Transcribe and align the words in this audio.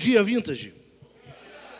Dia, 0.00 0.24
Vintage. 0.24 0.72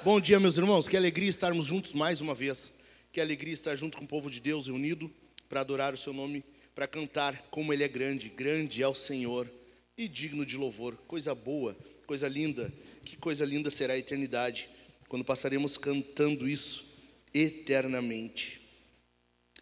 Bom 0.04 0.20
dia, 0.20 0.38
meus 0.38 0.58
irmãos. 0.58 0.86
Que 0.86 0.94
alegria 0.94 1.30
estarmos 1.30 1.64
juntos 1.64 1.94
mais 1.94 2.20
uma 2.20 2.34
vez. 2.34 2.80
Que 3.10 3.18
alegria 3.18 3.54
estar 3.54 3.74
junto 3.76 3.96
com 3.96 4.04
o 4.04 4.06
povo 4.06 4.30
de 4.30 4.40
Deus 4.42 4.66
reunido 4.66 5.10
para 5.48 5.62
adorar 5.62 5.94
o 5.94 5.96
seu 5.96 6.12
nome, 6.12 6.44
para 6.74 6.86
cantar 6.86 7.34
como 7.50 7.72
ele 7.72 7.82
é 7.82 7.88
grande. 7.88 8.28
Grande 8.28 8.82
é 8.82 8.86
o 8.86 8.94
Senhor 8.94 9.50
e 9.96 10.06
digno 10.06 10.44
de 10.44 10.58
louvor. 10.58 10.98
Coisa 11.08 11.34
boa, 11.34 11.74
coisa 12.06 12.28
linda. 12.28 12.70
Que 13.06 13.16
coisa 13.16 13.42
linda 13.46 13.70
será 13.70 13.94
a 13.94 13.98
eternidade 13.98 14.68
quando 15.08 15.24
passaremos 15.24 15.78
cantando 15.78 16.46
isso 16.46 17.00
eternamente. 17.32 18.60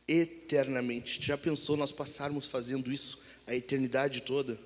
Eternamente. 0.08 1.24
Já 1.24 1.38
pensou 1.38 1.76
nós 1.76 1.92
passarmos 1.92 2.48
fazendo 2.48 2.92
isso 2.92 3.22
a 3.46 3.54
eternidade 3.54 4.22
toda? 4.22 4.58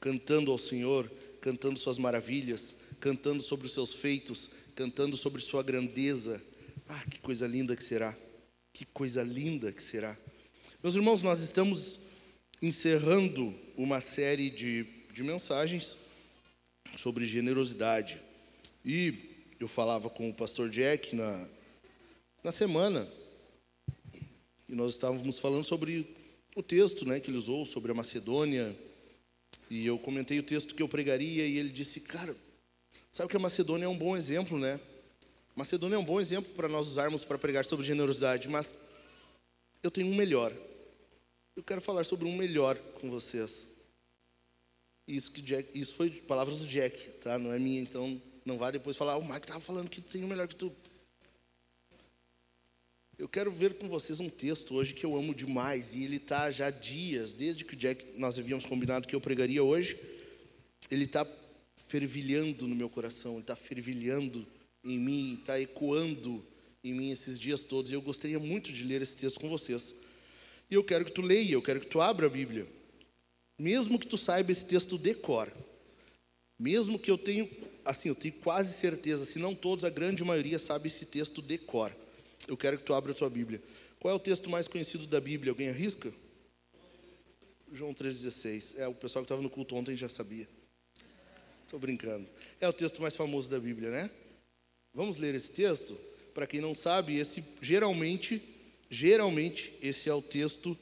Cantando 0.00 0.50
ao 0.50 0.58
Senhor, 0.58 1.08
cantando 1.40 1.78
suas 1.78 1.96
maravilhas, 1.96 2.89
cantando 3.00 3.42
sobre 3.42 3.66
os 3.66 3.72
seus 3.72 3.94
feitos, 3.94 4.50
cantando 4.76 5.16
sobre 5.16 5.40
sua 5.40 5.62
grandeza. 5.62 6.40
Ah, 6.88 7.04
que 7.10 7.18
coisa 7.18 7.46
linda 7.46 7.74
que 7.74 7.82
será! 7.82 8.14
Que 8.72 8.84
coisa 8.84 9.22
linda 9.22 9.72
que 9.72 9.82
será! 9.82 10.16
Meus 10.82 10.94
irmãos, 10.94 11.22
nós 11.22 11.40
estamos 11.40 12.00
encerrando 12.62 13.54
uma 13.76 14.00
série 14.00 14.50
de, 14.50 14.84
de 15.12 15.22
mensagens 15.22 15.96
sobre 16.96 17.24
generosidade. 17.24 18.20
E 18.84 19.14
eu 19.58 19.68
falava 19.68 20.08
com 20.08 20.28
o 20.28 20.34
pastor 20.34 20.68
Jack 20.70 21.14
na, 21.14 21.48
na 22.42 22.52
semana, 22.52 23.06
e 24.68 24.74
nós 24.74 24.92
estávamos 24.92 25.38
falando 25.38 25.64
sobre 25.64 26.06
o 26.54 26.62
texto 26.62 27.04
né, 27.04 27.20
que 27.20 27.30
ele 27.30 27.38
usou, 27.38 27.66
sobre 27.66 27.90
a 27.90 27.94
Macedônia. 27.94 28.74
E 29.68 29.86
eu 29.86 29.98
comentei 29.98 30.38
o 30.38 30.42
texto 30.42 30.74
que 30.74 30.82
eu 30.82 30.88
pregaria, 30.88 31.46
e 31.46 31.58
ele 31.58 31.70
disse, 31.70 32.00
cara, 32.00 32.34
Sabe 33.12 33.28
que 33.28 33.36
a 33.36 33.40
Macedônia 33.40 33.86
é 33.86 33.88
um 33.88 33.98
bom 33.98 34.16
exemplo, 34.16 34.58
né? 34.58 34.78
Macedônia 35.56 35.96
é 35.96 35.98
um 35.98 36.04
bom 36.04 36.20
exemplo 36.20 36.52
para 36.54 36.68
nós 36.68 36.86
usarmos 36.86 37.24
para 37.24 37.36
pregar 37.36 37.64
sobre 37.64 37.84
generosidade, 37.84 38.48
mas 38.48 38.88
eu 39.82 39.90
tenho 39.90 40.06
um 40.06 40.14
melhor. 40.14 40.52
Eu 41.56 41.62
quero 41.62 41.80
falar 41.80 42.04
sobre 42.04 42.26
um 42.26 42.36
melhor 42.36 42.76
com 43.00 43.10
vocês. 43.10 43.68
Isso, 45.08 45.32
que 45.32 45.42
Jack, 45.42 45.78
isso 45.78 45.96
foi 45.96 46.08
palavras 46.10 46.60
do 46.60 46.66
Jack, 46.66 46.96
tá? 47.20 47.36
Não 47.36 47.52
é 47.52 47.58
minha, 47.58 47.80
então 47.80 48.20
não 48.44 48.56
vá 48.56 48.70
depois 48.70 48.96
falar, 48.96 49.16
o 49.16 49.24
Mike 49.24 49.40
estava 49.40 49.60
falando 49.60 49.90
que 49.90 50.00
tem 50.00 50.24
um 50.24 50.28
melhor 50.28 50.46
que 50.46 50.54
tu. 50.54 50.72
Eu 53.18 53.28
quero 53.28 53.50
ver 53.50 53.74
com 53.74 53.88
vocês 53.88 54.20
um 54.20 54.30
texto 54.30 54.74
hoje 54.74 54.94
que 54.94 55.04
eu 55.04 55.16
amo 55.16 55.34
demais, 55.34 55.94
e 55.94 56.04
ele 56.04 56.16
está 56.16 56.50
já 56.50 56.68
há 56.68 56.70
dias, 56.70 57.32
desde 57.32 57.64
que 57.64 57.74
o 57.74 57.76
Jack, 57.76 58.18
nós 58.18 58.38
havíamos 58.38 58.64
combinado 58.64 59.06
que 59.06 59.14
eu 59.14 59.20
pregaria 59.20 59.62
hoje, 59.62 60.00
ele 60.90 61.04
está 61.04 61.26
fervilhando 61.90 62.68
no 62.68 62.76
meu 62.76 62.88
coração, 62.88 63.32
ele 63.32 63.40
está 63.40 63.56
fervilhando 63.56 64.46
em 64.84 64.96
mim, 64.96 65.34
está 65.34 65.60
ecoando 65.60 66.40
em 66.84 66.94
mim 66.94 67.10
esses 67.10 67.36
dias 67.36 67.64
todos. 67.64 67.90
E 67.90 67.94
eu 67.94 68.00
gostaria 68.00 68.38
muito 68.38 68.72
de 68.72 68.84
ler 68.84 69.02
esse 69.02 69.16
texto 69.16 69.40
com 69.40 69.48
vocês. 69.48 69.96
E 70.70 70.74
eu 70.74 70.84
quero 70.84 71.04
que 71.04 71.10
tu 71.10 71.20
leia, 71.20 71.54
eu 71.54 71.60
quero 71.60 71.80
que 71.80 71.88
tu 71.88 72.00
abra 72.00 72.26
a 72.26 72.30
Bíblia. 72.30 72.64
Mesmo 73.58 73.98
que 73.98 74.06
tu 74.06 74.16
saiba 74.16 74.52
esse 74.52 74.66
texto 74.66 74.96
de 74.96 75.14
cor. 75.14 75.52
Mesmo 76.56 76.96
que 76.96 77.10
eu 77.10 77.18
tenho, 77.18 77.50
assim, 77.84 78.08
eu 78.08 78.14
tenho 78.14 78.34
quase 78.34 78.72
certeza, 78.72 79.24
se 79.24 79.40
não 79.40 79.52
todos, 79.52 79.84
a 79.84 79.90
grande 79.90 80.22
maioria 80.22 80.60
sabe 80.60 80.86
esse 80.86 81.06
texto 81.06 81.42
de 81.42 81.58
cor. 81.58 81.90
Eu 82.46 82.56
quero 82.56 82.78
que 82.78 82.84
tu 82.84 82.94
abra 82.94 83.10
a 83.10 83.14
tua 83.16 83.28
Bíblia. 83.28 83.60
Qual 83.98 84.14
é 84.14 84.16
o 84.16 84.20
texto 84.20 84.48
mais 84.48 84.68
conhecido 84.68 85.08
da 85.08 85.20
Bíblia? 85.20 85.50
Alguém 85.50 85.70
arrisca? 85.70 86.12
João 87.72 87.92
3,16. 87.92 88.78
É, 88.78 88.86
o 88.86 88.94
pessoal 88.94 89.24
que 89.24 89.26
estava 89.26 89.42
no 89.42 89.50
culto 89.50 89.74
ontem 89.74 89.96
já 89.96 90.08
sabia. 90.08 90.46
Estou 91.70 91.78
brincando. 91.78 92.26
É 92.60 92.68
o 92.68 92.72
texto 92.72 93.00
mais 93.00 93.14
famoso 93.14 93.48
da 93.48 93.60
Bíblia, 93.60 93.90
né? 93.90 94.10
Vamos 94.92 95.18
ler 95.18 95.36
esse 95.36 95.52
texto? 95.52 95.96
Para 96.34 96.44
quem 96.44 96.60
não 96.60 96.74
sabe, 96.74 97.16
esse 97.16 97.44
geralmente, 97.62 98.42
geralmente, 98.90 99.72
esse 99.80 100.08
é 100.08 100.12
o 100.12 100.20
texto, 100.20 100.76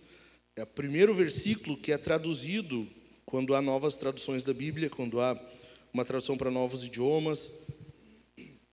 é 0.56 0.62
o 0.62 0.66
primeiro 0.66 1.14
versículo 1.14 1.76
que 1.76 1.92
é 1.92 1.98
traduzido 1.98 2.88
quando 3.26 3.54
há 3.54 3.60
novas 3.60 3.98
traduções 3.98 4.42
da 4.42 4.54
Bíblia, 4.54 4.88
quando 4.88 5.20
há 5.20 5.38
uma 5.92 6.06
tradução 6.06 6.38
para 6.38 6.50
novos 6.50 6.82
idiomas. 6.82 7.66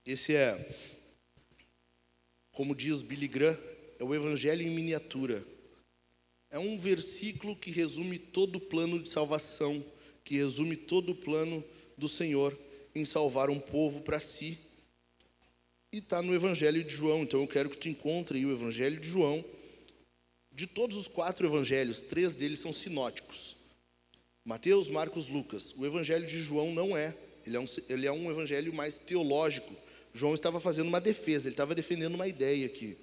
Esse 0.06 0.38
é, 0.38 0.74
como 2.54 2.74
diz 2.74 3.02
Billy 3.02 3.28
Graham, 3.28 3.60
é 4.00 4.06
o 4.06 4.16
Evangelho 4.16 4.62
em 4.62 4.74
miniatura. 4.74 5.46
É 6.50 6.58
um 6.58 6.78
versículo 6.78 7.58
que 7.58 7.72
resume 7.72 8.18
todo 8.18 8.56
o 8.56 8.62
plano 8.62 9.04
de 9.04 9.10
salvação, 9.10 9.84
que 10.24 10.38
resume 10.38 10.78
todo 10.78 11.12
o 11.12 11.16
plano 11.16 11.62
do 11.98 12.10
Senhor 12.10 12.58
em 12.94 13.04
salvar 13.04 13.50
um 13.50 13.60
povo 13.60 14.02
para 14.02 14.20
si. 14.20 14.58
E 15.92 15.98
está 15.98 16.22
no 16.22 16.34
Evangelho 16.34 16.84
de 16.84 16.94
João, 16.94 17.24
então 17.24 17.42
eu 17.42 17.48
quero 17.48 17.70
que 17.70 17.78
tu 17.78 17.90
encontre 17.90 18.46
o 18.46 18.52
Evangelho 18.52 19.00
de 19.00 19.08
João. 19.08 19.44
De 20.52 20.66
todos 20.66 20.98
os 20.98 21.08
quatro 21.10 21.46
evangelhos, 21.46 22.02
três 22.02 22.38
deles 22.38 22.60
são 22.60 22.72
sinóticos: 22.72 23.58
Mateus, 24.46 24.88
Marcos, 24.88 25.28
Lucas. 25.28 25.74
O 25.76 25.86
Evangelho 25.86 26.26
de 26.26 26.40
João 26.40 26.74
não 26.74 26.96
é, 26.96 27.14
ele 27.46 27.58
é 27.58 27.60
um, 27.60 27.66
ele 27.90 28.08
é 28.08 28.12
um 28.12 28.32
evangelho 28.32 28.74
mais 28.74 28.98
teológico. 28.98 29.76
João 30.14 30.34
estava 30.34 30.62
fazendo 30.62 30.88
uma 30.88 31.02
defesa, 31.02 31.48
ele 31.48 31.54
estava 31.54 31.76
defendendo 31.76 32.16
uma 32.16 32.28
ideia 32.28 32.66
aqui. 32.66 32.98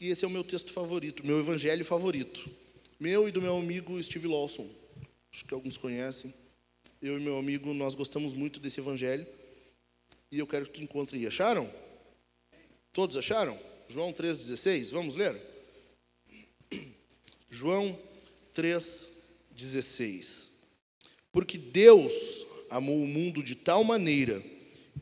E 0.00 0.08
esse 0.08 0.24
é 0.24 0.28
o 0.28 0.30
meu 0.30 0.42
texto 0.42 0.72
favorito, 0.72 1.24
meu 1.24 1.38
evangelho 1.38 1.84
favorito. 1.84 2.50
Meu 2.98 3.28
e 3.28 3.32
do 3.32 3.42
meu 3.42 3.58
amigo 3.58 4.02
Steve 4.02 4.26
Lawson. 4.26 4.66
Acho 5.30 5.44
que 5.44 5.52
alguns 5.52 5.76
conhecem 5.76 6.32
eu 7.04 7.18
e 7.18 7.20
meu 7.20 7.36
amigo, 7.38 7.74
nós 7.74 7.94
gostamos 7.94 8.32
muito 8.32 8.58
desse 8.58 8.80
evangelho. 8.80 9.26
E 10.32 10.38
eu 10.38 10.46
quero 10.46 10.64
que 10.64 10.72
tu 10.72 10.82
encontre 10.82 11.18
aí. 11.18 11.26
Acharam? 11.26 11.70
Todos 12.94 13.18
acharam? 13.18 13.58
João 13.90 14.10
3,16. 14.10 14.90
Vamos 14.90 15.14
ler? 15.14 15.38
João 17.50 17.98
3,16. 18.56 20.48
Porque 21.30 21.58
Deus 21.58 22.46
amou 22.70 23.02
o 23.02 23.06
mundo 23.06 23.42
de 23.42 23.54
tal 23.54 23.84
maneira 23.84 24.42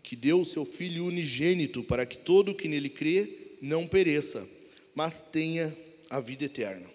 que 0.03 0.17
deu 0.17 0.41
o 0.41 0.45
seu 0.45 0.65
Filho 0.65 1.07
unigênito 1.07 1.85
para 1.85 2.05
que 2.05 2.19
todo 2.19 2.51
o 2.51 2.55
que 2.55 2.67
nele 2.67 2.89
crê 2.89 3.59
não 3.61 3.87
pereça, 3.87 4.45
mas 4.93 5.31
tenha 5.31 5.73
a 6.11 6.19
vida 6.19 6.47
eterna. 6.47 6.91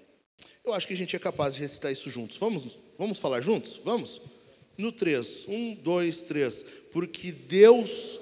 Eu 0.65 0.73
acho 0.73 0.85
que 0.85 0.93
a 0.93 0.97
gente 0.97 1.15
é 1.15 1.19
capaz 1.19 1.53
de 1.53 1.61
recitar 1.61 1.93
isso 1.93 2.09
juntos. 2.09 2.35
Vamos, 2.35 2.77
vamos 2.97 3.19
falar 3.19 3.39
juntos? 3.39 3.79
Vamos? 3.85 4.36
No 4.77 4.91
3. 4.91 5.47
1, 5.47 5.75
2, 5.75 6.21
3. 6.23 6.63
Porque 6.93 7.31
Deus. 7.31 8.19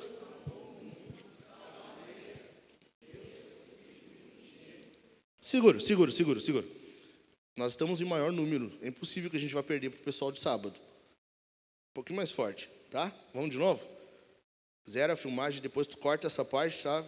Seguro, 5.41 5.79
seguro, 5.81 6.11
seguro, 6.11 6.41
seguro. 6.41 6.65
Nós 7.57 7.73
estamos 7.73 8.01
em 8.01 8.05
maior 8.05 8.31
número. 8.31 8.71
É 8.81 8.87
impossível 8.87 9.29
que 9.29 9.37
a 9.37 9.39
gente 9.39 9.53
vá 9.53 9.61
perder 9.61 9.89
para 9.89 9.99
o 9.99 10.03
pessoal 10.03 10.31
de 10.31 10.39
sábado. 10.39 10.73
Um 10.75 11.93
pouquinho 11.93 12.17
mais 12.17 12.31
forte, 12.31 12.67
tá? 12.89 13.13
Vamos 13.33 13.51
de 13.51 13.57
novo? 13.57 13.85
Zero 14.89 15.13
a 15.13 15.15
filmagem, 15.15 15.61
depois 15.61 15.87
tu 15.87 15.97
corta 15.97 16.27
essa 16.27 16.43
parte, 16.43 16.83
tá? 16.83 17.05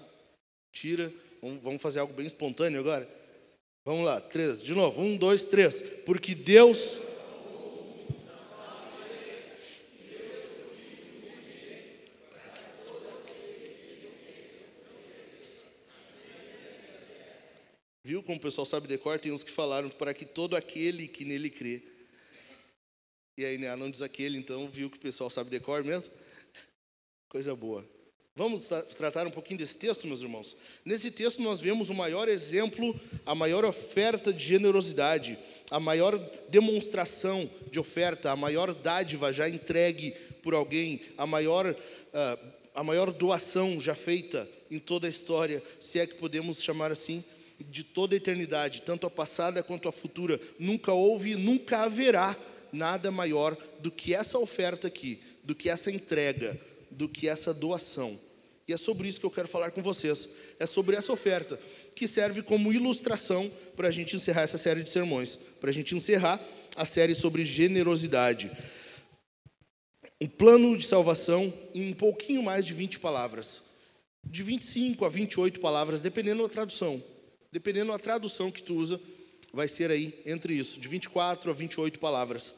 Tira. 0.71 1.11
Vamos 1.63 1.81
fazer 1.81 1.99
algo 1.99 2.13
bem 2.13 2.25
espontâneo 2.25 2.79
agora? 2.79 3.07
Vamos 3.85 4.05
lá, 4.05 4.19
três. 4.19 4.61
De 4.61 4.73
novo. 4.73 5.01
Um, 5.01 5.17
dois, 5.17 5.45
três. 5.45 5.81
Porque 6.05 6.35
Deus 6.35 6.97
Viu 18.07 18.15
como 18.27 18.37
o 18.37 18.41
pessoal 18.41 18.65
sabe 18.65 18.87
decor? 18.87 19.17
Tem 19.19 19.31
uns 19.31 19.43
que 19.43 19.51
falaram 19.51 19.89
para 19.89 20.13
que 20.13 20.25
todo 20.25 20.55
aquele 20.55 21.07
que 21.07 21.23
nele 21.23 21.49
crê. 21.49 21.81
E 23.37 23.45
aí, 23.45 23.57
né, 23.57 23.73
não 23.75 23.89
diz 23.89 24.01
aquele, 24.01 24.37
então, 24.37 24.67
viu 24.67 24.89
que 24.89 24.97
o 24.97 24.99
pessoal 24.99 25.29
sabe 25.29 25.49
decor 25.49 25.83
mesmo? 25.83 26.13
Coisa 27.29 27.55
boa. 27.55 27.87
Vamos 28.35 28.67
tratar 28.97 29.25
um 29.25 29.31
pouquinho 29.31 29.57
desse 29.57 29.77
texto, 29.77 30.05
meus 30.05 30.21
irmãos. 30.21 30.57
Nesse 30.83 31.09
texto 31.09 31.41
nós 31.41 31.59
vemos 31.59 31.89
o 31.89 31.93
maior 31.93 32.27
exemplo, 32.27 32.99
a 33.25 33.33
maior 33.33 33.63
oferta 33.63 34.33
de 34.33 34.43
generosidade, 34.43 35.37
a 35.71 35.79
maior 35.79 36.17
demonstração 36.49 37.49
de 37.71 37.79
oferta, 37.79 38.29
a 38.29 38.35
maior 38.35 38.73
dádiva 38.73 39.31
já 39.31 39.49
entregue 39.49 40.11
por 40.43 40.53
alguém, 40.53 41.01
a 41.17 41.25
maior, 41.25 41.65
uh, 41.65 42.51
a 42.75 42.83
maior 42.83 43.11
doação 43.11 43.79
já 43.79 43.95
feita 43.95 44.47
em 44.69 44.79
toda 44.79 45.07
a 45.07 45.09
história, 45.09 45.63
se 45.79 45.99
é 45.99 46.05
que 46.05 46.15
podemos 46.15 46.61
chamar 46.61 46.91
assim 46.91 47.23
de 47.59 47.83
toda 47.83 48.15
a 48.15 48.17
eternidade, 48.17 48.83
tanto 48.83 49.07
a 49.07 49.09
passada 49.09 49.63
quanto 49.63 49.87
a 49.87 49.91
futura, 49.91 50.39
nunca 50.59 50.93
houve 50.93 51.31
e 51.31 51.35
nunca 51.35 51.79
haverá 51.79 52.35
nada 52.71 53.09
maior 53.11 53.57
do 53.79 53.91
que 53.91 54.13
essa 54.13 54.37
oferta 54.37 54.87
aqui, 54.87 55.19
do 55.43 55.55
que 55.55 55.69
essa 55.69 55.91
entrega, 55.91 56.59
do 56.91 57.07
que 57.07 57.27
essa 57.27 57.53
doação. 57.53 58.17
E 58.67 58.73
é 58.73 58.77
sobre 58.77 59.07
isso 59.07 59.19
que 59.19 59.25
eu 59.25 59.31
quero 59.31 59.47
falar 59.47 59.71
com 59.71 59.81
vocês. 59.81 60.29
É 60.59 60.65
sobre 60.65 60.95
essa 60.95 61.13
oferta, 61.13 61.59
que 61.95 62.07
serve 62.07 62.41
como 62.41 62.73
ilustração 62.73 63.49
para 63.75 63.87
a 63.87 63.91
gente 63.91 64.15
encerrar 64.15 64.41
essa 64.41 64.57
série 64.57 64.83
de 64.83 64.89
sermões, 64.89 65.37
para 65.59 65.69
a 65.69 65.73
gente 65.73 65.95
encerrar 65.95 66.39
a 66.75 66.85
série 66.85 67.15
sobre 67.15 67.43
generosidade. 67.43 68.51
um 70.19 70.27
plano 70.27 70.75
de 70.77 70.85
salvação 70.85 71.53
em 71.73 71.89
um 71.89 71.93
pouquinho 71.93 72.43
mais 72.43 72.65
de 72.65 72.73
20 72.73 72.99
palavras. 72.99 73.61
De 74.23 74.43
25 74.43 75.05
a 75.05 75.09
28 75.09 75.59
palavras, 75.59 76.01
dependendo 76.01 76.43
da 76.43 76.49
tradução. 76.49 77.01
Dependendo 77.51 77.91
da 77.91 77.99
tradução 77.99 78.51
que 78.51 78.61
tu 78.61 78.75
usa, 78.75 78.99
vai 79.53 79.67
ser 79.67 79.89
aí 79.91 80.13
entre 80.25 80.53
isso, 80.53 80.79
de 80.79 80.87
24 80.87 81.49
a 81.49 81.53
28 81.53 81.99
palavras. 81.99 82.55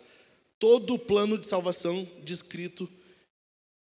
Todo 0.58 0.96
o 0.96 1.00
plano 1.00 1.38
de 1.38 1.48
salvação 1.48 2.08
descrito 2.24 2.90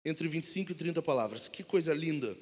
entre 0.03 0.27
25 0.27 0.71
e 0.71 0.75
30 0.75 1.01
palavras. 1.01 1.47
Que 1.47 1.63
coisa 1.63 1.93
linda. 1.93 2.35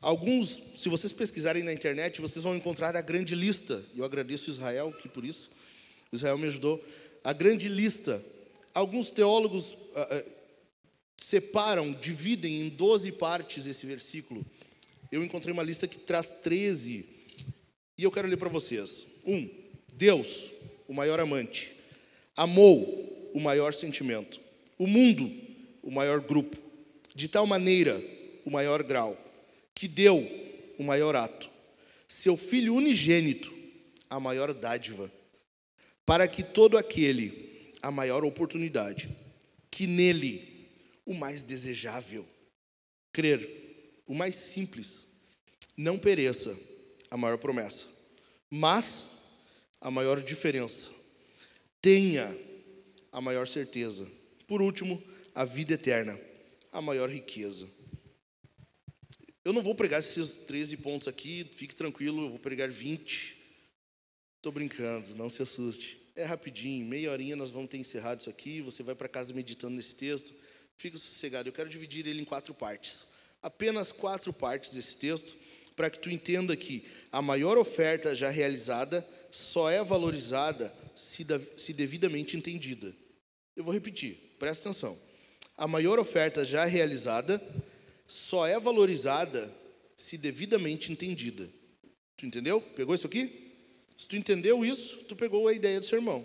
Alguns, 0.00 0.60
se 0.74 0.88
vocês 0.88 1.12
pesquisarem 1.12 1.62
na 1.62 1.72
internet, 1.72 2.20
vocês 2.20 2.42
vão 2.42 2.56
encontrar 2.56 2.96
a 2.96 3.00
grande 3.00 3.36
lista. 3.36 3.80
Eu 3.94 4.04
agradeço 4.04 4.50
Israel 4.50 4.92
que 4.92 5.08
por 5.08 5.24
isso 5.24 5.50
Israel 6.12 6.36
me 6.36 6.46
ajudou. 6.46 6.84
A 7.22 7.32
grande 7.32 7.68
lista. 7.68 8.22
Alguns 8.74 9.10
teólogos 9.10 9.76
ah, 9.94 10.08
ah, 10.10 10.24
separam, 11.18 11.92
dividem 11.92 12.62
em 12.62 12.68
12 12.70 13.12
partes 13.12 13.66
esse 13.66 13.86
versículo. 13.86 14.44
Eu 15.10 15.22
encontrei 15.22 15.52
uma 15.52 15.62
lista 15.62 15.86
que 15.86 15.98
traz 15.98 16.30
13. 16.42 17.06
E 18.02 18.04
eu 18.04 18.10
quero 18.10 18.26
ler 18.26 18.36
para 18.36 18.48
vocês. 18.48 19.20
Um, 19.24 19.48
Deus, 19.94 20.50
o 20.88 20.92
maior 20.92 21.20
amante, 21.20 21.70
amou 22.36 23.30
o 23.32 23.38
maior 23.38 23.72
sentimento. 23.72 24.40
O 24.76 24.88
mundo, 24.88 25.30
o 25.84 25.88
maior 25.88 26.20
grupo. 26.20 26.56
De 27.14 27.28
tal 27.28 27.46
maneira, 27.46 28.02
o 28.44 28.50
maior 28.50 28.82
grau, 28.82 29.16
que 29.72 29.86
deu 29.86 30.18
o 30.80 30.82
maior 30.82 31.14
ato. 31.14 31.48
Seu 32.08 32.36
filho 32.36 32.74
unigênito, 32.74 33.52
a 34.10 34.18
maior 34.18 34.52
dádiva. 34.52 35.08
Para 36.04 36.26
que 36.26 36.42
todo 36.42 36.76
aquele, 36.76 37.72
a 37.80 37.92
maior 37.92 38.24
oportunidade, 38.24 39.16
que 39.70 39.86
nele 39.86 40.68
o 41.06 41.14
mais 41.14 41.40
desejável. 41.40 42.26
Crer, 43.12 44.02
o 44.08 44.12
mais 44.12 44.34
simples. 44.34 45.06
Não 45.76 45.96
pereça, 45.96 46.52
a 47.08 47.16
maior 47.16 47.38
promessa. 47.38 47.91
Mas 48.54 49.08
a 49.80 49.90
maior 49.90 50.20
diferença. 50.20 50.90
Tenha 51.80 52.30
a 53.10 53.18
maior 53.18 53.48
certeza. 53.48 54.06
Por 54.46 54.60
último, 54.60 55.02
a 55.34 55.42
vida 55.42 55.72
eterna, 55.72 56.20
a 56.70 56.82
maior 56.82 57.08
riqueza. 57.08 57.66
Eu 59.42 59.54
não 59.54 59.62
vou 59.62 59.74
pregar 59.74 60.00
esses 60.00 60.44
13 60.44 60.76
pontos 60.76 61.08
aqui, 61.08 61.48
fique 61.56 61.74
tranquilo, 61.74 62.26
eu 62.26 62.28
vou 62.28 62.38
pregar 62.38 62.68
20. 62.68 63.38
Estou 64.36 64.52
brincando, 64.52 65.16
não 65.16 65.30
se 65.30 65.42
assuste. 65.42 65.98
É 66.14 66.26
rapidinho, 66.26 66.84
meia 66.84 67.10
horinha 67.10 67.34
nós 67.34 67.50
vamos 67.50 67.70
ter 67.70 67.78
encerrado 67.78 68.20
isso 68.20 68.28
aqui, 68.28 68.60
você 68.60 68.82
vai 68.82 68.94
para 68.94 69.08
casa 69.08 69.32
meditando 69.32 69.76
nesse 69.76 69.94
texto. 69.94 70.34
Fica 70.76 70.98
sossegado, 70.98 71.48
eu 71.48 71.54
quero 71.54 71.70
dividir 71.70 72.06
ele 72.06 72.20
em 72.20 72.26
quatro 72.26 72.52
partes. 72.52 73.12
Apenas 73.42 73.92
quatro 73.92 74.30
partes 74.30 74.74
desse 74.74 74.98
texto, 74.98 75.34
para 75.82 75.90
que 75.90 75.98
tu 75.98 76.08
entenda 76.08 76.56
que 76.56 76.84
a 77.10 77.20
maior 77.20 77.58
oferta 77.58 78.14
já 78.14 78.30
realizada 78.30 79.04
só 79.32 79.68
é 79.68 79.82
valorizada 79.82 80.72
se, 80.94 81.26
se 81.56 81.72
devidamente 81.72 82.36
entendida. 82.36 82.94
Eu 83.56 83.64
vou 83.64 83.74
repetir, 83.74 84.16
presta 84.38 84.68
atenção. 84.68 84.96
A 85.56 85.66
maior 85.66 85.98
oferta 85.98 86.44
já 86.44 86.64
realizada 86.66 87.42
só 88.06 88.46
é 88.46 88.60
valorizada 88.60 89.52
se 89.96 90.16
devidamente 90.16 90.92
entendida. 90.92 91.50
Tu 92.16 92.26
entendeu? 92.26 92.60
Pegou 92.60 92.94
isso 92.94 93.08
aqui? 93.08 93.52
Se 93.98 94.06
tu 94.06 94.14
entendeu 94.14 94.64
isso, 94.64 94.98
tu 95.08 95.16
pegou 95.16 95.48
a 95.48 95.52
ideia 95.52 95.80
do 95.80 95.86
sermão. 95.86 96.24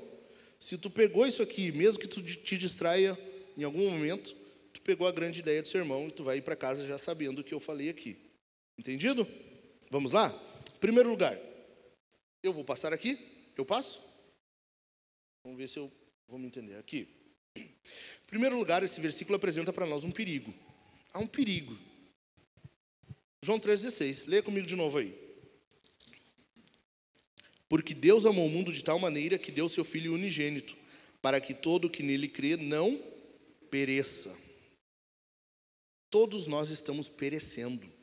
Se 0.59 0.77
tu 0.77 0.91
pegou 0.91 1.25
isso 1.25 1.41
aqui, 1.41 1.71
mesmo 1.71 1.99
que 1.99 2.07
tu 2.07 2.21
te 2.21 2.55
distraia 2.59 3.17
em 3.57 3.63
algum 3.63 3.89
momento, 3.89 4.35
tu 4.71 4.81
pegou 4.81 5.07
a 5.07 5.11
grande 5.11 5.39
ideia 5.39 5.63
do 5.63 5.67
sermão 5.67 6.09
e 6.09 6.11
tu 6.11 6.23
vai 6.23 6.37
ir 6.37 6.43
para 6.43 6.55
casa 6.55 6.85
já 6.85 6.99
sabendo 6.99 7.39
o 7.39 7.43
que 7.43 7.55
eu 7.55 7.59
falei 7.59 7.89
aqui. 7.89 8.27
Entendido? 8.77 9.27
Vamos 9.89 10.11
lá? 10.11 10.29
Primeiro 10.79 11.09
lugar, 11.09 11.37
eu 12.43 12.53
vou 12.53 12.63
passar 12.63 12.93
aqui, 12.93 13.17
eu 13.57 13.65
passo? 13.65 14.05
Vamos 15.43 15.57
ver 15.57 15.67
se 15.67 15.79
eu 15.79 15.91
vou 16.27 16.37
me 16.37 16.47
entender 16.47 16.77
aqui. 16.77 17.07
Primeiro 18.27 18.57
lugar, 18.57 18.83
esse 18.83 18.99
versículo 18.99 19.37
apresenta 19.37 19.71
para 19.71 19.85
nós 19.85 20.03
um 20.03 20.11
perigo. 20.11 20.53
Há 21.13 21.19
um 21.19 21.27
perigo. 21.27 21.77
João 23.41 23.59
3,16. 23.59 24.27
Leia 24.27 24.43
comigo 24.43 24.67
de 24.67 24.75
novo 24.75 24.97
aí. 24.97 25.15
Porque 27.69 27.93
Deus 27.93 28.25
amou 28.25 28.45
o 28.45 28.49
mundo 28.49 28.73
de 28.73 28.83
tal 28.83 28.99
maneira 28.99 29.37
que 29.37 29.51
deu 29.51 29.67
seu 29.69 29.83
Filho 29.83 30.13
unigênito, 30.13 30.75
para 31.21 31.39
que 31.39 31.53
todo 31.53 31.89
que 31.89 32.03
nele 32.03 32.27
crê 32.27 32.57
não 32.57 33.01
pereça. 33.69 34.37
Todos 36.09 36.47
nós 36.47 36.69
estamos 36.69 37.07
perecendo. 37.07 37.96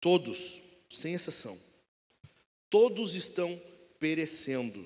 Todos, 0.00 0.62
sem 0.88 1.14
exceção. 1.14 1.58
Todos 2.68 3.14
estão 3.14 3.60
perecendo. 3.98 4.82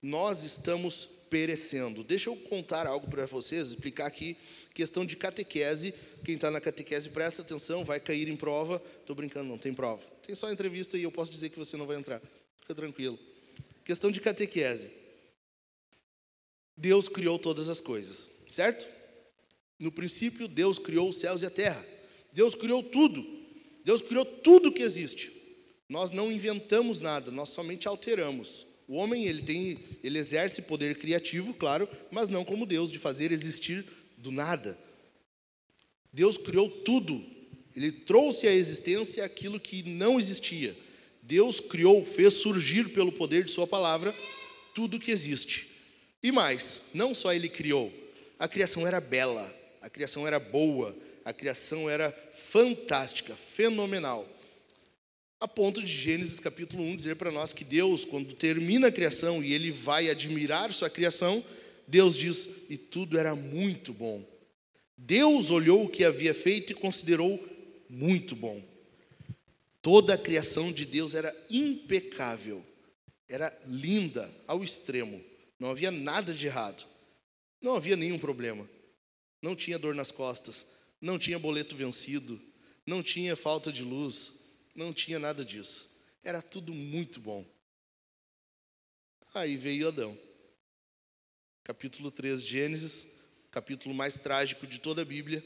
Nós 0.00 0.42
estamos 0.44 1.08
perecendo. 1.28 2.04
Deixa 2.04 2.30
eu 2.30 2.36
contar 2.36 2.86
algo 2.86 3.08
para 3.10 3.26
vocês, 3.26 3.68
explicar 3.68 4.06
aqui 4.06 4.36
questão 4.72 5.04
de 5.04 5.16
catequese. 5.16 5.94
Quem 6.24 6.34
está 6.34 6.50
na 6.50 6.60
catequese, 6.60 7.08
presta 7.08 7.42
atenção, 7.42 7.84
vai 7.84 7.98
cair 7.98 8.28
em 8.28 8.36
prova. 8.36 8.80
Estou 9.00 9.16
brincando, 9.16 9.48
não 9.48 9.58
tem 9.58 9.74
prova. 9.74 10.02
Tem 10.24 10.34
só 10.34 10.50
entrevista 10.52 10.96
e 10.96 11.02
eu 11.02 11.10
posso 11.10 11.30
dizer 11.30 11.50
que 11.50 11.58
você 11.58 11.76
não 11.76 11.86
vai 11.86 11.96
entrar. 11.96 12.20
Fica 12.60 12.74
tranquilo. 12.74 13.18
Questão 13.84 14.10
de 14.10 14.20
catequese. 14.20 14.92
Deus 16.76 17.08
criou 17.08 17.38
todas 17.38 17.68
as 17.68 17.80
coisas, 17.80 18.28
certo? 18.48 18.86
No 19.78 19.90
princípio, 19.90 20.46
Deus 20.46 20.78
criou 20.78 21.08
os 21.08 21.16
céus 21.16 21.42
e 21.42 21.46
a 21.46 21.50
terra. 21.50 21.82
Deus 22.32 22.54
criou 22.54 22.82
tudo. 22.82 23.35
Deus 23.86 24.02
criou 24.02 24.24
tudo 24.24 24.72
que 24.72 24.82
existe. 24.82 25.30
Nós 25.88 26.10
não 26.10 26.32
inventamos 26.32 26.98
nada, 26.98 27.30
nós 27.30 27.50
somente 27.50 27.86
alteramos. 27.86 28.66
O 28.88 28.96
homem, 28.96 29.26
ele 29.26 29.42
tem, 29.42 29.78
ele 30.02 30.18
exerce 30.18 30.62
poder 30.62 30.98
criativo, 30.98 31.54
claro, 31.54 31.88
mas 32.10 32.28
não 32.28 32.44
como 32.44 32.66
Deus 32.66 32.90
de 32.90 32.98
fazer 32.98 33.30
existir 33.30 33.86
do 34.18 34.32
nada. 34.32 34.76
Deus 36.12 36.36
criou 36.36 36.68
tudo. 36.68 37.24
Ele 37.76 37.92
trouxe 37.92 38.48
à 38.48 38.52
existência 38.52 39.24
aquilo 39.24 39.60
que 39.60 39.84
não 39.84 40.18
existia. 40.18 40.74
Deus 41.22 41.60
criou, 41.60 42.04
fez 42.04 42.34
surgir 42.34 42.88
pelo 42.88 43.12
poder 43.12 43.44
de 43.44 43.52
sua 43.52 43.68
palavra 43.68 44.12
tudo 44.74 44.98
que 44.98 45.12
existe. 45.12 45.68
E 46.20 46.32
mais, 46.32 46.88
não 46.92 47.14
só 47.14 47.32
ele 47.32 47.48
criou, 47.48 47.92
a 48.36 48.48
criação 48.48 48.84
era 48.84 49.00
bela, 49.00 49.48
a 49.80 49.88
criação 49.88 50.26
era 50.26 50.40
boa, 50.40 50.92
a 51.24 51.32
criação 51.32 51.88
era 51.88 52.10
fantástica, 52.50 53.34
fenomenal. 53.34 54.26
A 55.40 55.48
ponto 55.48 55.82
de 55.82 55.86
Gênesis 55.86 56.40
capítulo 56.40 56.82
1 56.82 56.96
dizer 56.96 57.16
para 57.16 57.30
nós 57.30 57.52
que 57.52 57.64
Deus, 57.64 58.04
quando 58.04 58.34
termina 58.34 58.88
a 58.88 58.92
criação 58.92 59.42
e 59.42 59.52
ele 59.52 59.70
vai 59.70 60.08
admirar 60.08 60.72
sua 60.72 60.88
criação, 60.88 61.44
Deus 61.86 62.16
diz: 62.16 62.70
e 62.70 62.76
tudo 62.76 63.18
era 63.18 63.34
muito 63.34 63.92
bom. 63.92 64.24
Deus 64.96 65.50
olhou 65.50 65.84
o 65.84 65.88
que 65.88 66.04
havia 66.04 66.32
feito 66.32 66.72
e 66.72 66.74
considerou 66.74 67.38
muito 67.88 68.34
bom. 68.34 68.62
Toda 69.82 70.14
a 70.14 70.18
criação 70.18 70.72
de 70.72 70.86
Deus 70.86 71.14
era 71.14 71.34
impecável, 71.50 72.64
era 73.28 73.52
linda 73.66 74.30
ao 74.46 74.64
extremo, 74.64 75.22
não 75.60 75.70
havia 75.70 75.90
nada 75.90 76.32
de 76.32 76.46
errado, 76.46 76.84
não 77.60 77.76
havia 77.76 77.96
nenhum 77.96 78.18
problema 78.18 78.66
não 79.46 79.54
tinha 79.54 79.78
dor 79.78 79.94
nas 79.94 80.10
costas, 80.10 80.66
não 81.00 81.18
tinha 81.18 81.38
boleto 81.38 81.76
vencido, 81.76 82.40
não 82.86 83.02
tinha 83.02 83.36
falta 83.36 83.72
de 83.72 83.82
luz, 83.82 84.68
não 84.74 84.92
tinha 84.92 85.18
nada 85.18 85.44
disso. 85.44 85.90
Era 86.22 86.42
tudo 86.42 86.72
muito 86.74 87.20
bom. 87.20 87.44
Aí 89.34 89.56
veio 89.56 89.88
Adão. 89.88 90.18
Capítulo 91.62 92.10
3 92.10 92.42
de 92.42 92.50
Gênesis, 92.50 93.20
capítulo 93.50 93.94
mais 93.94 94.16
trágico 94.16 94.66
de 94.66 94.78
toda 94.78 95.02
a 95.02 95.04
Bíblia. 95.04 95.44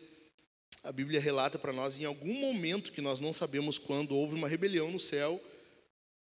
A 0.83 0.93
Bíblia 0.93 1.21
relata 1.21 1.59
para 1.59 1.73
nós 1.73 1.99
em 1.99 2.05
algum 2.05 2.35
momento 2.35 2.93
que 2.93 3.01
nós 3.01 3.21
não 3.21 3.33
sabemos 3.33 3.79
quando 3.79 4.17
houve 4.17 4.35
uma 4.35 4.49
rebelião 4.49 4.91
no 4.91 4.99
céu 4.99 5.43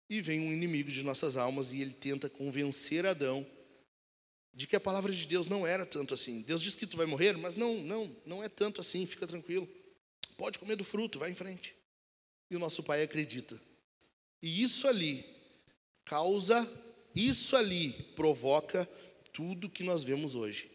e 0.10 0.22
vem 0.22 0.40
um 0.40 0.54
inimigo 0.54 0.92
de 0.92 1.04
nossas 1.04 1.38
almas 1.38 1.74
e 1.74 1.82
ele 1.82 1.94
tenta 1.94 2.30
convencer 2.30 3.06
Adão 3.06 3.46
de 4.54 4.68
que 4.68 4.76
a 4.76 4.80
palavra 4.80 5.12
de 5.12 5.26
Deus 5.26 5.48
não 5.48 5.66
era 5.66 5.86
tanto 5.86 6.14
assim. 6.14 6.42
Deus 6.42 6.62
diz 6.62 6.76
que 6.76 6.86
tu 6.86 6.98
vai 6.98 7.06
morrer, 7.06 7.38
mas 7.38 7.56
não, 7.56 7.82
não, 7.82 8.16
não 8.26 8.44
é 8.44 8.50
tanto 8.50 8.82
assim, 8.82 9.06
fica 9.06 9.26
tranquilo. 9.26 9.68
Pode 10.38 10.60
comer 10.60 10.76
do 10.76 10.84
fruto, 10.84 11.20
vai 11.20 11.32
em 11.32 11.36
frente. 11.36 11.74
E 12.50 12.56
o 12.56 12.60
nosso 12.60 12.84
pai 12.84 13.04
acredita. 13.04 13.60
E 14.42 14.62
isso 14.62 14.88
ali 14.88 15.24
causa, 16.04 16.68
isso 17.16 17.56
ali 17.56 17.94
provoca 18.16 18.86
tudo 19.32 19.70
que 19.70 19.84
nós 19.84 20.04
vemos 20.04 20.36
hoje. 20.36 20.70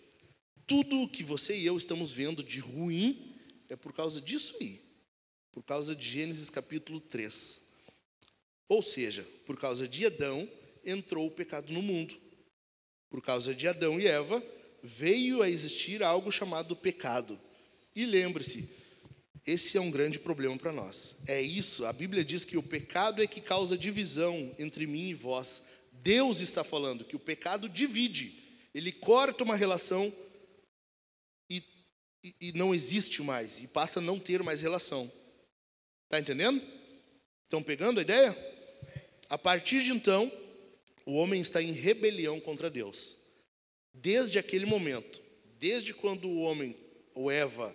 Tudo 0.67 1.03
o 1.03 1.09
que 1.09 1.23
você 1.23 1.57
e 1.57 1.67
eu 1.67 1.77
estamos 1.77 2.13
vendo 2.13 2.43
de 2.43 2.61
ruim 2.61 3.37
é 3.69 3.77
por 3.77 3.93
causa 3.93 4.21
disso 4.21 4.57
aí. 4.61 4.81
Por 5.53 5.63
causa 5.63 5.95
de 5.95 6.09
Gênesis 6.09 6.51
capítulo 6.51 7.01
3. 7.01 7.67
Ou 8.69 8.83
seja, 8.83 9.23
por 9.45 9.59
causa 9.59 9.87
de 9.87 10.07
Adão 10.07 10.49
entrou 10.85 11.27
o 11.27 11.31
pecado 11.31 11.73
no 11.73 11.83
mundo. 11.83 12.17
Por 13.09 13.23
causa 13.23 13.55
de 13.55 13.69
Adão 13.69 14.01
e 14.01 14.07
Eva, 14.07 14.43
veio 14.83 15.43
a 15.43 15.49
existir 15.49 16.03
algo 16.03 16.31
chamado 16.31 16.77
pecado. 16.77 17.39
E 17.95 18.05
lembre-se, 18.05 18.69
esse 19.47 19.77
é 19.77 19.81
um 19.81 19.91
grande 19.91 20.19
problema 20.19 20.57
para 20.57 20.73
nós. 20.73 21.19
É 21.29 21.41
isso, 21.41 21.87
a 21.87 21.93
Bíblia 21.93 22.25
diz 22.25 22.45
que 22.45 22.57
o 22.57 22.63
pecado 22.63 23.23
é 23.23 23.27
que 23.27 23.41
causa 23.41 23.79
divisão 23.79 24.55
entre 24.59 24.87
mim 24.87 25.09
e 25.09 25.15
vós. 25.15 25.63
Deus 25.93 26.41
está 26.41 26.65
falando 26.65 27.05
que 27.05 27.17
o 27.17 27.21
pecado 27.21 27.69
divide, 27.69 28.43
ele 28.75 28.93
corta 28.93 29.45
uma 29.45 29.57
relação 29.57 30.13
e, 31.49 31.63
e, 32.23 32.35
e 32.41 32.53
não 32.53 32.75
existe 32.75 33.23
mais, 33.23 33.63
e 33.63 33.69
passa 33.69 34.01
a 34.01 34.03
não 34.03 34.19
ter 34.19 34.43
mais 34.43 34.61
relação. 34.61 35.11
Está 36.05 36.21
entendendo? 36.21 36.61
Estão 37.45 37.63
pegando 37.63 37.99
a 37.99 38.03
ideia? 38.03 38.37
A 39.29 39.39
partir 39.39 39.83
de 39.83 39.93
então, 39.93 40.31
o 41.07 41.15
homem 41.15 41.41
está 41.41 41.63
em 41.63 41.71
rebelião 41.71 42.41
contra 42.41 42.69
Deus. 42.69 43.15
Desde 43.95 44.39
aquele 44.39 44.67
momento, 44.67 45.23
desde 45.59 45.95
quando 45.95 46.29
o 46.29 46.41
homem, 46.41 46.77
ou 47.15 47.31
Eva, 47.31 47.75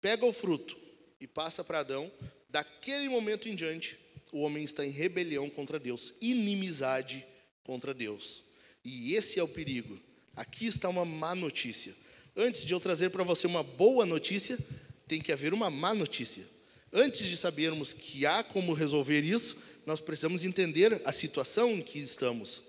pega 0.00 0.26
o 0.26 0.32
fruto 0.32 0.76
e 1.20 1.26
passa 1.26 1.62
para 1.62 1.78
Adão, 1.78 2.10
daquele 2.50 3.08
momento 3.08 3.48
em 3.48 3.54
diante, 3.54 3.96
o 4.32 4.40
homem 4.40 4.64
está 4.64 4.84
em 4.84 4.90
rebelião 4.90 5.48
contra 5.48 5.78
Deus, 5.78 6.14
inimizade 6.20 7.24
contra 7.62 7.94
Deus. 7.94 8.42
E 8.84 9.14
esse 9.14 9.38
é 9.38 9.42
o 9.42 9.48
perigo. 9.48 9.98
Aqui 10.34 10.66
está 10.66 10.88
uma 10.88 11.04
má 11.04 11.34
notícia. 11.34 11.94
Antes 12.36 12.64
de 12.64 12.72
eu 12.72 12.80
trazer 12.80 13.10
para 13.10 13.24
você 13.24 13.46
uma 13.46 13.62
boa 13.62 14.04
notícia, 14.04 14.58
tem 15.06 15.20
que 15.20 15.32
haver 15.32 15.54
uma 15.54 15.70
má 15.70 15.94
notícia. 15.94 16.44
Antes 16.92 17.26
de 17.26 17.36
sabermos 17.36 17.92
que 17.92 18.26
há 18.26 18.42
como 18.42 18.72
resolver 18.72 19.22
isso, 19.22 19.67
nós 19.88 20.00
precisamos 20.00 20.44
entender 20.44 21.00
a 21.06 21.12
situação 21.12 21.72
em 21.72 21.80
que 21.80 21.98
estamos. 21.98 22.62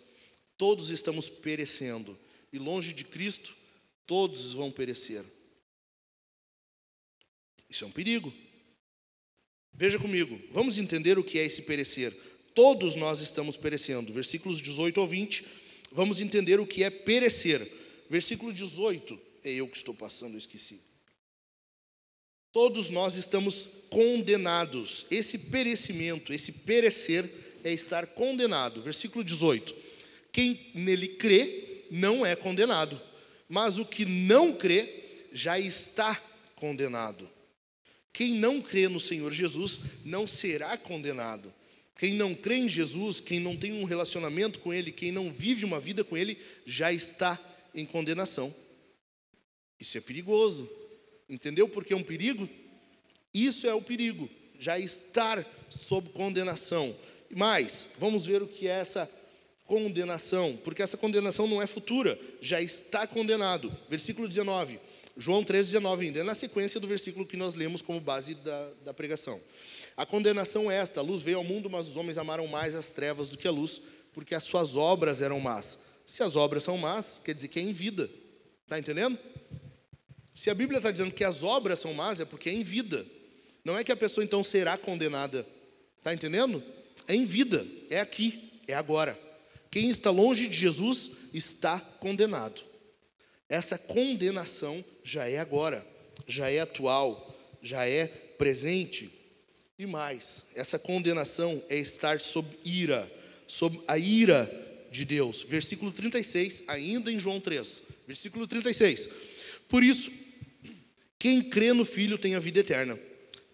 Todos 0.57 0.89
estamos 0.89 1.27
perecendo, 1.27 2.17
e 2.53 2.57
longe 2.57 2.93
de 2.93 3.03
Cristo, 3.03 3.53
todos 4.07 4.53
vão 4.53 4.71
perecer. 4.71 5.21
Isso 7.69 7.83
é 7.83 7.87
um 7.87 7.91
perigo. 7.91 8.33
Veja 9.73 9.99
comigo, 9.99 10.39
vamos 10.53 10.77
entender 10.77 11.19
o 11.19 11.23
que 11.23 11.37
é 11.37 11.45
esse 11.45 11.63
perecer. 11.63 12.15
Todos 12.55 12.95
nós 12.95 13.19
estamos 13.19 13.57
perecendo. 13.57 14.13
Versículos 14.13 14.61
18 14.61 14.97
ao 15.01 15.07
20, 15.07 15.45
vamos 15.91 16.21
entender 16.21 16.57
o 16.57 16.65
que 16.65 16.85
é 16.85 16.89
perecer. 16.89 17.61
Versículo 18.09 18.53
18, 18.53 19.19
é 19.43 19.51
eu 19.51 19.67
que 19.67 19.75
estou 19.75 19.93
passando, 19.93 20.35
eu 20.35 20.39
esqueci. 20.39 20.88
Todos 22.51 22.89
nós 22.89 23.15
estamos 23.15 23.85
condenados. 23.89 25.05
Esse 25.11 25.37
perecimento, 25.49 26.33
esse 26.33 26.51
perecer 26.51 27.29
é 27.63 27.71
estar 27.71 28.07
condenado. 28.07 28.81
Versículo 28.81 29.23
18. 29.23 29.75
Quem 30.31 30.71
nele 30.73 31.07
crê 31.09 31.85
não 31.91 32.25
é 32.25 32.35
condenado, 32.35 32.99
mas 33.47 33.77
o 33.77 33.85
que 33.85 34.05
não 34.05 34.53
crê 34.53 34.87
já 35.31 35.59
está 35.59 36.15
condenado. 36.55 37.29
Quem 38.11 38.33
não 38.33 38.61
crê 38.61 38.87
no 38.87 38.99
Senhor 38.99 39.31
Jesus 39.31 39.79
não 40.05 40.27
será 40.27 40.77
condenado. 40.77 41.53
Quem 41.95 42.13
não 42.13 42.33
crê 42.33 42.55
em 42.55 42.69
Jesus, 42.69 43.19
quem 43.19 43.39
não 43.39 43.57
tem 43.57 43.73
um 43.73 43.83
relacionamento 43.83 44.59
com 44.59 44.73
Ele, 44.73 44.91
quem 44.91 45.11
não 45.11 45.31
vive 45.31 45.65
uma 45.65 45.79
vida 45.79 46.03
com 46.03 46.15
Ele, 46.15 46.37
já 46.65 46.93
está 46.93 47.37
em 47.75 47.85
condenação. 47.85 48.53
Isso 49.79 49.97
é 49.97 50.01
perigoso. 50.01 50.69
Entendeu 51.29 51.69
por 51.69 51.85
que 51.85 51.93
é 51.93 51.95
um 51.95 52.03
perigo? 52.03 52.49
Isso 53.33 53.67
é 53.67 53.73
o 53.73 53.81
perigo, 53.81 54.29
já 54.59 54.79
estar 54.79 55.45
sob 55.69 56.09
condenação. 56.09 56.95
Mas, 57.35 57.91
vamos 57.99 58.25
ver 58.25 58.41
o 58.41 58.47
que 58.47 58.67
é 58.67 58.71
essa 58.71 59.09
condenação, 59.65 60.57
porque 60.63 60.81
essa 60.81 60.97
condenação 60.97 61.45
não 61.45 61.61
é 61.61 61.67
futura, 61.67 62.19
já 62.41 62.59
está 62.59 63.05
condenado. 63.05 63.71
Versículo 63.87 64.27
19. 64.27 64.79
João 65.15 65.43
3,19 65.43 65.99
ainda, 65.99 66.19
é 66.21 66.23
na 66.23 66.33
sequência 66.33 66.79
do 66.79 66.87
versículo 66.87 67.25
que 67.25 67.37
nós 67.37 67.53
lemos 67.53 67.81
como 67.81 67.99
base 67.99 68.35
da, 68.35 68.71
da 68.85 68.93
pregação. 68.93 69.39
A 69.95 70.05
condenação 70.05 70.71
é 70.71 70.77
esta: 70.77 71.01
a 71.01 71.03
luz 71.03 71.21
veio 71.21 71.37
ao 71.37 71.43
mundo, 71.43 71.69
mas 71.69 71.87
os 71.87 71.97
homens 71.97 72.17
amaram 72.17 72.47
mais 72.47 72.73
as 72.73 72.93
trevas 72.93 73.27
do 73.27 73.37
que 73.37 73.47
a 73.47 73.51
luz, 73.51 73.81
porque 74.13 74.33
as 74.33 74.43
suas 74.43 74.75
obras 74.75 75.21
eram 75.21 75.39
más. 75.39 75.79
Se 76.05 76.23
as 76.23 76.35
obras 76.35 76.63
são 76.63 76.77
más, 76.77 77.21
quer 77.23 77.35
dizer 77.35 77.49
que 77.49 77.59
é 77.59 77.61
em 77.61 77.73
vida. 77.73 78.09
Está 78.63 78.79
entendendo? 78.79 79.19
Se 80.33 80.49
a 80.49 80.55
Bíblia 80.55 80.77
está 80.77 80.91
dizendo 80.91 81.11
que 81.11 81.23
as 81.23 81.43
obras 81.43 81.79
são 81.79 81.93
más, 81.93 82.19
é 82.19 82.25
porque 82.25 82.49
é 82.49 82.53
em 82.53 82.63
vida. 82.63 83.05
Não 83.63 83.77
é 83.77 83.83
que 83.83 83.91
a 83.91 83.97
pessoa 83.97 84.23
então 84.23 84.43
será 84.43 84.77
condenada. 84.77 85.45
Está 85.97 86.13
entendendo? 86.13 86.63
É 87.07 87.15
em 87.15 87.25
vida, 87.25 87.65
é 87.89 87.99
aqui, 87.99 88.61
é 88.67 88.73
agora. 88.73 89.17
Quem 89.69 89.89
está 89.89 90.09
longe 90.09 90.47
de 90.47 90.57
Jesus 90.57 91.11
está 91.33 91.79
condenado. 91.79 92.61
Essa 93.47 93.77
condenação 93.77 94.83
já 95.03 95.27
é 95.27 95.39
agora, 95.39 95.85
já 96.27 96.49
é 96.49 96.59
atual, 96.59 97.35
já 97.61 97.85
é 97.85 98.07
presente. 98.07 99.11
E 99.77 99.85
mais, 99.85 100.51
essa 100.55 100.77
condenação 100.77 101.61
é 101.69 101.77
estar 101.77 102.19
sob 102.19 102.47
ira, 102.63 103.09
sob 103.47 103.79
a 103.87 103.97
ira 103.97 104.49
de 104.91 105.05
Deus. 105.05 105.43
Versículo 105.43 105.91
36, 105.91 106.63
ainda 106.67 107.11
em 107.11 107.19
João 107.19 107.39
3. 107.39 107.83
Versículo 108.07 108.47
36. 108.47 109.09
Por 109.69 109.83
isso, 109.83 110.11
quem 111.19 111.41
crê 111.41 111.71
no 111.71 111.85
Filho 111.85 112.17
tem 112.17 112.35
a 112.35 112.39
vida 112.39 112.59
eterna. 112.59 112.99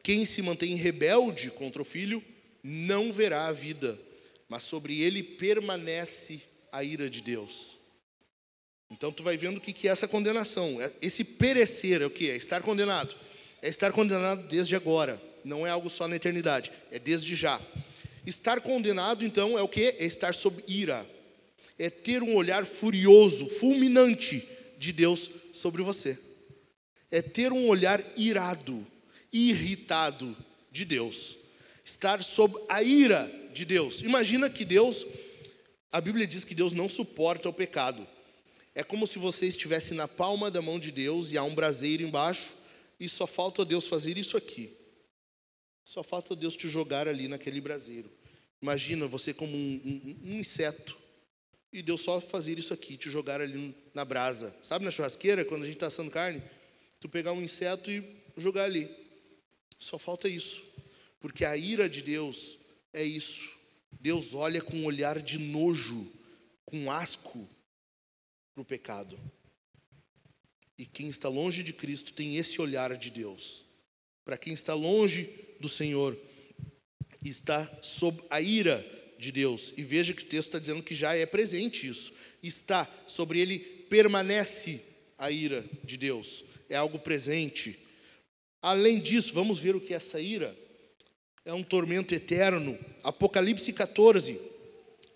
Quem 0.01 0.25
se 0.25 0.41
mantém 0.41 0.75
rebelde 0.75 1.51
contra 1.51 1.81
o 1.81 1.85
Filho 1.85 2.23
não 2.63 3.11
verá 3.11 3.47
a 3.47 3.51
vida, 3.51 3.99
mas 4.47 4.63
sobre 4.63 5.01
ele 5.01 5.21
permanece 5.21 6.41
a 6.71 6.83
ira 6.83 7.09
de 7.09 7.21
Deus. 7.21 7.75
Então 8.89 9.11
tu 9.11 9.23
vai 9.23 9.35
vendo 9.35 9.57
o 9.57 9.61
que 9.61 9.87
é 9.87 9.91
essa 9.91 10.07
condenação. 10.07 10.81
É, 10.81 10.91
esse 11.01 11.23
perecer 11.23 12.01
é 12.01 12.05
o 12.05 12.09
que? 12.09 12.29
É 12.29 12.35
estar 12.35 12.61
condenado. 12.61 13.13
É 13.61 13.67
estar 13.67 13.91
condenado 13.91 14.47
desde 14.47 14.75
agora. 14.75 15.21
Não 15.43 15.65
é 15.67 15.69
algo 15.69 15.89
só 15.89 16.07
na 16.07 16.15
eternidade. 16.15 16.71
É 16.91 16.99
desde 16.99 17.35
já. 17.35 17.59
Estar 18.25 18.61
condenado, 18.61 19.25
então, 19.25 19.57
é 19.57 19.61
o 19.61 19.67
que? 19.67 19.81
É 19.99 20.05
estar 20.05 20.33
sob 20.33 20.63
ira. 20.67 21.05
É 21.77 21.89
ter 21.89 22.23
um 22.23 22.35
olhar 22.35 22.65
furioso, 22.65 23.47
fulminante 23.47 24.47
de 24.77 24.93
Deus 24.93 25.44
sobre 25.55 25.81
você. 25.81 26.17
É 27.09 27.21
ter 27.21 27.51
um 27.51 27.67
olhar 27.67 28.03
irado, 28.17 28.85
irritado 29.31 30.35
de 30.71 30.85
Deus. 30.85 31.37
Estar 31.83 32.23
sob 32.23 32.55
a 32.67 32.83
ira 32.83 33.29
de 33.53 33.63
Deus. 33.63 34.01
Imagina 34.01 34.49
que 34.49 34.65
Deus, 34.65 35.05
a 35.91 36.01
Bíblia 36.01 36.27
diz 36.27 36.43
que 36.43 36.55
Deus 36.55 36.73
não 36.73 36.89
suporta 36.89 37.47
o 37.47 37.53
pecado. 37.53 38.05
É 38.73 38.83
como 38.83 39.07
se 39.07 39.17
você 39.17 39.47
estivesse 39.47 39.93
na 39.93 40.07
palma 40.07 40.51
da 40.51 40.61
mão 40.61 40.79
de 40.79 40.91
Deus 40.91 41.31
e 41.31 41.37
há 41.37 41.43
um 41.43 41.55
braseiro 41.55 42.03
embaixo 42.03 42.53
e 42.99 43.07
só 43.07 43.25
falta 43.25 43.63
Deus 43.63 43.87
fazer 43.87 44.17
isso 44.17 44.35
aqui. 44.35 44.75
Só 45.83 46.03
falta 46.03 46.35
Deus 46.35 46.55
te 46.55 46.67
jogar 46.67 47.07
ali 47.07 47.27
naquele 47.27 47.61
braseiro. 47.61 48.11
Imagina 48.61 49.05
você 49.05 49.33
como 49.33 49.55
um, 49.55 49.81
um, 49.85 50.31
um 50.31 50.39
inseto 50.39 51.04
e 51.75 51.81
Deus 51.81 51.99
só 51.99 52.21
fazer 52.21 52.57
isso 52.57 52.73
aqui, 52.73 52.95
te 52.95 53.09
jogar 53.09 53.41
ali 53.41 53.75
na 53.93 54.05
brasa. 54.05 54.57
Sabe 54.63 54.85
na 54.85 54.91
churrasqueira, 54.91 55.43
quando 55.43 55.63
a 55.63 55.65
gente 55.65 55.75
está 55.75 55.87
assando 55.87 56.09
carne? 56.09 56.41
Tu 57.01 57.09
pegar 57.09 57.33
um 57.33 57.41
inseto 57.41 57.91
e 57.91 58.01
jogar 58.37 58.63
ali. 58.63 58.89
Só 59.77 59.99
falta 59.99 60.29
isso. 60.29 60.63
Porque 61.19 61.43
a 61.43 61.57
ira 61.57 61.89
de 61.89 62.01
Deus 62.01 62.59
é 62.93 63.03
isso. 63.03 63.51
Deus 63.99 64.33
olha 64.33 64.61
com 64.61 64.77
um 64.77 64.85
olhar 64.85 65.21
de 65.21 65.37
nojo, 65.37 66.09
com 66.63 66.89
asco, 66.89 67.45
para 68.53 68.61
o 68.61 68.65
pecado. 68.65 69.19
E 70.77 70.85
quem 70.85 71.09
está 71.09 71.27
longe 71.27 71.61
de 71.61 71.73
Cristo 71.73 72.13
tem 72.13 72.37
esse 72.37 72.61
olhar 72.61 72.95
de 72.95 73.11
Deus. 73.11 73.65
Para 74.23 74.37
quem 74.37 74.53
está 74.53 74.73
longe 74.73 75.29
do 75.59 75.67
Senhor, 75.67 76.17
está 77.21 77.67
sob 77.83 78.17
a 78.29 78.39
ira 78.39 78.94
de 79.17 79.31
Deus. 79.31 79.73
E 79.77 79.83
veja 79.83 80.13
que 80.13 80.23
o 80.23 80.25
texto 80.25 80.49
está 80.49 80.59
dizendo 80.59 80.83
que 80.83 80.95
já 80.95 81.15
é 81.15 81.25
presente 81.25 81.87
isso. 81.87 82.13
Está 82.41 82.87
sobre 83.07 83.39
ele, 83.39 83.59
permanece 83.89 84.81
a 85.17 85.31
ira 85.31 85.63
de 85.83 85.97
Deus. 85.97 86.43
É 86.69 86.75
algo 86.75 86.99
presente. 86.99 87.79
Além 88.61 88.99
disso, 88.99 89.33
vamos 89.33 89.59
ver 89.59 89.75
o 89.75 89.81
que 89.81 89.93
é 89.93 89.97
essa 89.97 90.19
ira. 90.19 90.55
É 91.43 91.53
um 91.53 91.63
tormento 91.63 92.13
eterno. 92.13 92.77
Apocalipse 93.03 93.71
14. 93.71 94.39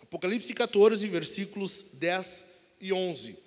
Apocalipse 0.02 0.54
14, 0.54 1.08
versículos 1.08 1.92
10 1.94 2.46
e 2.82 2.94
11. 2.94 3.38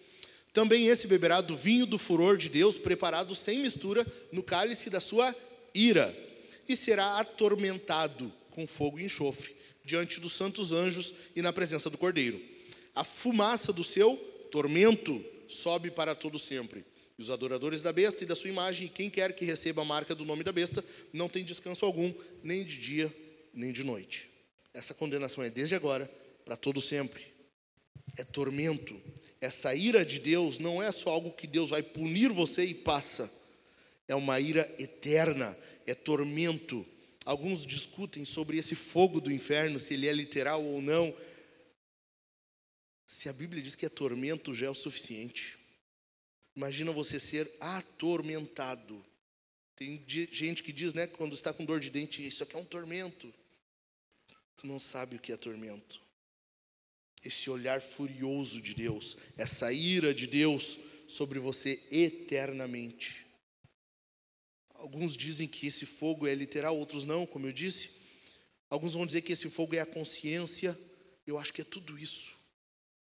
Também 0.52 0.87
esse 0.87 1.06
beberá 1.06 1.40
do 1.40 1.56
vinho 1.56 1.87
do 1.87 1.99
furor 1.99 2.37
de 2.37 2.49
Deus, 2.49 2.76
preparado 2.76 3.35
sem 3.35 3.61
mistura 3.61 4.06
no 4.30 4.42
cálice 4.42 4.90
da 4.90 5.00
sua 5.00 5.35
ira, 5.75 6.14
e 6.68 6.76
será 6.76 7.18
atormentado 7.18 8.30
com 8.50 8.66
fogo 8.66 9.00
e 9.00 9.04
enxofre, 9.04 9.54
diante 9.84 10.20
dos 10.20 10.32
santos 10.32 10.72
anjos 10.72 11.14
e 11.34 11.42
na 11.42 11.52
presença 11.52 11.90
do 11.90 11.98
Cordeiro. 11.98 12.40
A 12.94 13.04
fumaça 13.04 13.72
do 13.72 13.82
seu 13.82 14.16
tormento 14.50 15.24
sobe 15.48 15.90
para 15.90 16.14
todo 16.14 16.38
sempre. 16.38 16.84
E 17.18 17.22
os 17.22 17.30
adoradores 17.30 17.82
da 17.82 17.92
besta 17.92 18.24
e 18.24 18.26
da 18.26 18.34
sua 18.34 18.50
imagem, 18.50 18.86
e 18.86 18.90
quem 18.90 19.10
quer 19.10 19.34
que 19.34 19.44
receba 19.44 19.82
a 19.82 19.84
marca 19.84 20.14
do 20.14 20.24
nome 20.24 20.42
da 20.42 20.52
besta, 20.52 20.84
não 21.12 21.28
tem 21.28 21.44
descanso 21.44 21.84
algum, 21.84 22.12
nem 22.42 22.64
de 22.64 22.78
dia, 22.78 23.14
nem 23.52 23.72
de 23.72 23.84
noite. 23.84 24.30
Essa 24.72 24.94
condenação 24.94 25.44
é 25.44 25.50
desde 25.50 25.74
agora, 25.74 26.10
para 26.44 26.56
todo 26.56 26.80
sempre. 26.80 27.22
É 28.16 28.24
tormento, 28.24 28.98
essa 29.42 29.74
ira 29.74 30.04
de 30.04 30.20
Deus 30.20 30.58
não 30.58 30.80
é 30.80 30.92
só 30.92 31.10
algo 31.10 31.32
que 31.32 31.48
Deus 31.48 31.70
vai 31.70 31.82
punir 31.82 32.30
você 32.30 32.64
e 32.64 32.74
passa. 32.74 33.28
É 34.06 34.14
uma 34.14 34.38
ira 34.38 34.72
eterna, 34.78 35.58
é 35.84 35.96
tormento. 35.96 36.86
Alguns 37.25 37.64
discutem 37.64 38.25
sobre 38.25 38.59
esse 38.59 38.75
fogo 38.75 39.21
do 39.21 39.31
inferno, 39.31 39.79
se 39.79 39.95
ele 39.95 40.09
é 40.09 40.12
literal 40.12 40.62
ou 40.64 40.83
não. 40.83 41.17
Se 43.07 43.29
a 43.29 43.33
Bíblia 43.33 43.62
diz 43.62 43.75
que 43.75 43.87
é 43.87 43.88
tormento, 43.88 44.55
já 44.55 44.67
é 44.67 44.71
o 44.71 44.75
suficiente. 44.75 45.59
Imagina 46.57 46.91
você 46.91 47.21
ser 47.21 47.50
atormentado. 47.61 49.05
Tem 49.76 50.05
gente 50.07 50.62
que 50.62 50.73
diz, 50.73 50.95
né, 50.95 51.07
quando 51.07 51.35
está 51.35 51.52
com 51.52 51.64
dor 51.64 51.81
de 51.81 51.91
dente, 51.91 52.26
isso 52.26 52.43
aqui 52.43 52.57
é 52.57 52.59
um 52.59 52.64
tormento. 52.64 53.33
Tu 54.57 54.67
não 54.67 54.79
sabe 54.79 55.17
o 55.17 55.19
que 55.19 55.33
é 55.33 55.37
tormento. 55.37 56.00
Esse 57.25 57.49
olhar 57.49 57.81
furioso 57.81 58.61
de 58.61 58.75
Deus, 58.75 59.17
essa 59.37 59.73
ira 59.73 60.12
de 60.12 60.26
Deus 60.26 60.79
sobre 61.09 61.38
você 61.38 61.81
eternamente. 61.91 63.26
Alguns 64.82 65.16
dizem 65.16 65.46
que 65.46 65.68
esse 65.68 65.86
fogo 65.86 66.26
é 66.26 66.34
literal, 66.34 66.76
outros 66.76 67.04
não, 67.04 67.24
como 67.24 67.46
eu 67.46 67.52
disse. 67.52 68.02
Alguns 68.68 68.94
vão 68.94 69.06
dizer 69.06 69.22
que 69.22 69.32
esse 69.32 69.48
fogo 69.48 69.76
é 69.76 69.78
a 69.78 69.86
consciência. 69.86 70.76
Eu 71.24 71.38
acho 71.38 71.52
que 71.52 71.60
é 71.60 71.64
tudo 71.64 71.96
isso. 71.96 72.32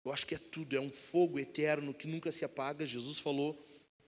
Eu 0.05 0.13
acho 0.13 0.27
que 0.27 0.35
é 0.35 0.39
tudo, 0.39 0.77
é 0.77 0.81
um 0.81 0.91
fogo 0.91 1.39
eterno 1.39 1.95
que 1.95 2.09
nunca 2.09 2.33
se 2.33 2.45
apaga. 2.45 2.85
Jesus 2.85 3.21
falou, 3.21 3.57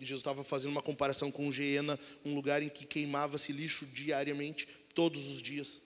e 0.01 0.05
Jesus 0.05 0.23
estava 0.23 0.43
fazendo 0.43 0.73
uma 0.73 0.83
comparação 0.83 1.31
com 1.31 1.53
Geena, 1.53 1.97
um 2.25 2.35
lugar 2.35 2.61
em 2.61 2.69
que 2.69 2.85
queimava-se 2.85 3.53
lixo 3.53 3.87
diariamente, 3.87 4.67
todos 4.93 5.29
os 5.29 5.41
dias. 5.41 5.81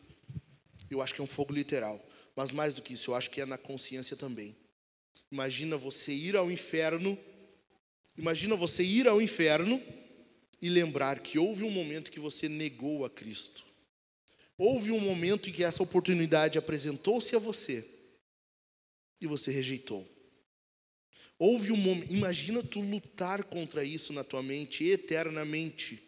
Eu 0.90 1.02
acho 1.02 1.14
que 1.14 1.20
é 1.20 1.24
um 1.24 1.26
fogo 1.26 1.52
literal, 1.52 2.02
mas 2.34 2.50
mais 2.50 2.72
do 2.72 2.80
que 2.80 2.94
isso, 2.94 3.10
eu 3.10 3.14
acho 3.14 3.28
que 3.28 3.42
é 3.42 3.44
na 3.44 3.58
consciência 3.58 4.16
também. 4.16 4.56
Imagina 5.30 5.76
você 5.76 6.14
ir 6.14 6.34
ao 6.34 6.50
inferno, 6.50 7.18
imagina 8.16 8.56
você 8.56 8.82
ir 8.82 9.06
ao 9.06 9.20
inferno 9.20 9.78
e 10.60 10.68
lembrar 10.68 11.20
que 11.20 11.38
houve 11.38 11.64
um 11.64 11.70
momento 11.70 12.10
que 12.10 12.20
você 12.20 12.48
negou 12.48 13.04
a 13.04 13.10
Cristo. 13.10 13.64
Houve 14.56 14.90
um 14.90 15.00
momento 15.00 15.48
em 15.48 15.52
que 15.52 15.62
essa 15.62 15.82
oportunidade 15.82 16.58
apresentou-se 16.58 17.34
a 17.36 17.38
você 17.38 17.84
e 19.20 19.26
você 19.26 19.52
rejeitou. 19.52 20.06
Houve 21.38 21.70
um 21.70 21.76
momento, 21.76 22.12
imagina 22.12 22.62
tu 22.62 22.80
lutar 22.80 23.44
contra 23.44 23.84
isso 23.84 24.12
na 24.12 24.24
tua 24.24 24.42
mente 24.42 24.84
eternamente. 24.84 26.02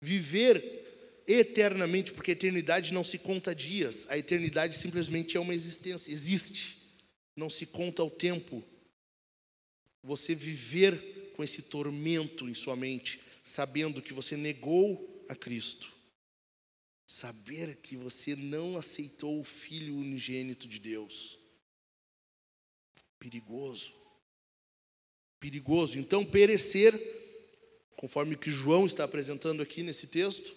Viver 0.00 1.22
eternamente, 1.28 2.12
porque 2.12 2.32
a 2.32 2.32
eternidade 2.32 2.92
não 2.92 3.04
se 3.04 3.18
conta 3.18 3.54
dias, 3.54 4.06
a 4.08 4.18
eternidade 4.18 4.76
simplesmente 4.76 5.36
é 5.36 5.40
uma 5.40 5.54
existência, 5.54 6.10
existe, 6.10 6.78
não 7.36 7.50
se 7.50 7.66
conta 7.66 8.02
o 8.02 8.10
tempo. 8.10 8.64
Você 10.02 10.34
viver 10.34 11.32
com 11.36 11.44
esse 11.44 11.62
tormento 11.62 12.48
em 12.48 12.54
sua 12.54 12.74
mente, 12.74 13.20
sabendo 13.48 14.02
que 14.02 14.12
você 14.12 14.36
negou 14.36 15.24
a 15.28 15.34
Cristo, 15.34 15.90
saber 17.06 17.76
que 17.76 17.96
você 17.96 18.36
não 18.36 18.76
aceitou 18.76 19.40
o 19.40 19.44
Filho 19.44 19.96
unigênito 19.96 20.68
de 20.68 20.78
Deus 20.78 21.38
Perigoso. 23.18 23.92
Perigoso. 25.40 25.98
Então, 25.98 26.24
perecer, 26.24 26.94
conforme 27.96 28.34
o 28.34 28.38
que 28.38 28.50
João 28.50 28.86
está 28.86 29.04
apresentando 29.04 29.62
aqui 29.62 29.82
nesse 29.82 30.06
texto, 30.06 30.54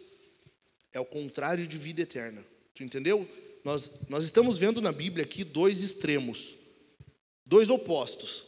é 0.94 1.00
o 1.00 1.06
contrário 1.06 1.68
de 1.68 1.78
vida 1.78 2.02
eterna. 2.02 2.46
Tu 2.74 2.84
entendeu? 2.84 3.28
Nós, 3.64 4.08
nós 4.10 4.24
estamos 4.24 4.58
vendo 4.58 4.82
na 4.82 4.92
Bíblia 4.92 5.24
aqui 5.24 5.44
dois 5.44 5.82
extremos, 5.82 6.58
dois 7.46 7.70
opostos. 7.70 8.46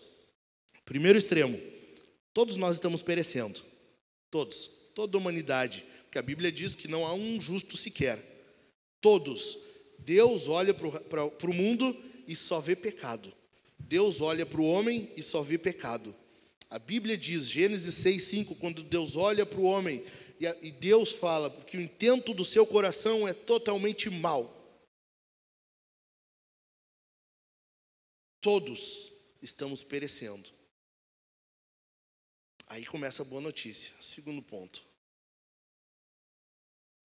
Primeiro 0.85 1.17
extremo, 1.17 1.59
todos 2.33 2.55
nós 2.55 2.75
estamos 2.75 3.01
perecendo. 3.01 3.61
Todos, 4.33 4.71
toda 4.95 5.15
a 5.15 5.19
humanidade. 5.19 5.85
Porque 6.05 6.17
a 6.17 6.21
Bíblia 6.23 6.51
diz 6.51 6.73
que 6.73 6.87
não 6.87 7.05
há 7.05 7.13
um 7.13 7.39
justo 7.39 7.77
sequer. 7.77 8.17
Todos. 8.99 9.59
Deus 9.99 10.47
olha 10.47 10.73
para 10.73 11.47
o 11.47 11.53
mundo 11.53 11.95
e 12.27 12.35
só 12.35 12.59
vê 12.59 12.75
pecado. 12.75 13.31
Deus 13.77 14.21
olha 14.21 14.43
para 14.43 14.59
o 14.59 14.65
homem 14.65 15.11
e 15.15 15.21
só 15.21 15.43
vê 15.43 15.59
pecado. 15.59 16.15
A 16.67 16.79
Bíblia 16.79 17.15
diz, 17.15 17.47
Gênesis 17.47 17.93
6, 17.93 18.23
5, 18.23 18.55
quando 18.55 18.81
Deus 18.81 19.15
olha 19.15 19.45
para 19.45 19.59
o 19.59 19.65
homem 19.65 20.03
e 20.63 20.71
Deus 20.71 21.11
fala 21.11 21.51
que 21.67 21.77
o 21.77 21.81
intento 21.81 22.33
do 22.33 22.43
seu 22.43 22.65
coração 22.65 23.27
é 23.27 23.33
totalmente 23.33 24.09
mau. 24.09 24.51
Todos 28.41 29.11
estamos 29.43 29.83
perecendo. 29.83 30.62
Aí 32.73 32.83
começa 32.87 33.21
a 33.21 33.25
boa 33.25 33.39
notícia. 33.39 33.93
Segundo 34.01 34.41
ponto. 34.41 34.81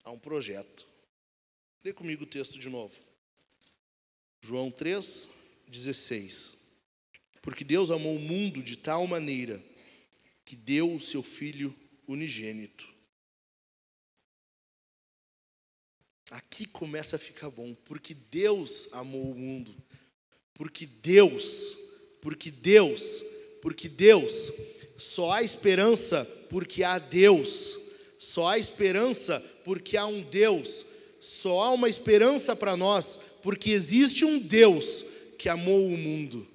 Há 0.03 0.09
um 0.09 0.17
projeto. 0.17 0.87
Lê 1.83 1.93
comigo 1.93 2.23
o 2.23 2.27
texto 2.27 2.57
de 2.57 2.67
novo. 2.67 2.99
João 4.41 4.71
3, 4.71 5.29
16. 5.67 6.57
Porque 7.43 7.63
Deus 7.63 7.91
amou 7.91 8.15
o 8.15 8.19
mundo 8.19 8.63
de 8.63 8.77
tal 8.77 9.05
maneira 9.05 9.63
que 10.43 10.55
deu 10.55 10.91
o 10.91 10.99
seu 10.99 11.21
Filho 11.21 11.71
unigênito. 12.07 12.91
Aqui 16.31 16.65
começa 16.65 17.15
a 17.15 17.19
ficar 17.19 17.51
bom, 17.51 17.75
porque 17.85 18.15
Deus 18.15 18.91
amou 18.91 19.29
o 19.29 19.35
mundo. 19.35 19.75
Porque 20.55 20.87
Deus, 20.87 21.77
porque 22.21 22.49
Deus, 22.49 23.21
porque 23.61 23.87
Deus, 23.87 24.51
só 24.99 25.31
há 25.31 25.43
esperança 25.43 26.25
porque 26.49 26.83
há 26.83 26.99
Deus. 26.99 27.77
Só 28.19 28.49
há 28.49 28.59
esperança 28.59 29.39
porque 29.63 29.95
há 29.95 30.05
um 30.05 30.21
Deus. 30.21 30.85
Só 31.19 31.63
há 31.63 31.71
uma 31.71 31.87
esperança 31.87 32.55
para 32.55 32.75
nós 32.75 33.19
porque 33.41 33.71
existe 33.71 34.25
um 34.25 34.37
Deus 34.37 35.05
que 35.37 35.47
amou 35.47 35.87
o 35.87 35.97
mundo. 35.97 36.45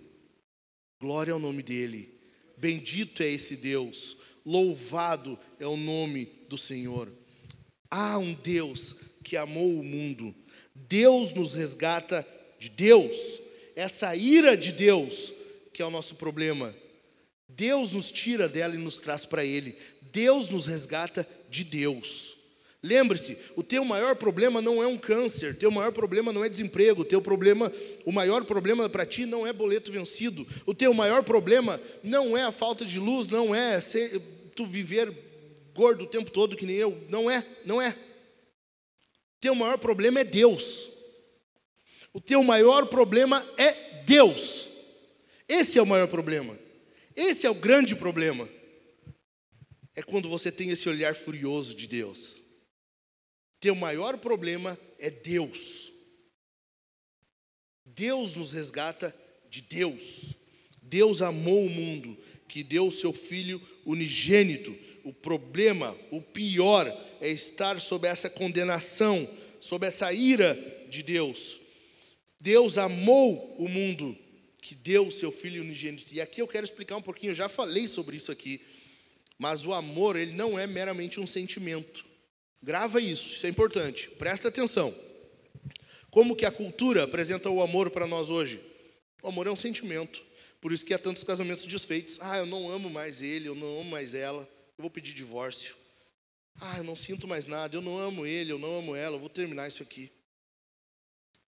Glória 1.01 1.33
ao 1.33 1.39
nome 1.39 1.63
dele. 1.63 2.13
Bendito 2.59 3.23
é 3.23 3.31
esse 3.31 3.57
Deus. 3.57 4.19
Louvado 4.45 5.39
é 5.59 5.67
o 5.67 5.77
nome 5.77 6.29
do 6.49 6.59
Senhor. 6.59 7.11
Há 7.91 8.19
um 8.19 8.35
Deus 8.35 8.97
que 9.23 9.39
amou 9.39 9.81
o 9.81 9.85
mundo. 9.85 10.35
Deus 10.75 11.33
nos 11.33 11.55
resgata 11.55 12.27
de 12.59 12.69
Deus. 12.69 13.41
Essa 13.75 14.15
ira 14.15 14.55
de 14.55 14.73
Deus, 14.73 15.33
que 15.73 15.81
é 15.81 15.87
o 15.87 15.91
nosso 15.91 16.17
problema. 16.17 16.75
Deus 17.57 17.93
nos 17.93 18.11
tira 18.11 18.49
dela 18.49 18.75
e 18.75 18.79
nos 18.79 18.99
traz 18.99 19.25
para 19.25 19.45
Ele. 19.45 19.77
Deus 20.13 20.49
nos 20.49 20.67
resgata 20.67 21.27
de 21.49 21.65
Deus. 21.65 22.35
Lembre-se, 22.83 23.39
o 23.57 23.63
teu 23.63 23.83
maior 23.83 24.15
problema 24.15 24.61
não 24.61 24.83
é 24.83 24.87
um 24.87 24.99
câncer, 24.99 25.57
teu 25.57 25.71
maior 25.71 25.91
problema 25.91 26.31
não 26.31 26.45
é 26.45 26.51
desemprego, 26.51 27.03
teu 27.03 27.23
problema, 27.23 27.73
o 28.05 28.13
maior 28.13 28.45
problema 28.45 28.91
para 28.91 29.07
ti 29.07 29.25
não 29.25 29.47
é 29.47 29.55
boleto 29.55 29.91
vencido. 29.91 30.47
O 30.67 30.75
teu 30.75 30.93
maior 30.93 31.23
problema 31.23 31.81
não 32.03 32.37
é 32.37 32.43
a 32.43 32.53
falta 32.53 32.85
de 32.85 33.01
luz, 33.01 33.29
não 33.29 33.55
é 33.55 33.81
ser, 33.81 34.21
tu 34.55 34.67
viver 34.67 35.11
gordo 35.75 36.05
o 36.05 36.07
tempo 36.07 36.31
todo 36.31 36.57
que 36.57 36.67
nem 36.67 36.77
eu, 36.77 36.95
não 37.09 37.31
é, 37.31 37.43
não 37.65 37.81
é. 37.81 37.97
Teu 39.41 39.55
maior 39.55 39.79
problema 39.79 40.21
é 40.21 40.25
Deus. 40.25 40.91
O 42.13 42.21
teu 42.21 42.43
maior 42.43 42.87
problema 42.87 43.43
é 43.57 43.73
Deus. 44.05 44.69
Esse 45.49 45.79
é 45.79 45.83
o 45.83 45.87
maior 45.87 46.09
problema. 46.09 46.64
Esse 47.17 47.47
é 47.47 47.51
o 47.51 47.55
grande 47.55 47.95
problema. 47.95 48.49
É 49.95 50.03
quando 50.03 50.29
você 50.29 50.51
tem 50.51 50.71
esse 50.71 50.89
olhar 50.89 51.15
furioso 51.15 51.75
de 51.75 51.87
Deus. 51.87 52.43
Teu 53.61 53.75
maior 53.75 54.19
problema 54.19 54.79
é 54.99 55.09
Deus. 55.11 55.93
Deus 57.85 58.35
nos 58.35 58.51
resgata 58.51 59.15
de 59.49 59.63
Deus. 59.63 60.35
Deus 60.83 61.23
amou 61.23 61.65
o 61.65 61.71
mundo, 61.71 62.19
que 62.49 62.63
deu 62.63 62.89
o 62.89 62.93
seu 62.93 63.13
filho 63.13 63.63
unigênito. 63.87 64.77
O 65.05 65.13
problema, 65.13 65.97
o 66.11 66.21
pior, 66.21 66.87
é 67.21 67.29
estar 67.29 67.81
sob 67.81 68.07
essa 68.09 68.29
condenação, 68.29 69.29
sob 69.61 69.87
essa 69.87 70.13
ira 70.13 70.55
de 70.91 71.03
Deus. 71.03 71.61
Deus 72.41 72.77
amou 72.77 73.57
o 73.59 73.69
mundo, 73.69 74.17
que 74.65 74.75
deu 74.75 75.07
o 75.07 75.13
seu 75.13 75.31
filho 75.31 75.63
unigênito. 75.63 76.15
E 76.15 76.23
aqui 76.23 76.41
eu 76.41 76.49
quero 76.49 76.65
explicar 76.65 76.97
um 76.97 77.03
pouquinho, 77.03 77.33
eu 77.33 77.35
já 77.35 77.51
falei 77.51 77.87
sobre 77.87 78.17
isso 78.17 78.33
aqui. 78.33 78.65
Mas 79.39 79.67
o 79.67 79.75
amor, 79.75 80.17
ele 80.17 80.33
não 80.33 80.59
é 80.59 80.67
meramente 80.67 81.21
um 81.21 81.27
sentimento. 81.27 82.03
Grava 82.63 82.99
isso, 82.99 83.35
isso 83.35 83.47
é 83.47 83.51
importante. 83.51 84.09
Presta 84.13 84.49
atenção. 84.49 84.95
Como 86.11 86.35
que 86.35 86.47
a 86.47 86.51
cultura 86.51 87.05
apresenta 87.05 87.51
o 87.51 87.61
amor 87.61 87.91
para 87.91 88.07
nós 88.07 88.31
hoje? 88.31 88.59
O 89.23 89.29
amor 89.29 89.47
é 89.47 89.51
um 89.51 89.57
sentimento. 89.57 90.23
Por 90.63 90.73
isso 90.73 90.87
que 90.87 90.95
há 90.95 90.99
tantos 90.99 91.25
casamentos 91.25 91.67
desfeitos. 91.67 92.17
Ah, 92.23 92.39
eu 92.39 92.47
não 92.47 92.71
amo 92.71 92.89
mais 92.89 93.21
ele, 93.21 93.47
eu 93.47 93.55
não 93.55 93.81
amo 93.81 93.91
mais 93.91 94.15
ela. 94.15 94.49
Eu 94.79 94.83
vou 94.83 94.91
pedir 94.91 95.13
divórcio. 95.13 95.77
Ah, 96.59 96.79
eu 96.79 96.85
não 96.85 96.97
sinto 96.97 97.29
mais 97.29 97.47
nada, 97.47 97.77
eu 97.77 97.83
não 97.83 97.99
amo 97.99 98.25
ele, 98.25 98.51
eu 98.51 98.59
não 98.59 98.79
amo 98.79 98.97
ela, 98.97 99.17
eu 99.17 99.21
vou 99.21 99.29
terminar 99.29 99.69
isso 99.69 99.83
aqui. 99.83 100.11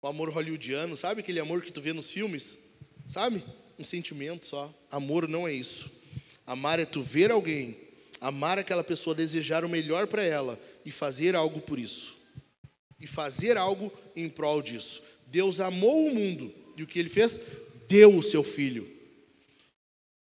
O 0.01 0.07
amor 0.07 0.29
hollywoodiano, 0.29 0.95
sabe 0.95 1.19
aquele 1.19 1.41
amor 1.41 1.61
que 1.61 1.73
tu 1.73 1.81
vê 1.81 1.91
nos 1.91 2.09
filmes? 2.09 2.70
Sabe? 3.11 3.43
um 3.81 3.83
sentimento 3.83 4.45
só. 4.45 4.73
Amor 4.89 5.27
não 5.27 5.47
é 5.47 5.53
isso. 5.53 5.91
Amar 6.45 6.79
é 6.79 6.85
tu 6.85 7.01
ver 7.01 7.31
alguém, 7.31 7.75
amar 8.19 8.57
aquela 8.57 8.83
pessoa, 8.83 9.15
desejar 9.15 9.65
o 9.65 9.69
melhor 9.69 10.07
para 10.07 10.23
ela 10.23 10.59
e 10.85 10.91
fazer 10.91 11.35
algo 11.35 11.59
por 11.61 11.79
isso. 11.79 12.15
E 12.99 13.07
fazer 13.07 13.57
algo 13.57 13.91
em 14.15 14.29
prol 14.29 14.61
disso. 14.61 15.01
Deus 15.27 15.59
amou 15.59 16.07
o 16.07 16.15
mundo 16.15 16.53
e 16.77 16.83
o 16.83 16.87
que 16.87 16.99
ele 16.99 17.09
fez? 17.09 17.41
Deu 17.87 18.15
o 18.15 18.23
seu 18.23 18.43
filho. 18.43 18.87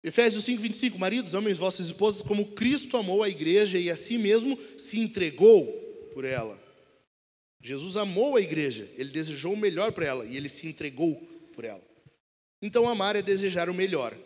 Efésios 0.02 0.44
5, 0.44 0.60
25: 0.60 0.98
Maridos, 0.98 1.34
amem 1.34 1.54
vossas 1.54 1.86
esposas 1.86 2.22
como 2.22 2.52
Cristo 2.52 2.96
amou 2.96 3.22
a 3.22 3.28
igreja 3.28 3.78
e 3.78 3.90
a 3.90 3.96
si 3.96 4.18
mesmo 4.18 4.58
se 4.76 4.98
entregou 4.98 5.66
por 6.14 6.24
ela. 6.24 6.60
Jesus 7.60 7.96
amou 7.96 8.36
a 8.36 8.40
igreja, 8.40 8.88
ele 8.96 9.10
desejou 9.10 9.52
o 9.52 9.56
melhor 9.56 9.92
para 9.92 10.06
ela 10.06 10.26
e 10.26 10.36
ele 10.36 10.48
se 10.48 10.66
entregou 10.66 11.14
por 11.54 11.64
ela. 11.64 11.91
Então, 12.62 12.88
amar 12.88 13.16
é 13.16 13.22
desejar 13.22 13.68
o 13.68 13.74
melhor. 13.74 14.16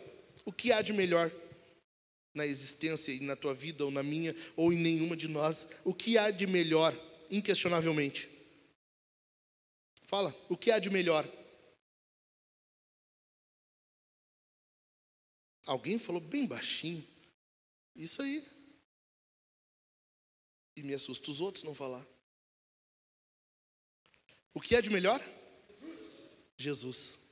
O 0.45 0.53
que 0.53 0.71
há 0.71 0.81
de 0.83 0.93
melhor 0.93 1.31
na 2.33 2.45
existência 2.45 3.11
e 3.11 3.19
na 3.21 3.35
tua 3.35 3.53
vida, 3.53 3.83
ou 3.83 3.89
na 3.89 4.03
minha, 4.03 4.35
ou 4.55 4.71
em 4.71 4.77
nenhuma 4.77 5.17
de 5.17 5.27
nós? 5.27 5.79
O 5.83 5.91
que 5.91 6.19
há 6.19 6.29
de 6.29 6.45
melhor, 6.45 6.93
inquestionavelmente? 7.31 8.29
Fala, 10.03 10.33
o 10.47 10.55
que 10.55 10.71
há 10.71 10.77
de 10.77 10.91
melhor? 10.91 11.27
Alguém 15.65 15.97
falou 15.97 16.21
bem 16.21 16.45
baixinho. 16.45 17.05
Isso 17.95 18.21
aí. 18.21 18.45
E 20.77 20.83
me 20.83 20.93
assusta 20.93 21.29
os 21.31 21.41
outros 21.41 21.63
não 21.63 21.73
falar. 21.73 22.05
O 24.53 24.61
que 24.61 24.75
é 24.75 24.81
de 24.81 24.89
melhor? 24.89 25.19
Jesus. 26.57 27.17
Jesus. 27.17 27.26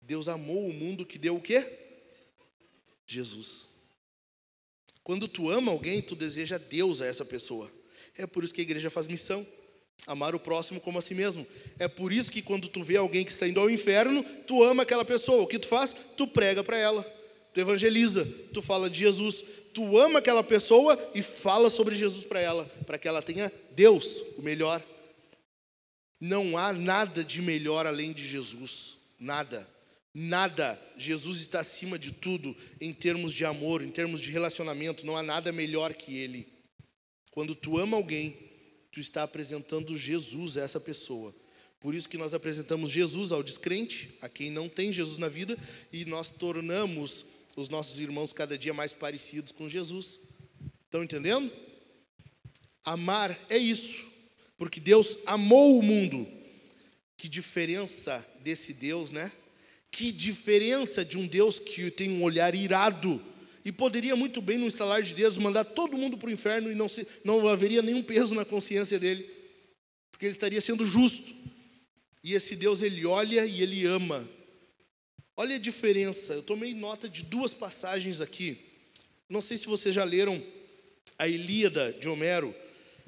Deus 0.00 0.28
amou 0.28 0.68
o 0.68 0.72
mundo 0.72 1.06
que 1.06 1.18
deu 1.18 1.36
o 1.36 1.40
quê? 1.40 1.64
Jesus. 3.06 3.68
Quando 5.02 5.26
tu 5.26 5.50
ama 5.50 5.72
alguém, 5.72 6.02
tu 6.02 6.14
deseja 6.14 6.58
Deus 6.58 7.00
a 7.00 7.06
essa 7.06 7.24
pessoa. 7.24 7.70
É 8.16 8.26
por 8.26 8.44
isso 8.44 8.52
que 8.52 8.60
a 8.60 8.62
igreja 8.62 8.90
faz 8.90 9.06
missão. 9.06 9.46
Amar 10.06 10.34
o 10.34 10.40
próximo 10.40 10.80
como 10.80 10.98
a 10.98 11.02
si 11.02 11.14
mesmo. 11.14 11.46
É 11.78 11.88
por 11.88 12.12
isso 12.12 12.30
que 12.30 12.42
quando 12.42 12.68
tu 12.68 12.82
vê 12.82 12.96
alguém 12.96 13.24
que 13.24 13.32
está 13.32 13.48
indo 13.48 13.60
ao 13.60 13.70
inferno, 13.70 14.22
tu 14.46 14.62
ama 14.62 14.82
aquela 14.82 15.04
pessoa. 15.04 15.42
O 15.42 15.46
que 15.46 15.58
tu 15.58 15.68
faz? 15.68 15.94
Tu 16.16 16.26
prega 16.26 16.62
para 16.62 16.76
ela. 16.76 17.02
Tu 17.54 17.60
evangeliza. 17.60 18.24
Tu 18.52 18.60
fala 18.60 18.90
de 18.90 18.98
Jesus. 18.98 19.44
Tu 19.72 19.98
ama 19.98 20.18
aquela 20.18 20.42
pessoa 20.42 20.98
e 21.14 21.22
fala 21.22 21.70
sobre 21.70 21.94
Jesus 21.94 22.24
para 22.24 22.40
ela, 22.40 22.64
para 22.86 22.98
que 22.98 23.06
ela 23.06 23.22
tenha 23.22 23.52
Deus, 23.72 24.22
o 24.36 24.42
melhor. 24.42 24.82
Não 26.20 26.58
há 26.58 26.72
nada 26.72 27.22
de 27.22 27.40
melhor 27.40 27.86
além 27.86 28.12
de 28.12 28.26
Jesus. 28.26 28.96
Nada. 29.18 29.66
Nada. 30.20 30.76
Jesus 30.96 31.38
está 31.38 31.60
acima 31.60 31.96
de 31.96 32.10
tudo 32.10 32.56
em 32.80 32.92
termos 32.92 33.32
de 33.32 33.44
amor, 33.44 33.82
em 33.82 33.90
termos 33.90 34.20
de 34.20 34.32
relacionamento. 34.32 35.06
Não 35.06 35.16
há 35.16 35.22
nada 35.22 35.52
melhor 35.52 35.94
que 35.94 36.16
Ele. 36.16 36.44
Quando 37.30 37.54
tu 37.54 37.78
ama 37.78 37.96
alguém, 37.96 38.36
tu 38.90 38.98
está 38.98 39.22
apresentando 39.22 39.96
Jesus 39.96 40.56
a 40.56 40.64
essa 40.64 40.80
pessoa. 40.80 41.32
Por 41.78 41.94
isso 41.94 42.08
que 42.08 42.18
nós 42.18 42.34
apresentamos 42.34 42.90
Jesus 42.90 43.30
ao 43.30 43.44
descrente, 43.44 44.18
a 44.20 44.28
quem 44.28 44.50
não 44.50 44.68
tem 44.68 44.90
Jesus 44.90 45.18
na 45.18 45.28
vida, 45.28 45.56
e 45.92 46.04
nós 46.04 46.30
tornamos 46.30 47.26
os 47.54 47.68
nossos 47.68 48.00
irmãos 48.00 48.32
cada 48.32 48.58
dia 48.58 48.74
mais 48.74 48.92
parecidos 48.92 49.52
com 49.52 49.68
Jesus. 49.68 50.18
Estão 50.84 51.04
entendendo? 51.04 51.48
Amar 52.82 53.38
é 53.48 53.56
isso. 53.56 54.04
Porque 54.56 54.80
Deus 54.80 55.18
amou 55.26 55.78
o 55.78 55.82
mundo. 55.82 56.26
Que 57.16 57.28
diferença 57.28 58.26
desse 58.42 58.74
Deus, 58.74 59.12
né? 59.12 59.30
Que 59.98 60.12
diferença 60.12 61.04
de 61.04 61.18
um 61.18 61.26
Deus 61.26 61.58
que 61.58 61.90
tem 61.90 62.08
um 62.08 62.22
olhar 62.22 62.54
irado 62.54 63.20
e 63.64 63.72
poderia 63.72 64.14
muito 64.14 64.40
bem, 64.40 64.56
no 64.56 64.64
instalar 64.64 65.02
de 65.02 65.12
Deus, 65.12 65.36
mandar 65.38 65.64
todo 65.64 65.98
mundo 65.98 66.16
para 66.16 66.28
o 66.28 66.30
inferno 66.30 66.70
e 66.70 66.74
não, 66.76 66.88
se, 66.88 67.04
não 67.24 67.48
haveria 67.48 67.82
nenhum 67.82 68.04
peso 68.04 68.32
na 68.32 68.44
consciência 68.44 68.96
dele, 68.96 69.28
porque 70.12 70.24
ele 70.24 70.34
estaria 70.34 70.60
sendo 70.60 70.86
justo. 70.86 71.34
E 72.22 72.32
esse 72.32 72.54
Deus, 72.54 72.80
ele 72.80 73.04
olha 73.06 73.44
e 73.44 73.60
ele 73.60 73.86
ama. 73.86 74.24
Olha 75.36 75.56
a 75.56 75.58
diferença. 75.58 76.32
Eu 76.32 76.44
tomei 76.44 76.74
nota 76.74 77.08
de 77.08 77.24
duas 77.24 77.52
passagens 77.52 78.20
aqui. 78.20 78.56
Não 79.28 79.40
sei 79.40 79.58
se 79.58 79.66
vocês 79.66 79.92
já 79.92 80.04
leram 80.04 80.40
a 81.18 81.26
Ilíada 81.26 81.92
de 81.94 82.08
Homero. 82.08 82.54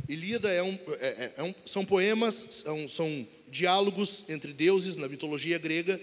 Ilíada 0.09 0.51
é 0.51 0.61
um, 0.61 0.77
é, 0.99 1.07
é, 1.07 1.35
é 1.37 1.43
um, 1.45 1.55
são 1.65 1.85
poemas, 1.87 2.35
são, 2.35 2.89
são 2.89 3.29
diálogos 3.49 4.29
entre 4.29 4.53
deuses 4.53 4.97
na 4.97 5.07
mitologia 5.07 5.57
grega. 5.57 6.01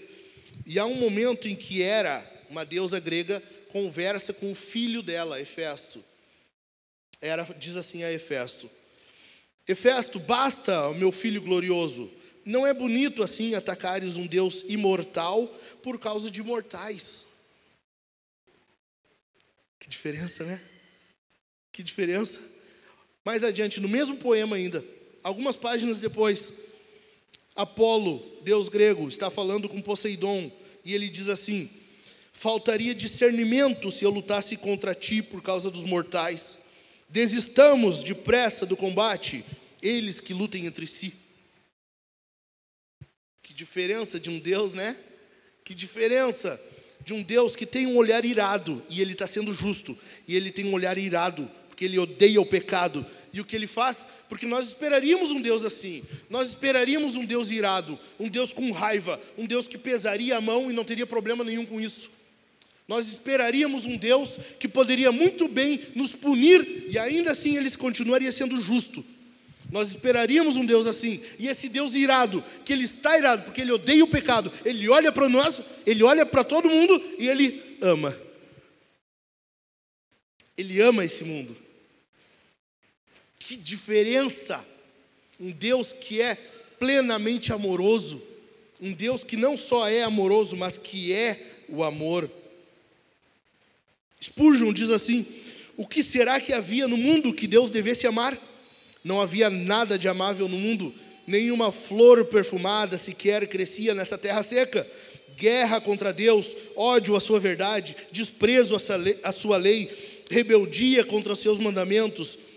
E 0.66 0.78
há 0.78 0.86
um 0.86 0.94
momento 0.94 1.48
em 1.48 1.56
que 1.56 1.82
Hera, 1.82 2.24
uma 2.50 2.64
deusa 2.64 3.00
grega, 3.00 3.42
conversa 3.68 4.32
com 4.32 4.50
o 4.50 4.54
filho 4.54 5.02
dela, 5.02 5.40
Hefesto. 5.40 6.04
Hera 7.20 7.44
diz 7.58 7.76
assim 7.76 8.04
a 8.04 8.12
Hefesto: 8.12 8.70
Hefesto, 9.66 10.18
basta, 10.20 10.92
meu 10.94 11.12
filho 11.12 11.42
glorioso. 11.42 12.10
Não 12.44 12.66
é 12.66 12.72
bonito 12.72 13.22
assim 13.22 13.54
atacares 13.54 14.16
um 14.16 14.26
Deus 14.26 14.64
imortal 14.68 15.46
por 15.82 15.98
causa 15.98 16.30
de 16.30 16.42
mortais. 16.42 17.26
Que 19.78 19.88
diferença, 19.88 20.44
né? 20.44 20.60
Que 21.70 21.82
diferença. 21.82 22.40
Mais 23.24 23.44
adiante, 23.44 23.80
no 23.80 23.88
mesmo 23.88 24.16
poema 24.16 24.56
ainda, 24.56 24.82
algumas 25.22 25.56
páginas 25.56 26.00
depois, 26.00 26.67
Apolo, 27.58 28.24
deus 28.42 28.68
grego, 28.68 29.08
está 29.08 29.28
falando 29.30 29.68
com 29.68 29.82
Poseidon 29.82 30.48
e 30.84 30.94
ele 30.94 31.08
diz 31.08 31.28
assim: 31.28 31.68
Faltaria 32.32 32.94
discernimento 32.94 33.90
se 33.90 34.04
eu 34.04 34.10
lutasse 34.10 34.56
contra 34.56 34.94
ti 34.94 35.20
por 35.20 35.42
causa 35.42 35.68
dos 35.68 35.82
mortais. 35.82 36.66
Desistamos 37.08 38.04
depressa 38.04 38.64
do 38.64 38.76
combate, 38.76 39.44
eles 39.82 40.20
que 40.20 40.32
lutem 40.32 40.66
entre 40.66 40.86
si. 40.86 41.12
Que 43.42 43.52
diferença 43.52 44.20
de 44.20 44.30
um 44.30 44.38
Deus, 44.38 44.74
né? 44.74 44.96
Que 45.64 45.74
diferença 45.74 46.60
de 47.04 47.12
um 47.12 47.24
Deus 47.24 47.56
que 47.56 47.66
tem 47.66 47.88
um 47.88 47.96
olhar 47.96 48.24
irado 48.24 48.80
e 48.88 49.02
ele 49.02 49.14
está 49.14 49.26
sendo 49.26 49.52
justo, 49.52 49.98
e 50.28 50.36
ele 50.36 50.52
tem 50.52 50.66
um 50.66 50.74
olhar 50.74 50.96
irado 50.96 51.50
porque 51.78 51.84
ele 51.84 51.98
odeia 52.00 52.40
o 52.40 52.46
pecado 52.46 53.06
e 53.32 53.40
o 53.40 53.44
que 53.44 53.54
ele 53.54 53.66
faz, 53.66 54.06
porque 54.28 54.46
nós 54.46 54.68
esperaríamos 54.68 55.30
um 55.30 55.40
Deus 55.40 55.64
assim, 55.64 56.02
nós 56.30 56.48
esperaríamos 56.48 57.16
um 57.16 57.24
Deus 57.24 57.50
irado, 57.50 57.98
um 58.18 58.28
Deus 58.28 58.52
com 58.52 58.70
raiva, 58.70 59.20
um 59.36 59.46
Deus 59.46 59.68
que 59.68 59.78
pesaria 59.78 60.36
a 60.36 60.40
mão 60.40 60.70
e 60.70 60.74
não 60.74 60.84
teria 60.84 61.06
problema 61.06 61.44
nenhum 61.44 61.66
com 61.66 61.80
isso. 61.80 62.10
Nós 62.86 63.06
esperaríamos 63.06 63.84
um 63.84 63.98
Deus 63.98 64.38
que 64.58 64.66
poderia 64.66 65.12
muito 65.12 65.46
bem 65.46 65.80
nos 65.94 66.12
punir 66.12 66.86
e 66.88 66.98
ainda 66.98 67.32
assim 67.32 67.56
ele 67.56 67.70
continuaria 67.76 68.32
sendo 68.32 68.58
justo. 68.58 69.04
Nós 69.70 69.90
esperaríamos 69.90 70.56
um 70.56 70.64
Deus 70.64 70.86
assim, 70.86 71.20
e 71.38 71.46
esse 71.46 71.68
Deus 71.68 71.94
irado, 71.94 72.42
que 72.64 72.72
ele 72.72 72.84
está 72.84 73.18
irado 73.18 73.42
porque 73.42 73.60
ele 73.60 73.72
odeia 73.72 74.02
o 74.02 74.08
pecado, 74.08 74.50
ele 74.64 74.88
olha 74.88 75.12
para 75.12 75.28
nós, 75.28 75.60
ele 75.86 76.02
olha 76.02 76.24
para 76.24 76.42
todo 76.42 76.70
mundo 76.70 77.02
e 77.18 77.28
ele 77.28 77.62
ama. 77.82 78.16
Ele 80.56 80.80
ama 80.80 81.04
esse 81.04 81.22
mundo. 81.24 81.54
Que 83.48 83.56
diferença! 83.56 84.62
Um 85.40 85.50
Deus 85.50 85.94
que 85.94 86.20
é 86.20 86.36
plenamente 86.78 87.50
amoroso, 87.50 88.22
um 88.78 88.92
Deus 88.92 89.24
que 89.24 89.38
não 89.38 89.56
só 89.56 89.88
é 89.88 90.02
amoroso, 90.02 90.54
mas 90.54 90.76
que 90.76 91.14
é 91.14 91.40
o 91.66 91.82
amor. 91.82 92.30
Spurgeon 94.22 94.70
diz 94.70 94.90
assim: 94.90 95.24
O 95.78 95.86
que 95.86 96.02
será 96.02 96.38
que 96.38 96.52
havia 96.52 96.86
no 96.86 96.98
mundo 96.98 97.32
que 97.32 97.46
Deus 97.46 97.70
devesse 97.70 98.06
amar? 98.06 98.36
Não 99.02 99.18
havia 99.18 99.48
nada 99.48 99.98
de 99.98 100.08
amável 100.08 100.46
no 100.46 100.58
mundo, 100.58 100.94
nenhuma 101.26 101.72
flor 101.72 102.26
perfumada 102.26 102.98
sequer 102.98 103.48
crescia 103.48 103.94
nessa 103.94 104.18
terra 104.18 104.42
seca. 104.42 104.86
Guerra 105.38 105.80
contra 105.80 106.12
Deus, 106.12 106.54
ódio 106.76 107.16
à 107.16 107.20
sua 107.20 107.40
verdade, 107.40 107.96
desprezo 108.12 108.76
à 109.22 109.32
sua 109.32 109.56
lei, 109.56 109.88
rebeldia 110.28 111.02
contra 111.02 111.32
os 111.32 111.38
seus 111.38 111.58
mandamentos, 111.58 112.47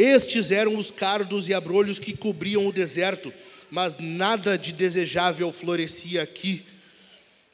estes 0.00 0.50
eram 0.50 0.76
os 0.76 0.90
cardos 0.90 1.48
e 1.48 1.54
abrolhos 1.54 1.98
que 1.98 2.16
cobriam 2.16 2.66
o 2.66 2.72
deserto, 2.72 3.32
mas 3.70 3.98
nada 3.98 4.56
de 4.56 4.72
desejável 4.72 5.52
florescia 5.52 6.22
aqui. 6.22 6.64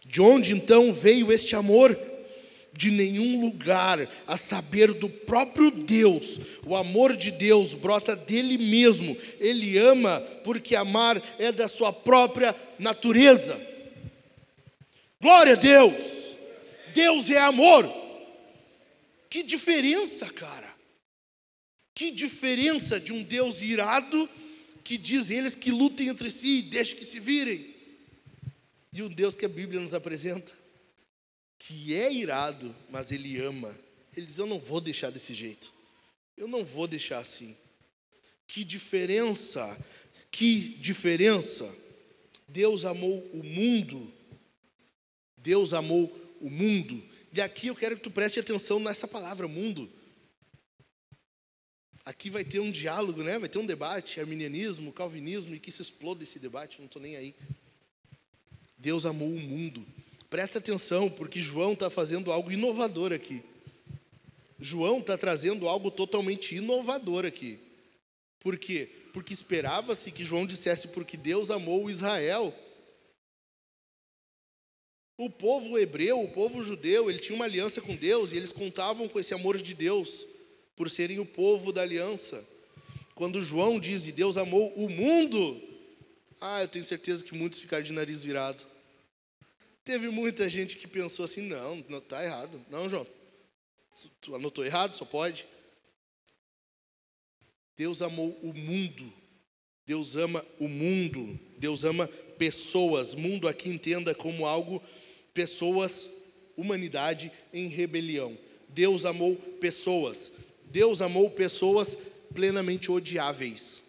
De 0.04 0.20
onde 0.20 0.52
então 0.52 0.92
veio 0.92 1.32
este 1.32 1.56
amor? 1.56 1.98
De 2.72 2.90
nenhum 2.90 3.40
lugar, 3.40 4.06
a 4.26 4.36
saber 4.36 4.92
do 4.92 5.08
próprio 5.08 5.70
Deus. 5.70 6.38
O 6.64 6.76
amor 6.76 7.16
de 7.16 7.30
Deus 7.30 7.74
brota 7.74 8.14
dele 8.14 8.58
mesmo. 8.58 9.16
Ele 9.40 9.78
ama 9.78 10.20
porque 10.44 10.76
amar 10.76 11.20
é 11.38 11.50
da 11.50 11.66
sua 11.68 11.92
própria 11.92 12.54
natureza. 12.78 13.58
Glória 15.20 15.54
a 15.54 15.56
Deus! 15.56 16.26
Deus 16.94 17.30
é 17.30 17.38
amor. 17.38 17.90
Que 19.28 19.42
diferença, 19.42 20.26
cara. 20.32 20.75
Que 21.96 22.10
diferença 22.10 23.00
de 23.00 23.10
um 23.10 23.22
Deus 23.22 23.62
irado 23.62 24.28
que 24.84 24.98
diz 24.98 25.30
eles 25.30 25.54
que 25.54 25.70
lutem 25.70 26.08
entre 26.08 26.30
si 26.30 26.58
e 26.58 26.62
deixe 26.62 26.94
que 26.94 27.06
se 27.06 27.18
virem. 27.18 27.74
E 28.92 29.00
o 29.00 29.08
Deus 29.08 29.34
que 29.34 29.46
a 29.46 29.48
Bíblia 29.48 29.80
nos 29.80 29.94
apresenta, 29.94 30.52
que 31.58 31.94
é 31.94 32.12
irado, 32.12 32.76
mas 32.90 33.12
ele 33.12 33.40
ama. 33.40 33.74
Ele 34.14 34.26
diz: 34.26 34.36
Eu 34.36 34.46
não 34.46 34.60
vou 34.60 34.78
deixar 34.78 35.08
desse 35.08 35.32
jeito. 35.32 35.72
Eu 36.36 36.46
não 36.46 36.66
vou 36.66 36.86
deixar 36.86 37.18
assim. 37.18 37.56
Que 38.46 38.62
diferença, 38.62 39.66
que 40.30 40.76
diferença. 40.78 41.66
Deus 42.46 42.84
amou 42.84 43.26
o 43.32 43.42
mundo. 43.42 44.12
Deus 45.38 45.72
amou 45.72 46.14
o 46.42 46.50
mundo. 46.50 47.02
E 47.32 47.40
aqui 47.40 47.68
eu 47.68 47.74
quero 47.74 47.96
que 47.96 48.02
tu 48.02 48.10
preste 48.10 48.38
atenção 48.38 48.78
nessa 48.78 49.08
palavra, 49.08 49.48
mundo. 49.48 49.90
Aqui 52.06 52.30
vai 52.30 52.44
ter 52.44 52.60
um 52.60 52.70
diálogo, 52.70 53.20
né? 53.24 53.36
vai 53.36 53.48
ter 53.48 53.58
um 53.58 53.66
debate, 53.66 54.20
arminianismo, 54.20 54.92
calvinismo, 54.92 55.56
e 55.56 55.58
que 55.58 55.72
se 55.72 55.82
exploda 55.82 56.22
esse 56.22 56.38
debate, 56.38 56.78
não 56.78 56.86
estou 56.86 57.02
nem 57.02 57.16
aí. 57.16 57.34
Deus 58.78 59.04
amou 59.04 59.28
o 59.28 59.40
mundo. 59.40 59.84
Presta 60.30 60.60
atenção, 60.60 61.10
porque 61.10 61.40
João 61.40 61.72
está 61.72 61.90
fazendo 61.90 62.30
algo 62.30 62.52
inovador 62.52 63.12
aqui. 63.12 63.42
João 64.60 65.00
está 65.00 65.18
trazendo 65.18 65.66
algo 65.66 65.90
totalmente 65.90 66.54
inovador 66.54 67.26
aqui. 67.26 67.58
Por 68.38 68.56
quê? 68.56 68.88
Porque 69.12 69.34
esperava-se 69.34 70.12
que 70.12 70.22
João 70.22 70.46
dissesse 70.46 70.88
porque 70.88 71.16
Deus 71.16 71.50
amou 71.50 71.90
Israel. 71.90 72.54
O 75.18 75.28
povo 75.28 75.76
hebreu, 75.76 76.22
o 76.22 76.30
povo 76.30 76.62
judeu, 76.62 77.10
ele 77.10 77.18
tinha 77.18 77.34
uma 77.34 77.46
aliança 77.46 77.80
com 77.80 77.96
Deus 77.96 78.30
e 78.30 78.36
eles 78.36 78.52
contavam 78.52 79.08
com 79.08 79.18
esse 79.18 79.34
amor 79.34 79.58
de 79.58 79.74
Deus 79.74 80.35
por 80.76 80.90
serem 80.90 81.18
o 81.18 81.26
povo 81.26 81.72
da 81.72 81.82
aliança. 81.82 82.46
Quando 83.14 83.42
João 83.42 83.80
diz, 83.80 84.06
e 84.06 84.12
Deus 84.12 84.36
amou 84.36 84.72
o 84.76 84.90
mundo, 84.90 85.60
ah, 86.40 86.60
eu 86.62 86.68
tenho 86.68 86.84
certeza 86.84 87.24
que 87.24 87.34
muitos 87.34 87.60
ficaram 87.60 87.82
de 87.82 87.92
nariz 87.92 88.22
virado. 88.22 88.62
Teve 89.82 90.10
muita 90.10 90.50
gente 90.50 90.76
que 90.76 90.86
pensou 90.86 91.24
assim, 91.24 91.42
não, 91.42 91.82
não 91.88 91.98
está 91.98 92.22
errado. 92.22 92.60
Não, 92.68 92.88
João, 92.88 93.06
tu 94.20 94.34
anotou 94.34 94.64
errado, 94.64 94.96
só 94.96 95.04
pode. 95.04 95.46
Deus 97.76 98.02
amou 98.02 98.38
o 98.42 98.52
mundo. 98.52 99.10
Deus 99.86 100.16
ama 100.16 100.44
o 100.58 100.68
mundo. 100.68 101.38
Deus 101.56 101.84
ama 101.84 102.06
pessoas. 102.36 103.14
Mundo 103.14 103.48
aqui 103.48 103.68
entenda 103.70 104.14
como 104.14 104.44
algo, 104.44 104.82
pessoas, 105.32 106.10
humanidade 106.56 107.32
em 107.52 107.68
rebelião. 107.68 108.36
Deus 108.68 109.04
amou 109.04 109.36
pessoas. 109.60 110.45
Deus 110.66 111.00
amou 111.00 111.30
pessoas 111.30 111.96
plenamente 112.34 112.90
odiáveis. 112.90 113.82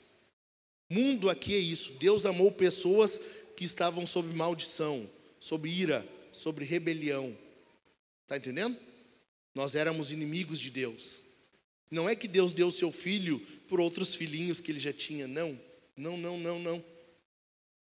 Mundo 0.89 1.29
aqui 1.29 1.53
é 1.53 1.59
isso. 1.59 1.93
Deus 1.99 2.25
amou 2.25 2.51
pessoas 2.51 3.19
que 3.55 3.65
estavam 3.65 4.05
sob 4.05 4.33
maldição, 4.33 5.09
sob 5.39 5.69
ira, 5.69 6.05
sobre 6.31 6.63
rebelião. 6.63 7.35
Está 8.23 8.37
entendendo? 8.37 8.77
Nós 9.53 9.75
éramos 9.75 10.11
inimigos 10.11 10.59
de 10.59 10.69
Deus. 10.69 11.23
Não 11.89 12.07
é 12.07 12.15
que 12.15 12.27
Deus 12.27 12.53
deu 12.53 12.69
seu 12.69 12.91
filho 12.91 13.39
por 13.67 13.79
outros 13.79 14.15
filhinhos 14.15 14.61
que 14.61 14.71
ele 14.71 14.79
já 14.79 14.93
tinha, 14.93 15.27
não. 15.27 15.59
Não, 15.95 16.17
não, 16.17 16.37
não, 16.39 16.59
não. 16.59 16.83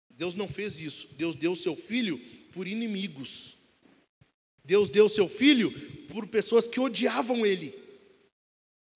Deus 0.10 0.34
não 0.34 0.48
fez 0.48 0.80
isso. 0.80 1.10
Deus 1.14 1.36
deu 1.36 1.56
seu 1.56 1.76
filho 1.76 2.18
por 2.52 2.68
inimigos. 2.68 3.58
Deus 4.64 4.90
deu 4.90 5.08
seu 5.10 5.28
filho 5.28 5.72
por 6.08 6.28
pessoas 6.28 6.68
que 6.68 6.80
odiavam 6.80 7.46
ele. 7.46 7.74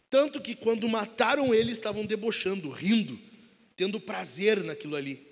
Tanto 0.10 0.42
que 0.42 0.56
quando 0.56 0.88
mataram 0.88 1.54
ele, 1.54 1.72
estavam 1.72 2.06
debochando, 2.06 2.70
rindo, 2.70 3.20
tendo 3.76 4.00
prazer 4.00 4.64
naquilo 4.64 4.96
ali. 4.96 5.26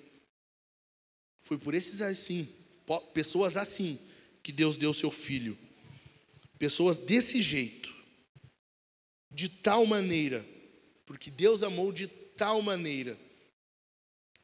Foi 1.40 1.58
por 1.58 1.74
esses 1.74 2.00
assim, 2.00 2.48
pessoas 3.12 3.56
assim, 3.56 3.98
que 4.42 4.52
Deus 4.52 4.76
deu 4.76 4.92
seu 4.92 5.10
filho. 5.10 5.56
Pessoas 6.58 6.98
desse 6.98 7.42
jeito, 7.42 7.94
de 9.30 9.48
tal 9.48 9.84
maneira, 9.86 10.44
porque 11.04 11.30
Deus 11.30 11.62
amou 11.62 11.92
de 11.92 12.06
tal 12.06 12.62
maneira. 12.62 13.18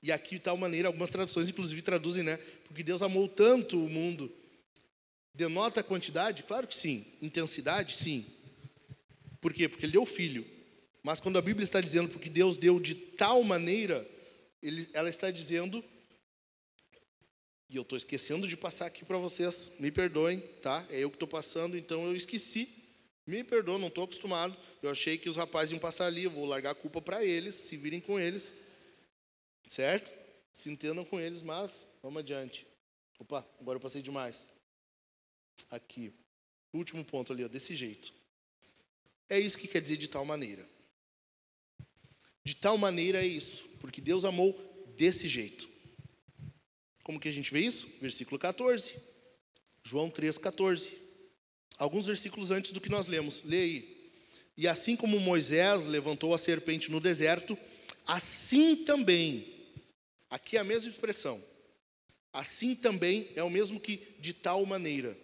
E 0.03 0.11
aqui, 0.11 0.37
de 0.37 0.43
tal 0.43 0.57
maneira, 0.57 0.88
algumas 0.88 1.11
traduções, 1.11 1.49
inclusive, 1.49 1.83
traduzem, 1.83 2.23
né? 2.23 2.37
Porque 2.66 2.83
Deus 2.83 3.03
amou 3.03 3.29
tanto 3.29 3.83
o 3.85 3.88
mundo. 3.88 4.33
Denota 5.35 5.81
a 5.81 5.85
quantidade? 5.85 6.43
Claro 6.43 6.66
que 6.66 6.75
sim. 6.75 7.07
Intensidade? 7.21 7.95
Sim. 7.95 8.25
Por 9.40 9.53
quê? 9.53 9.68
Porque 9.68 9.87
ele 9.87 9.92
deu 9.92 10.05
filho. 10.05 10.46
Mas 11.03 11.20
quando 11.20 11.38
a 11.38 11.42
Bíblia 11.42 11.64
está 11.64 11.81
dizendo 11.81 12.11
porque 12.11 12.29
Deus 12.29 12.57
deu 12.57 12.79
de 12.79 12.94
tal 12.94 13.42
maneira, 13.42 14.07
ele, 14.62 14.88
ela 14.92 15.09
está 15.09 15.31
dizendo, 15.31 15.83
e 17.68 17.76
eu 17.76 17.83
estou 17.83 17.96
esquecendo 17.96 18.46
de 18.46 18.57
passar 18.57 18.87
aqui 18.87 19.05
para 19.05 19.16
vocês, 19.16 19.76
me 19.79 19.90
perdoem, 19.90 20.40
tá? 20.61 20.85
É 20.90 21.00
eu 21.00 21.11
que 21.11 21.16
estou 21.16 21.29
passando, 21.29 21.76
então 21.76 22.05
eu 22.05 22.14
esqueci. 22.14 22.68
Me 23.26 23.44
perdoa, 23.44 23.79
não 23.79 23.88
estou 23.88 24.05
acostumado. 24.05 24.57
Eu 24.83 24.90
achei 24.90 25.16
que 25.16 25.29
os 25.29 25.37
rapazes 25.37 25.72
iam 25.72 25.79
passar 25.79 26.07
ali, 26.07 26.24
eu 26.24 26.31
vou 26.31 26.44
largar 26.46 26.70
a 26.70 26.74
culpa 26.74 27.00
para 27.00 27.24
eles, 27.24 27.55
se 27.55 27.76
virem 27.76 28.00
com 28.00 28.18
eles. 28.18 28.55
Certo? 29.68 30.12
Se 30.53 30.68
entendam 30.68 31.05
com 31.05 31.20
eles, 31.20 31.40
mas 31.40 31.87
vamos 32.03 32.20
adiante. 32.20 32.66
Opa, 33.18 33.46
agora 33.61 33.76
eu 33.76 33.81
passei 33.81 34.03
demais. 34.03 34.48
Aqui. 35.70 36.12
Último 36.72 37.05
ponto 37.05 37.33
ali, 37.33 37.44
ó, 37.44 37.48
desse 37.48 37.76
jeito. 37.76 38.12
É 39.31 39.38
isso 39.38 39.57
que 39.57 39.69
quer 39.69 39.81
dizer 39.81 39.97
de 39.97 40.09
tal 40.09 40.25
maneira. 40.25 40.69
De 42.45 42.57
tal 42.57 42.77
maneira 42.77 43.25
é 43.25 43.27
isso, 43.27 43.64
porque 43.81 44.01
Deus 44.01 44.25
amou 44.25 44.53
desse 44.97 45.29
jeito. 45.29 45.69
Como 47.05 47.21
que 47.21 47.29
a 47.29 47.33
gente 47.33 47.53
vê 47.53 47.61
isso? 47.61 47.88
Versículo 48.01 48.38
14. 48.38 48.97
João 49.85 50.11
3, 50.11 50.37
14. 50.37 50.93
Alguns 51.79 52.07
versículos 52.07 52.51
antes 52.51 52.73
do 52.73 52.81
que 52.81 52.88
nós 52.88 53.07
lemos. 53.07 53.45
Lê 53.45 53.62
aí. 53.62 54.01
E 54.57 54.69
assim 54.69 54.97
como 54.97 55.19
Moisés 55.21 55.87
levantou 55.87 56.35
a 56.35 56.38
serpente 56.38 56.90
no 56.90 57.01
deserto, 57.01 57.57
assim 58.07 58.77
também, 58.77 59.47
aqui 60.29 60.57
é 60.57 60.61
a 60.61 60.64
mesma 60.64 60.90
expressão, 60.90 61.43
assim 62.33 62.75
também 62.75 63.29
é 63.35 63.43
o 63.43 63.49
mesmo 63.49 63.81
que 63.81 63.97
de 64.19 64.35
tal 64.35 64.66
maneira. 64.66 65.16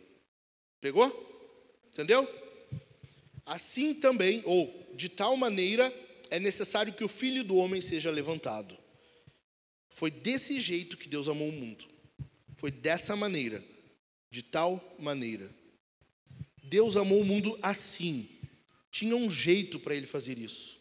Pegou? 0.80 1.10
Entendeu? 1.88 2.26
Assim 3.46 3.94
também, 3.94 4.42
ou 4.44 4.92
de 4.96 5.08
tal 5.08 5.36
maneira, 5.36 5.94
é 6.30 6.40
necessário 6.40 6.92
que 6.92 7.04
o 7.04 7.08
filho 7.08 7.44
do 7.44 7.56
homem 7.56 7.80
seja 7.80 8.10
levantado. 8.10 8.76
Foi 9.88 10.10
desse 10.10 10.60
jeito 10.60 10.96
que 10.96 11.08
Deus 11.08 11.28
amou 11.28 11.48
o 11.48 11.52
mundo. 11.52 11.86
Foi 12.56 12.72
dessa 12.72 13.14
maneira, 13.14 13.62
de 14.30 14.42
tal 14.42 14.96
maneira. 14.98 15.48
Deus 16.64 16.96
amou 16.96 17.20
o 17.20 17.24
mundo 17.24 17.56
assim. 17.62 18.28
Tinha 18.90 19.14
um 19.14 19.30
jeito 19.30 19.78
para 19.78 19.94
ele 19.94 20.06
fazer 20.06 20.38
isso. 20.38 20.76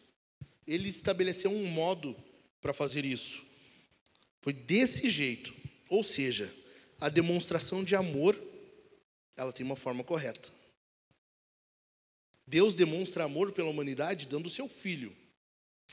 Ele 0.66 0.88
estabeleceu 0.88 1.50
um 1.52 1.66
modo 1.66 2.16
para 2.60 2.72
fazer 2.72 3.04
isso. 3.04 3.44
Foi 4.40 4.52
desse 4.52 5.08
jeito. 5.08 5.54
Ou 5.88 6.02
seja, 6.02 6.52
a 7.00 7.08
demonstração 7.08 7.84
de 7.84 7.94
amor, 7.94 8.36
ela 9.36 9.52
tem 9.52 9.64
uma 9.64 9.76
forma 9.76 10.02
correta. 10.02 10.55
Deus 12.46 12.74
demonstra 12.74 13.24
amor 13.24 13.52
pela 13.52 13.68
humanidade 13.68 14.26
dando 14.26 14.46
o 14.46 14.50
seu 14.50 14.68
filho. 14.68 15.14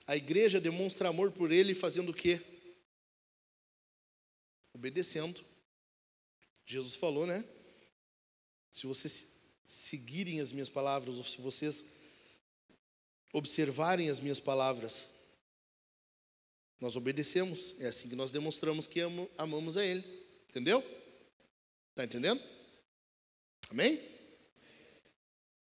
A 0.05 0.15
igreja 0.15 0.59
demonstra 0.59 1.09
amor 1.09 1.31
por 1.31 1.51
ele 1.51 1.73
fazendo 1.73 2.09
o 2.09 2.13
quê? 2.13 2.41
Obedecendo. 4.73 5.43
Jesus 6.65 6.95
falou, 6.95 7.25
né? 7.25 7.43
Se 8.71 8.85
vocês 8.85 9.39
seguirem 9.65 10.39
as 10.39 10.51
minhas 10.51 10.69
palavras, 10.69 11.17
ou 11.17 11.23
se 11.23 11.41
vocês 11.41 11.93
observarem 13.31 14.09
as 14.09 14.19
minhas 14.19 14.39
palavras, 14.39 15.09
nós 16.79 16.95
obedecemos. 16.95 17.79
É 17.79 17.87
assim 17.87 18.09
que 18.09 18.15
nós 18.15 18.29
demonstramos 18.29 18.87
que 18.87 18.99
amamos 19.37 19.77
a 19.77 19.85
Ele. 19.85 20.03
Entendeu? 20.49 20.83
Está 21.91 22.03
entendendo? 22.03 22.41
Amém? 23.71 24.12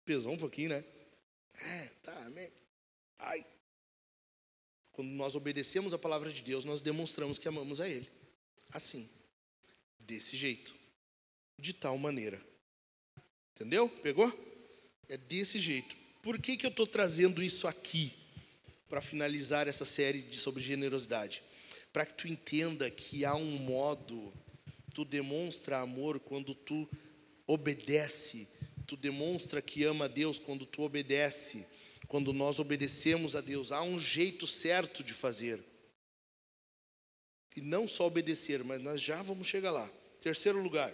Pesou 0.05 0.33
um 0.33 0.39
pouquinho, 0.39 0.71
né? 0.71 0.85
É, 1.55 1.89
tá, 2.03 2.27
amém. 2.27 2.51
Ai. 3.19 3.47
Quando 4.91 5.09
nós 5.09 5.35
obedecemos 5.35 5.95
a 5.95 5.99
palavra 5.99 6.31
de 6.31 6.43
Deus, 6.43 6.65
nós 6.65 6.81
demonstramos 6.81 7.39
que 7.39 7.49
amamos 7.49 7.81
a 7.81 7.89
Ele. 7.89 8.09
Assim. 8.73 9.09
Desse 9.99 10.37
jeito. 10.37 10.75
De 11.59 11.73
tal 11.73 11.97
maneira. 11.97 12.41
Entendeu? 13.55 13.89
Pegou? 13.89 14.31
É 15.09 15.17
desse 15.17 15.61
jeito. 15.61 15.97
Por 16.23 16.39
que, 16.39 16.57
que 16.57 16.67
eu 16.67 16.71
estou 16.71 16.87
trazendo 16.87 17.43
isso 17.43 17.69
aqui? 17.69 18.13
Para 18.89 19.01
finalizar 19.01 19.69
essa 19.69 19.85
série 19.85 20.21
de, 20.23 20.39
sobre 20.39 20.63
generosidade. 20.63 21.43
Para 21.93 22.05
que 22.05 22.15
tu 22.15 22.29
entenda 22.29 22.91
que 22.91 23.25
há 23.25 23.35
um 23.35 23.59
modo, 23.59 24.33
tu 24.95 25.05
demonstra 25.05 25.79
amor 25.79 26.19
quando 26.21 26.55
tu 26.55 26.89
obedece 27.47 28.49
tu 28.83 28.97
demonstra 28.97 29.63
que 29.63 29.85
ama 29.85 30.05
a 30.07 30.09
Deus 30.09 30.39
quando 30.39 30.67
tu 30.67 30.83
obedece, 30.83 31.67
quando 32.09 32.33
nós 32.33 32.59
obedecemos 32.59 33.35
a 33.35 33.41
Deus. 33.41 33.73
Há 33.73 33.83
um 33.83 33.99
jeito 33.99 34.47
certo 34.47 35.03
de 35.03 35.15
fazer. 35.15 35.63
E 37.57 37.61
não 37.61 37.87
só 37.87 38.07
obedecer, 38.07 38.65
mas 38.65 38.81
nós 38.81 39.01
já 39.01 39.23
vamos 39.23 39.47
chegar 39.47 39.71
lá. 39.71 39.91
Terceiro 40.21 40.63
lugar. 40.63 40.93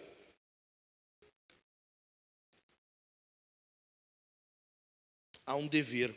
Há 5.46 5.56
um 5.56 5.66
dever. 5.66 6.14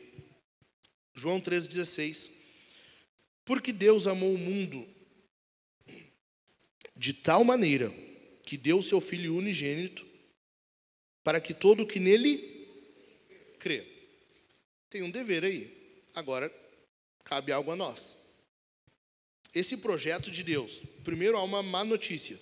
João 1.13 1.39
3,16. 1.39 2.31
Porque 3.45 3.71
Deus 3.71 4.07
amou 4.07 4.33
o 4.33 4.37
mundo 4.37 4.87
de 6.95 7.13
tal 7.13 7.43
maneira 7.43 7.91
que 8.43 8.57
deu 8.57 8.81
seu 8.81 9.01
Filho 9.01 9.35
unigênito 9.35 10.10
para 11.23 11.39
que 11.39 11.53
todo 11.53 11.85
que 11.85 11.99
nele 11.99 12.67
crê. 13.59 13.83
Tem 14.89 15.03
um 15.03 15.11
dever 15.11 15.43
aí. 15.43 15.97
Agora, 16.13 16.51
cabe 17.23 17.51
algo 17.51 17.71
a 17.71 17.75
nós. 17.75 18.17
Esse 19.53 19.77
projeto 19.77 20.31
de 20.31 20.43
Deus, 20.43 20.81
primeiro 21.03 21.37
há 21.37 21.43
uma 21.43 21.61
má 21.61 21.83
notícia. 21.83 22.39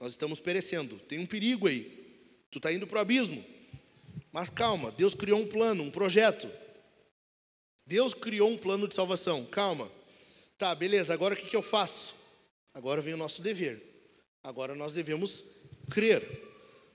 Nós 0.00 0.10
estamos 0.10 0.40
perecendo. 0.40 0.98
Tem 1.08 1.18
um 1.18 1.26
perigo 1.26 1.66
aí. 1.66 1.82
Tu 2.50 2.58
está 2.58 2.72
indo 2.72 2.86
para 2.86 2.98
o 2.98 3.00
abismo. 3.00 3.44
Mas 4.32 4.48
calma, 4.48 4.90
Deus 4.92 5.14
criou 5.14 5.40
um 5.40 5.46
plano, 5.46 5.82
um 5.84 5.90
projeto. 5.90 6.50
Deus 7.86 8.14
criou 8.14 8.48
um 8.48 8.58
plano 8.58 8.88
de 8.88 8.94
salvação. 8.94 9.44
Calma. 9.46 9.90
Tá, 10.56 10.74
beleza, 10.74 11.12
agora 11.12 11.34
o 11.34 11.36
que, 11.36 11.46
que 11.46 11.56
eu 11.56 11.62
faço? 11.62 12.14
Agora 12.72 13.00
vem 13.00 13.14
o 13.14 13.18
nosso 13.18 13.42
dever. 13.42 13.82
Agora 14.42 14.74
nós 14.74 14.94
devemos 14.94 15.44
crer. 15.90 16.22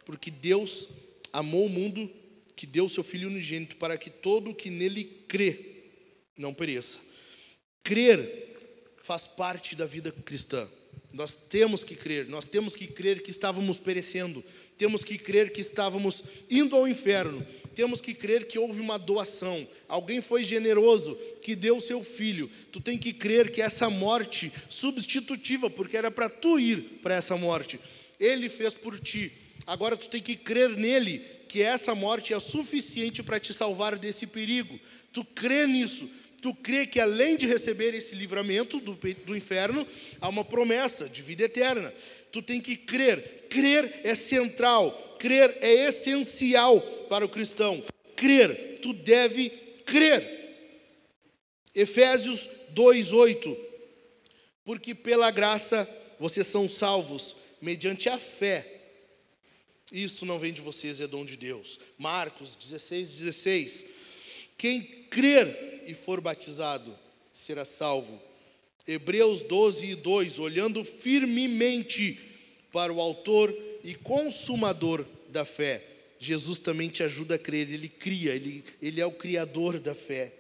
Porque 0.06 0.32
Deus 0.32 0.88
amou 1.38 1.68
o 1.68 1.70
mundo 1.70 2.10
que 2.56 2.66
deu 2.66 2.86
o 2.86 2.90
seu 2.90 3.04
Filho 3.04 3.30
unigênito 3.30 3.76
para 3.76 3.96
que 3.96 4.10
todo 4.10 4.50
o 4.50 4.56
que 4.56 4.72
nele 4.72 5.04
crê 5.28 5.60
não 6.36 6.52
pereça. 6.52 7.00
Crer 7.84 8.28
faz 9.04 9.28
parte 9.28 9.76
da 9.76 9.86
vida 9.86 10.12
cristã. 10.12 10.68
Nós 11.14 11.36
temos 11.48 11.84
que 11.84 11.96
crer, 11.96 12.28
nós 12.28 12.48
temos 12.48 12.76
que 12.76 12.88
crer 12.88 13.22
que 13.22 13.30
estávamos 13.30 13.78
perecendo, 13.78 14.44
temos 14.80 15.04
que 15.04 15.18
crer 15.18 15.52
que 15.52 15.62
estávamos 15.62 16.24
indo 16.50 16.76
ao 16.76 16.88
inferno, 16.88 17.46
temos 17.76 18.02
que 18.02 18.16
crer 18.16 18.48
que 18.48 18.58
houve 18.58 18.82
uma 18.82 18.98
doação, 18.98 19.68
alguém 19.88 20.22
foi 20.22 20.44
generoso 20.44 21.16
que 21.44 21.56
deu 21.56 21.78
o 21.78 21.82
seu 21.82 22.04
filho. 22.04 22.50
Tu 22.72 22.82
tem 22.82 22.98
que 22.98 23.14
crer 23.14 23.52
que 23.52 23.62
essa 23.62 23.90
morte 23.92 24.52
substitutiva, 24.70 25.70
porque 25.70 25.98
era 25.98 26.10
para 26.10 26.30
tu 26.30 26.60
ir 26.60 27.00
para 27.04 27.16
essa 27.16 27.38
morte, 27.38 27.80
ele 28.20 28.50
fez 28.50 28.74
por 28.74 29.00
ti. 29.00 29.32
Agora 29.68 29.98
tu 29.98 30.08
tem 30.08 30.22
que 30.22 30.38
crer 30.38 30.70
nele, 30.70 31.20
que 31.50 31.62
essa 31.62 31.94
morte 31.94 32.34
é 32.34 32.40
suficiente 32.40 33.22
para 33.22 33.38
te 33.38 33.54
salvar 33.54 33.98
desse 33.98 34.26
perigo. 34.26 34.80
Tu 35.12 35.26
crê 35.26 35.68
nisso, 35.68 36.10
tu 36.42 36.54
crê 36.54 36.88
que 36.88 37.02
além 37.02 37.36
de 37.36 37.46
receber 37.46 37.94
esse 37.94 38.16
livramento 38.16 38.80
do, 38.80 38.98
do 39.26 39.36
inferno, 39.36 39.86
há 40.22 40.30
uma 40.30 40.46
promessa 40.46 41.10
de 41.10 41.22
vida 41.22 41.44
eterna. 41.44 41.94
Tu 42.32 42.42
tem 42.42 42.62
que 42.62 42.78
crer. 42.78 43.48
Crer 43.50 44.02
é 44.06 44.16
central, 44.16 44.92
crer 45.20 45.58
é 45.60 45.88
essencial 45.88 46.80
para 47.10 47.26
o 47.26 47.30
cristão. 47.30 47.84
Crer, 48.16 48.80
tu 48.82 48.94
deve 48.94 49.50
crer. 49.86 50.38
Efésios 51.76 52.48
2:8. 52.74 53.58
Porque 54.64 54.96
pela 54.96 55.30
graça 55.30 55.88
vocês 56.20 56.48
são 56.48 56.70
salvos 56.70 57.36
mediante 57.62 58.08
a 58.08 58.18
fé. 58.18 58.77
Isso 59.92 60.26
não 60.26 60.38
vem 60.38 60.52
de 60.52 60.62
vocês, 60.62 61.00
é 61.00 61.08
dom 61.08 61.24
de 61.24 61.38
Deus. 61.38 61.80
Marcos 61.98 62.56
16, 62.56 63.14
16. 63.14 63.86
Quem 64.58 64.82
crer 64.82 65.84
e 65.88 65.94
for 65.94 66.20
batizado 66.20 66.94
será 67.32 67.64
salvo. 67.64 68.22
Hebreus 68.88 69.42
12 69.42 69.86
e 69.86 69.96
2, 69.96 70.40
olhando 70.40 70.84
firmemente 70.84 72.20
para 72.72 72.92
o 72.92 73.02
autor 73.02 73.54
e 73.84 73.94
consumador 73.96 75.06
da 75.30 75.46
fé. 75.46 75.84
Jesus 76.20 76.60
também 76.60 76.90
te 76.90 77.04
ajuda 77.04 77.36
a 77.36 77.40
crer, 77.40 77.70
ele 77.72 77.88
cria, 77.88 78.34
ele, 78.34 78.64
ele 78.82 79.00
é 79.00 79.06
o 79.06 79.12
criador 79.12 79.80
da 79.80 79.94
fé. 79.94 80.34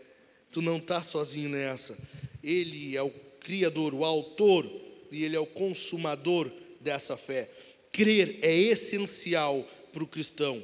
Tu 0.51 0.61
não 0.61 0.77
está 0.77 1.01
sozinho 1.01 1.49
nessa. 1.49 1.97
Ele 2.43 2.95
é 2.95 3.01
o 3.01 3.09
criador, 3.41 3.93
o 3.93 4.03
autor, 4.03 4.69
e 5.11 5.23
ele 5.23 5.35
é 5.35 5.39
o 5.39 5.45
consumador 5.45 6.49
dessa 6.81 7.15
fé. 7.15 7.49
Crer 7.91 8.39
é 8.41 8.55
essencial 8.55 9.63
para 9.91 10.03
o 10.03 10.07
cristão. 10.07 10.63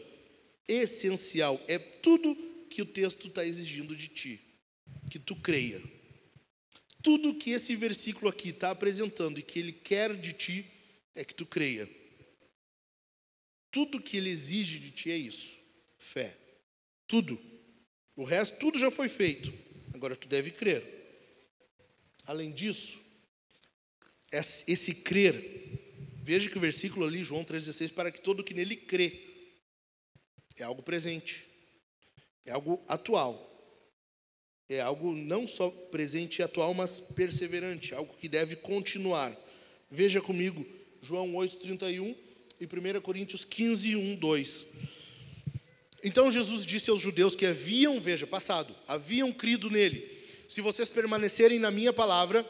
Essencial. 0.68 1.60
É 1.68 1.78
tudo 1.78 2.36
que 2.70 2.82
o 2.82 2.86
texto 2.86 3.28
está 3.28 3.46
exigindo 3.46 3.96
de 3.96 4.08
ti 4.08 4.40
que 5.10 5.20
tu 5.20 5.36
creia. 5.36 5.82
Tudo 7.02 7.36
que 7.36 7.52
esse 7.52 7.76
versículo 7.76 8.30
aqui 8.30 8.50
está 8.50 8.72
apresentando 8.72 9.38
e 9.38 9.44
que 9.44 9.60
ele 9.60 9.72
quer 9.72 10.16
de 10.16 10.34
ti 10.34 10.66
é 11.14 11.24
que 11.24 11.34
tu 11.34 11.46
creia. 11.46 11.88
Tudo 13.70 14.02
que 14.02 14.18
ele 14.18 14.30
exige 14.30 14.80
de 14.80 14.92
ti 14.92 15.12
é 15.12 15.18
isso: 15.18 15.58
fé. 15.98 16.36
Tudo. 17.08 17.40
O 18.16 18.24
resto, 18.24 18.58
tudo 18.60 18.80
já 18.80 18.90
foi 18.90 19.10
feito. 19.10 19.54
Agora 19.94 20.16
tu 20.16 20.28
deve 20.28 20.52
crer. 20.52 20.84
Além 22.26 22.52
disso, 22.52 23.00
esse 24.32 24.96
crer, 24.96 25.73
veja 26.24 26.50
que 26.50 26.58
o 26.58 26.62
versículo 26.62 27.06
ali, 27.06 27.24
João 27.24 27.46
3,16, 27.46 27.94
para 27.94 28.12
que 28.12 28.22
todo 28.22 28.44
que 28.44 28.54
nele 28.54 28.76
crê, 28.76 29.20
é 30.58 30.64
algo 30.64 30.82
presente, 30.82 31.46
é 32.46 32.52
algo 32.52 32.84
atual 32.88 33.54
é 34.70 34.82
algo 34.82 35.16
não 35.16 35.46
só 35.46 35.70
presente 35.70 36.40
e 36.40 36.44
atual, 36.44 36.74
mas 36.74 37.00
perseverante, 37.00 37.94
algo 37.94 38.14
que 38.16 38.28
deve 38.28 38.56
continuar. 38.56 39.36
Veja 39.90 40.22
comigo 40.22 40.66
João 41.02 41.34
8:31 41.34 42.16
e 42.60 42.66
1 42.66 43.02
Coríntios 43.02 43.44
15, 43.44 43.96
1, 43.96 44.16
2. 44.16 44.66
Então 46.04 46.32
Jesus 46.32 46.66
disse 46.66 46.90
aos 46.90 47.00
judeus 47.02 47.36
que 47.36 47.46
haviam, 47.46 48.00
veja, 48.00 48.26
passado, 48.26 48.74
haviam 48.88 49.32
crido 49.32 49.70
nele: 49.70 50.10
Se 50.48 50.62
vocês 50.62 50.90
permanecerem 50.90 51.60
na 51.60 51.72
minha 51.72 51.94
palavra, 51.94 52.46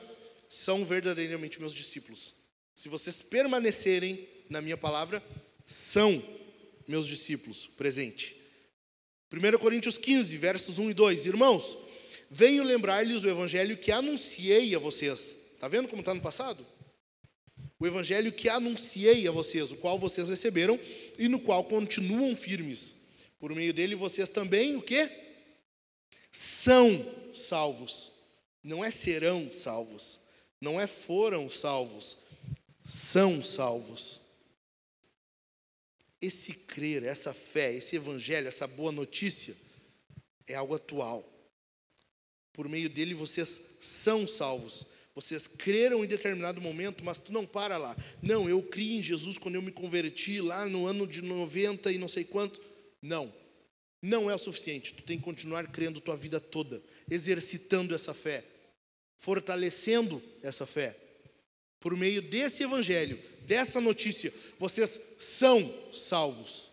são 0.49 0.85
verdadeiramente 0.85 1.59
meus 1.59 1.73
discípulos. 1.73 2.42
Se 2.73 2.89
vocês 2.89 3.21
permanecerem 3.21 4.27
na 4.49 4.61
minha 4.61 4.77
palavra, 4.77 5.23
são 5.65 6.21
meus 6.87 7.07
discípulos. 7.07 7.67
Presente. 7.67 8.35
1 9.31 9.57
Coríntios 9.57 9.97
15, 9.97 10.37
versos 10.37 10.77
1 10.77 10.91
e 10.91 10.93
2. 10.93 11.25
Irmãos, 11.25 11.77
Venho 12.35 12.63
lembrar-lhes 12.63 13.23
o 13.23 13.29
evangelho 13.29 13.77
que 13.77 13.91
anunciei 13.91 14.73
a 14.73 14.79
vocês. 14.79 15.51
Está 15.53 15.67
vendo 15.67 15.87
como 15.87 15.99
está 15.99 16.15
no 16.15 16.19
passado? 16.19 16.65
O 17.79 17.85
evangelho 17.85 18.31
que 18.31 18.49
anunciei 18.49 19.27
a 19.27 19.31
vocês, 19.31 19.71
o 19.71 19.75
qual 19.75 19.99
vocês 19.99 20.29
receberam 20.29 20.79
e 21.19 21.27
no 21.27 21.39
qual 21.39 21.63
continuam 21.63 22.35
firmes. 22.35 22.95
Por 23.37 23.53
meio 23.53 23.71
dele 23.71 23.93
vocês 23.93 24.31
também 24.31 24.75
o 24.75 24.81
quê? 24.81 25.07
São 26.31 27.05
salvos. 27.35 28.13
Não 28.63 28.83
é 28.83 28.89
serão 28.89 29.51
salvos. 29.51 30.21
Não 30.59 30.81
é 30.81 30.87
foram 30.87 31.47
salvos. 31.51 32.17
São 32.83 33.43
salvos. 33.43 34.21
Esse 36.21 36.53
crer, 36.53 37.03
essa 37.03 37.33
fé, 37.33 37.73
esse 37.73 37.95
evangelho, 37.95 38.47
essa 38.47 38.67
boa 38.67 38.91
notícia 38.91 39.55
é 40.47 40.55
algo 40.55 40.75
atual. 40.75 41.29
Por 42.51 42.69
meio 42.69 42.89
dele 42.89 43.13
vocês 43.13 43.77
são 43.81 44.27
salvos. 44.27 44.87
Vocês 45.15 45.47
creram 45.47 46.03
em 46.03 46.07
determinado 46.07 46.59
momento, 46.59 47.03
mas 47.03 47.17
tu 47.17 47.31
não 47.31 47.45
para 47.45 47.77
lá. 47.77 47.95
Não, 48.21 48.49
eu 48.49 48.61
criei 48.63 48.97
em 48.97 49.03
Jesus 49.03 49.37
quando 49.37 49.55
eu 49.55 49.61
me 49.61 49.71
converti 49.71 50.41
lá 50.41 50.65
no 50.65 50.87
ano 50.87 51.05
de 51.05 51.21
90 51.21 51.91
e 51.91 51.97
não 51.97 52.07
sei 52.07 52.23
quanto. 52.23 52.59
Não. 53.01 53.31
Não 54.01 54.29
é 54.29 54.35
o 54.35 54.39
suficiente. 54.39 54.93
Tu 54.93 55.03
tem 55.03 55.17
que 55.17 55.23
continuar 55.23 55.67
crendo 55.71 56.01
tua 56.01 56.17
vida 56.17 56.39
toda, 56.39 56.81
exercitando 57.09 57.93
essa 57.93 58.13
fé, 58.13 58.43
fortalecendo 59.17 60.21
essa 60.41 60.65
fé. 60.65 60.97
Por 61.83 61.95
meio 61.95 62.21
desse 62.21 62.63
evangelho, 62.63 63.19
dessa 63.41 63.79
notícia, 63.79 64.33
vocês 64.57 65.17
são 65.19 65.61
salvos. 65.93 66.71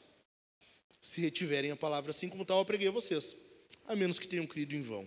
Se 1.03 1.21
retiverem 1.21 1.71
a 1.71 1.77
palavra 1.77 2.11
assim 2.11 2.31
como 2.31 2.47
tal, 2.47 2.61
eu 2.61 2.65
preguei 2.65 2.89
a 2.89 2.93
vocês, 2.93 3.37
a 3.87 3.95
menos 3.95 4.19
que 4.19 4.27
tenham 4.27 4.47
crido 4.47 4.75
em 4.75 4.81
vão 4.81 5.07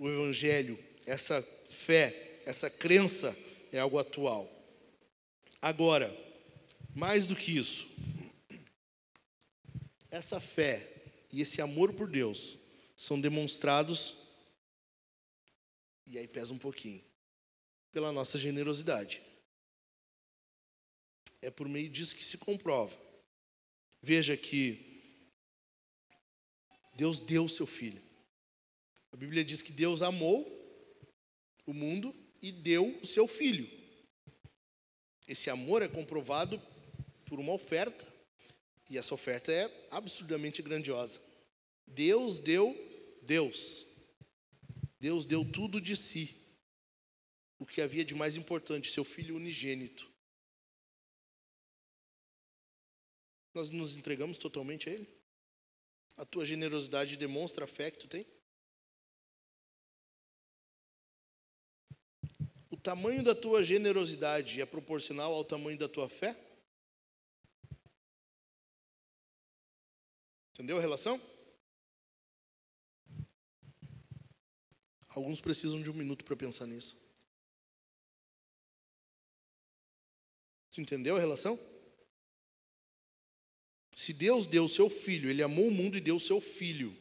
o 0.00 0.08
Evangelho, 0.08 0.78
essa 1.04 1.42
fé, 1.68 2.40
essa 2.46 2.70
crença 2.70 3.36
é 3.70 3.78
algo 3.78 3.98
atual. 3.98 4.50
Agora, 5.60 6.10
mais 6.94 7.26
do 7.26 7.36
que 7.36 7.58
isso, 7.58 7.86
essa 10.10 10.40
fé 10.40 10.88
e 11.30 11.42
esse 11.42 11.60
amor 11.60 11.92
por 11.92 12.08
Deus 12.08 12.56
são 12.96 13.20
demonstrados, 13.20 14.28
e 16.06 16.16
aí 16.16 16.26
pesa 16.26 16.54
um 16.54 16.58
pouquinho, 16.58 17.04
pela 17.92 18.12
nossa 18.12 18.38
generosidade. 18.38 19.20
É 21.42 21.50
por 21.50 21.68
meio 21.68 21.88
disso 21.88 22.14
que 22.14 22.24
se 22.24 22.38
comprova. 22.38 22.96
Veja 24.02 24.36
que 24.36 24.90
Deus 26.94 27.18
deu 27.18 27.44
o 27.44 27.48
seu 27.48 27.66
filho. 27.66 28.00
A 29.12 29.16
Bíblia 29.16 29.44
diz 29.44 29.62
que 29.62 29.72
Deus 29.72 30.02
amou 30.02 30.46
o 31.66 31.72
mundo 31.72 32.14
e 32.42 32.52
deu 32.52 32.86
o 33.02 33.06
seu 33.06 33.26
filho. 33.26 33.68
Esse 35.26 35.50
amor 35.50 35.82
é 35.82 35.88
comprovado 35.88 36.60
por 37.26 37.38
uma 37.38 37.52
oferta, 37.52 38.06
e 38.88 38.98
essa 38.98 39.14
oferta 39.14 39.52
é 39.52 39.70
absurdamente 39.90 40.62
grandiosa. 40.62 41.20
Deus 41.86 42.40
deu, 42.40 42.74
Deus, 43.22 43.86
Deus 44.98 45.24
deu 45.24 45.44
tudo 45.44 45.80
de 45.80 45.96
si, 45.96 46.39
o 47.60 47.66
que 47.66 47.82
havia 47.82 48.04
de 48.04 48.14
mais 48.14 48.36
importante, 48.36 48.90
seu 48.90 49.04
filho 49.04 49.36
unigênito. 49.36 50.10
Nós 53.52 53.68
nos 53.68 53.94
entregamos 53.94 54.38
totalmente 54.38 54.88
a 54.88 54.92
Ele? 54.92 55.06
A 56.16 56.24
tua 56.24 56.46
generosidade 56.46 57.18
demonstra 57.18 57.66
a 57.66 57.68
fé 57.68 57.90
que 57.90 57.98
tu 57.98 58.08
tem? 58.08 58.26
O 62.70 62.78
tamanho 62.78 63.22
da 63.22 63.34
tua 63.34 63.62
generosidade 63.62 64.62
é 64.62 64.64
proporcional 64.64 65.34
ao 65.34 65.44
tamanho 65.44 65.78
da 65.78 65.88
tua 65.88 66.08
fé? 66.08 66.34
Entendeu 70.54 70.78
a 70.78 70.80
relação? 70.80 71.20
Alguns 75.10 75.42
precisam 75.42 75.82
de 75.82 75.90
um 75.90 75.94
minuto 75.94 76.24
para 76.24 76.36
pensar 76.36 76.66
nisso. 76.66 77.09
Tu 80.72 80.80
entendeu 80.80 81.16
a 81.16 81.20
relação? 81.20 81.58
Se 83.94 84.12
Deus 84.12 84.46
deu 84.46 84.64
o 84.64 84.68
seu 84.68 84.88
filho, 84.88 85.28
Ele 85.28 85.42
amou 85.42 85.68
o 85.68 85.70
mundo 85.70 85.96
e 85.96 86.00
deu 86.00 86.16
o 86.16 86.20
seu 86.20 86.40
filho, 86.40 86.96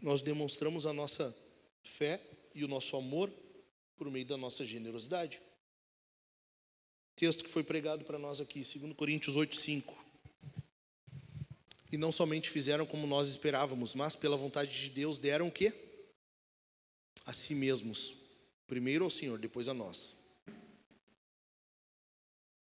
nós 0.00 0.20
demonstramos 0.20 0.86
a 0.86 0.92
nossa 0.92 1.36
fé 1.82 2.20
e 2.54 2.64
o 2.64 2.68
nosso 2.68 2.96
amor 2.96 3.32
por 3.96 4.10
meio 4.10 4.26
da 4.26 4.36
nossa 4.36 4.64
generosidade. 4.64 5.40
Texto 7.16 7.42
que 7.42 7.50
foi 7.50 7.64
pregado 7.64 8.04
para 8.04 8.18
nós 8.18 8.40
aqui, 8.40 8.62
2 8.62 8.94
Coríntios 8.94 9.34
8, 9.34 9.56
5. 9.56 10.06
E 11.90 11.96
não 11.96 12.12
somente 12.12 12.50
fizeram 12.50 12.86
como 12.86 13.06
nós 13.06 13.28
esperávamos, 13.28 13.94
mas 13.94 14.14
pela 14.14 14.36
vontade 14.36 14.70
de 14.70 14.90
Deus 14.90 15.18
deram 15.18 15.48
o 15.48 15.52
quê? 15.52 15.72
A 17.26 17.32
si 17.32 17.54
mesmos. 17.54 18.14
Primeiro 18.68 19.04
ao 19.04 19.10
Senhor, 19.10 19.38
depois 19.38 19.68
a 19.68 19.74
nós. 19.74 20.17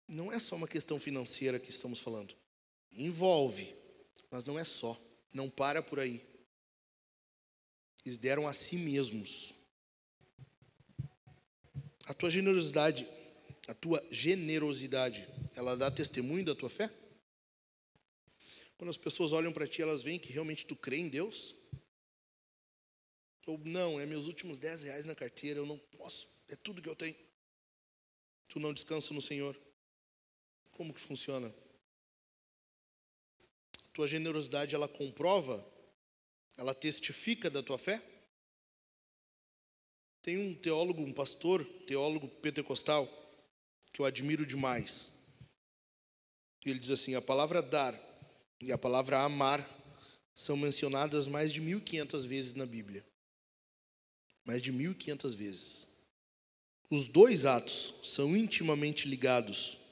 Não 0.08 0.32
é 0.32 0.38
só 0.38 0.56
uma 0.56 0.66
questão 0.66 0.98
financeira 0.98 1.58
que 1.60 1.68
estamos 1.68 2.00
falando. 2.00 2.34
Envolve, 2.90 3.74
mas 4.30 4.44
não 4.44 4.58
é 4.58 4.64
só. 4.64 4.98
Não 5.34 5.50
para 5.50 5.82
por 5.82 6.00
aí. 6.00 6.26
Eles 8.04 8.16
deram 8.16 8.48
a 8.48 8.54
si 8.54 8.76
mesmos. 8.76 9.52
A 12.06 12.14
tua 12.14 12.30
generosidade, 12.30 13.06
a 13.66 13.74
tua 13.74 14.02
generosidade, 14.10 15.28
ela 15.54 15.76
dá 15.76 15.90
testemunho 15.90 16.46
da 16.46 16.54
tua 16.54 16.70
fé? 16.70 16.90
Quando 18.78 18.88
as 18.88 18.96
pessoas 18.96 19.32
olham 19.32 19.52
para 19.52 19.66
ti, 19.66 19.82
elas 19.82 20.02
veem 20.02 20.18
que 20.18 20.32
realmente 20.32 20.64
tu 20.64 20.74
crê 20.74 20.96
em 20.96 21.08
Deus? 21.08 21.54
Ou 23.44 23.58
não, 23.58 24.00
é 24.00 24.06
meus 24.06 24.26
últimos 24.26 24.58
10 24.58 24.82
reais 24.82 25.04
na 25.04 25.14
carteira, 25.14 25.60
eu 25.60 25.66
não 25.66 25.78
posso, 25.78 26.44
é 26.48 26.56
tudo 26.56 26.80
que 26.80 26.88
eu 26.88 26.96
tenho. 26.96 27.16
Tu 28.48 28.58
não 28.58 28.72
descansa 28.72 29.12
no 29.12 29.20
Senhor. 29.20 29.54
Como 30.78 30.94
que 30.94 31.00
funciona? 31.00 31.52
Tua 33.92 34.06
generosidade, 34.06 34.76
ela 34.76 34.86
comprova, 34.86 35.66
ela 36.56 36.72
testifica 36.72 37.50
da 37.50 37.60
tua 37.64 37.76
fé? 37.76 38.00
Tem 40.22 40.38
um 40.38 40.54
teólogo, 40.54 41.02
um 41.02 41.12
pastor, 41.12 41.64
teólogo 41.84 42.28
pentecostal, 42.28 43.08
que 43.92 44.00
eu 44.00 44.06
admiro 44.06 44.46
demais. 44.46 45.18
Ele 46.64 46.78
diz 46.78 46.92
assim: 46.92 47.16
a 47.16 47.20
palavra 47.20 47.60
dar 47.60 47.92
e 48.60 48.70
a 48.70 48.78
palavra 48.78 49.18
amar 49.18 49.68
são 50.32 50.56
mencionadas 50.56 51.26
mais 51.26 51.52
de 51.52 51.60
1500 51.60 52.24
vezes 52.24 52.54
na 52.54 52.64
Bíblia. 52.64 53.04
Mais 54.44 54.62
de 54.62 54.70
1500 54.70 55.34
vezes. 55.34 55.88
Os 56.88 57.06
dois 57.08 57.46
atos 57.46 58.00
são 58.04 58.36
intimamente 58.36 59.08
ligados. 59.08 59.87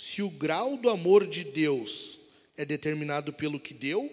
Se 0.00 0.22
o 0.22 0.30
grau 0.30 0.78
do 0.78 0.88
amor 0.88 1.26
de 1.26 1.44
Deus 1.44 2.18
é 2.56 2.64
determinado 2.64 3.34
pelo 3.34 3.60
que 3.60 3.74
deu, 3.74 4.08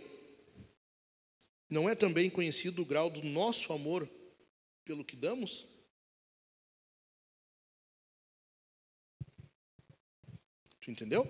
não 1.69 1.87
é 1.87 1.95
também 1.95 2.29
conhecido 2.29 2.81
o 2.81 2.85
grau 2.85 3.09
do 3.09 3.23
nosso 3.23 3.71
amor 3.71 4.05
pelo 4.83 5.05
que 5.05 5.15
damos? 5.15 5.65
Tu 10.81 10.91
entendeu? 10.91 11.23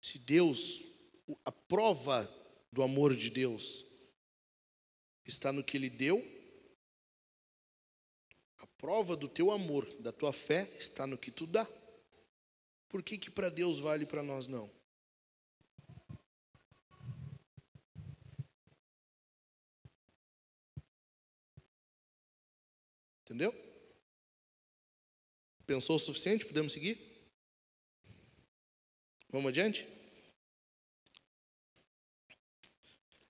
Se 0.00 0.18
Deus, 0.20 0.82
a 1.44 1.52
prova 1.52 2.26
do 2.72 2.82
amor 2.82 3.14
de 3.14 3.28
Deus 3.28 3.84
está 5.26 5.52
no 5.52 5.62
que 5.62 5.76
Ele 5.76 5.90
deu, 5.90 6.41
prova 8.82 9.16
do 9.16 9.28
teu 9.28 9.52
amor, 9.52 9.86
da 10.00 10.10
tua 10.10 10.32
fé, 10.32 10.68
está 10.76 11.06
no 11.06 11.16
que 11.16 11.30
tu 11.30 11.46
dá. 11.46 11.64
Por 12.88 13.00
que 13.00 13.16
que 13.16 13.30
para 13.30 13.48
Deus 13.48 13.78
vale 13.78 14.04
para 14.04 14.24
nós 14.24 14.48
não? 14.48 14.68
Entendeu? 23.22 23.54
Pensou 25.64 25.94
o 25.94 26.00
suficiente? 26.00 26.44
Podemos 26.44 26.72
seguir? 26.72 26.98
Vamos 29.30 29.50
adiante? 29.50 29.86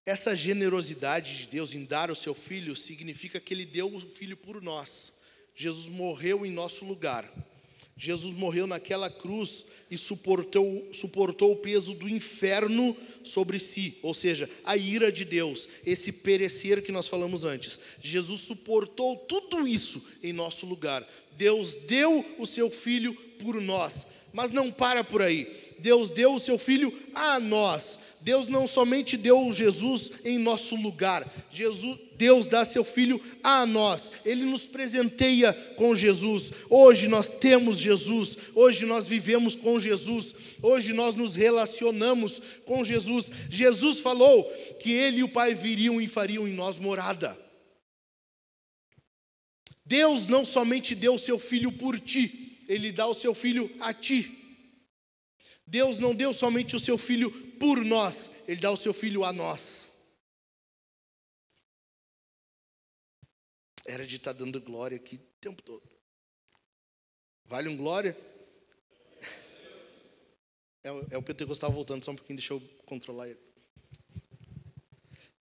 Essa 0.07 0.35
generosidade 0.35 1.37
de 1.37 1.47
Deus 1.49 1.75
em 1.75 1.85
dar 1.85 2.11
o 2.11 2.17
seu 2.17 2.35
filho 2.35 2.75
significa 2.75 3.39
que 3.39 3.53
ele 3.53 3.67
deu 3.67 3.95
o 3.95 4.01
filho 4.01 4.37
por 4.37 4.63
nós. 4.63 5.22
Jesus 5.55 5.89
morreu 5.89 6.45
em 6.47 6.51
nosso 6.51 6.85
lugar. 6.85 7.31
Jesus 7.97 8.35
morreu 8.35 8.67
naquela 8.67 9.09
cruz 9.09 9.67
e 9.91 9.97
suportou, 9.97 10.89
suportou 10.93 11.53
o 11.53 11.57
peso 11.57 11.95
do 11.95 12.09
inferno 12.09 12.97
sobre 13.23 13.59
si, 13.59 13.99
ou 14.03 14.13
seja, 14.13 14.51
a 14.65 14.77
ira 14.77 15.13
de 15.13 15.25
Deus, 15.25 15.69
esse 15.87 16.11
perecer 16.11 16.83
que 16.83 16.91
nós 16.91 17.07
falamos 17.07 17.45
antes. 17.45 17.79
Jesus 18.03 18.41
suportou 18.41 19.17
tudo 19.17 19.69
isso 19.69 20.03
em 20.23 20.33
nosso 20.33 20.67
lugar. 20.67 21.07
Deus 21.37 21.75
deu 21.87 22.25
o 22.39 22.47
seu 22.47 22.71
filho 22.71 23.15
por 23.39 23.61
nós, 23.61 24.07
mas 24.33 24.51
não 24.51 24.73
para 24.73 25.05
por 25.05 25.23
aí. 25.23 25.47
Deus 25.79 26.11
deu 26.11 26.35
o 26.35 26.41
seu 26.41 26.59
filho 26.59 26.93
a 27.15 27.39
nós. 27.39 27.99
Deus 28.23 28.49
não 28.49 28.67
somente 28.67 29.17
deu 29.17 29.53
Jesus 29.53 30.13
em 30.25 30.39
nosso 30.39 30.77
lugar, 30.77 31.29
Jesus, 31.53 31.99
Deus 32.23 32.47
dá 32.47 32.65
seu 32.65 32.85
filho 32.85 33.21
a 33.43 33.67
nós, 33.67 34.13
ele 34.25 34.45
nos 34.45 34.63
presenteia 34.63 35.53
com 35.75 35.93
Jesus. 35.93 36.53
Hoje 36.71 37.09
nós 37.09 37.33
temos 37.33 37.81
Jesus, 37.81 38.39
hoje 38.55 38.87
nós 38.87 39.09
vivemos 39.09 39.57
com 39.57 39.81
Jesus, 39.81 40.33
hoje 40.63 40.93
nós 40.93 41.17
nos 41.17 41.35
relacionamos 41.35 42.41
com 42.65 42.85
Jesus. 42.85 43.29
Jesus 43.51 43.99
falou 43.99 44.45
que 44.81 44.93
ele 44.93 45.17
e 45.17 45.25
o 45.25 45.29
Pai 45.29 45.53
viriam 45.53 46.01
e 46.01 46.07
fariam 46.07 46.47
em 46.47 46.53
nós 46.53 46.79
morada. 46.79 47.37
Deus 49.85 50.27
não 50.27 50.45
somente 50.45 50.95
deu 50.95 51.15
o 51.15 51.19
seu 51.19 51.41
filho 51.41 51.73
por 51.73 51.99
ti, 51.99 52.65
ele 52.69 52.93
dá 52.93 53.09
o 53.09 53.15
seu 53.15 53.35
filho 53.35 53.69
a 53.81 53.93
ti. 53.93 54.31
Deus 55.67 55.99
não 55.99 56.15
deu 56.15 56.33
somente 56.33 56.77
o 56.77 56.81
seu 56.81 56.97
filho 56.97 57.33
por 57.59 57.85
nós, 57.85 58.31
ele 58.47 58.61
dá 58.61 58.71
o 58.71 58.77
seu 58.77 58.95
filho 58.95 59.25
a 59.25 59.33
nós. 59.33 59.92
Era 63.87 64.07
de 64.07 64.17
estar 64.17 64.33
dando 64.33 64.61
glória 64.61 64.97
aqui 64.97 65.17
o 65.17 65.41
tempo 65.41 65.63
todo. 65.63 65.83
Vale 67.45 67.69
um 67.69 67.77
glória? 67.77 68.17
É, 70.85 70.89
é 71.15 71.19
o 71.19 71.23
Pentecostal 71.23 71.71
voltando, 71.71 72.05
só 72.05 72.11
um 72.11 72.17
pouquinho, 72.17 72.39
deixa 72.39 72.55
eu 72.55 72.61
controlar 72.87 73.29
ele. 73.29 73.52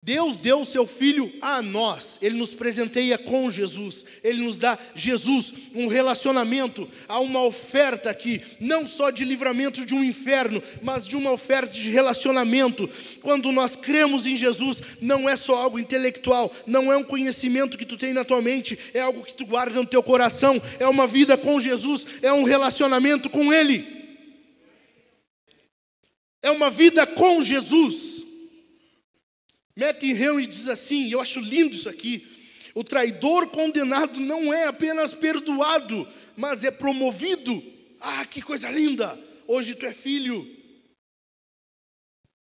Deus 0.04 0.36
deu 0.36 0.62
o 0.62 0.64
seu 0.64 0.84
Filho 0.84 1.32
a 1.40 1.62
nós, 1.62 2.18
Ele 2.20 2.36
nos 2.36 2.52
presenteia 2.52 3.16
com 3.16 3.48
Jesus, 3.48 4.04
Ele 4.24 4.42
nos 4.42 4.58
dá 4.58 4.76
Jesus, 4.96 5.54
um 5.76 5.86
relacionamento, 5.86 6.88
há 7.06 7.20
uma 7.20 7.40
oferta 7.44 8.10
aqui, 8.10 8.42
não 8.58 8.84
só 8.84 9.10
de 9.10 9.24
livramento 9.24 9.86
de 9.86 9.94
um 9.94 10.02
inferno, 10.02 10.60
mas 10.82 11.06
de 11.06 11.14
uma 11.14 11.30
oferta 11.30 11.72
de 11.72 11.88
relacionamento. 11.88 12.90
Quando 13.20 13.52
nós 13.52 13.76
cremos 13.76 14.26
em 14.26 14.36
Jesus, 14.36 14.82
não 15.00 15.28
é 15.28 15.36
só 15.36 15.54
algo 15.54 15.78
intelectual, 15.78 16.52
não 16.66 16.92
é 16.92 16.96
um 16.96 17.04
conhecimento 17.04 17.78
que 17.78 17.86
tu 17.86 17.96
tem 17.96 18.12
na 18.12 18.24
tua 18.24 18.42
mente, 18.42 18.76
é 18.92 19.00
algo 19.00 19.22
que 19.22 19.34
tu 19.34 19.46
guarda 19.46 19.80
no 19.80 19.86
teu 19.86 20.02
coração, 20.02 20.60
é 20.80 20.88
uma 20.88 21.06
vida 21.06 21.36
com 21.36 21.60
Jesus, 21.60 22.04
é 22.22 22.32
um 22.32 22.42
relacionamento 22.42 23.30
com 23.30 23.52
Ele, 23.52 23.86
é 26.42 26.50
uma 26.50 26.70
vida 26.70 27.06
com 27.06 27.40
Jesus. 27.40 28.11
Matthew 29.76 30.16
Henry 30.16 30.46
diz 30.46 30.68
assim, 30.68 31.10
eu 31.10 31.20
acho 31.20 31.40
lindo 31.40 31.74
isso 31.74 31.88
aqui. 31.88 32.26
O 32.74 32.84
traidor 32.84 33.48
condenado 33.48 34.18
não 34.20 34.52
é 34.52 34.66
apenas 34.66 35.14
perdoado, 35.14 36.06
mas 36.36 36.64
é 36.64 36.70
promovido. 36.70 37.62
Ah, 38.00 38.24
que 38.26 38.40
coisa 38.40 38.70
linda! 38.70 39.18
Hoje 39.46 39.74
tu 39.74 39.84
é 39.84 39.92
filho. 39.92 40.46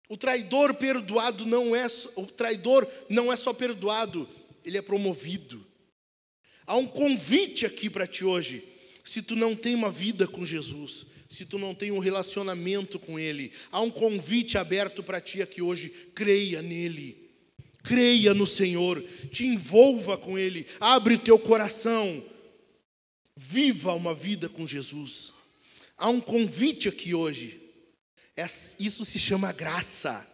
O 0.08 0.16
traidor 0.16 0.74
perdoado 0.74 1.44
não 1.44 1.76
é 1.76 1.86
o 2.16 2.26
traidor 2.26 2.88
não 3.10 3.32
é 3.32 3.36
só 3.36 3.52
perdoado, 3.52 4.28
ele 4.64 4.78
é 4.78 4.82
promovido. 4.82 5.64
Há 6.66 6.76
um 6.76 6.86
convite 6.86 7.66
aqui 7.66 7.90
para 7.90 8.06
ti 8.06 8.24
hoje. 8.24 8.64
Se 9.04 9.22
tu 9.22 9.34
não 9.36 9.54
tem 9.54 9.74
uma 9.74 9.90
vida 9.90 10.26
com 10.26 10.44
Jesus, 10.44 11.06
se 11.28 11.44
tu 11.44 11.58
não 11.58 11.74
tem 11.74 11.90
um 11.90 11.98
relacionamento 11.98 12.98
com 12.98 13.18
ele, 13.18 13.52
há 13.70 13.80
um 13.80 13.90
convite 13.90 14.56
aberto 14.56 15.02
para 15.02 15.20
ti 15.20 15.42
aqui 15.42 15.60
hoje. 15.60 15.90
Creia 16.14 16.62
nele. 16.62 17.28
Creia 17.82 18.34
no 18.34 18.46
Senhor, 18.46 19.02
te 19.30 19.46
envolva 19.46 20.18
com 20.18 20.38
ele, 20.38 20.66
abre 20.80 21.14
o 21.14 21.18
teu 21.18 21.38
coração. 21.38 22.22
Viva 23.36 23.94
uma 23.94 24.14
vida 24.14 24.48
com 24.48 24.66
Jesus. 24.66 25.34
Há 25.96 26.08
um 26.08 26.20
convite 26.20 26.88
aqui 26.88 27.14
hoje. 27.14 27.60
É, 28.36 28.44
isso 28.44 29.04
se 29.04 29.18
chama 29.18 29.52
graça. 29.52 30.26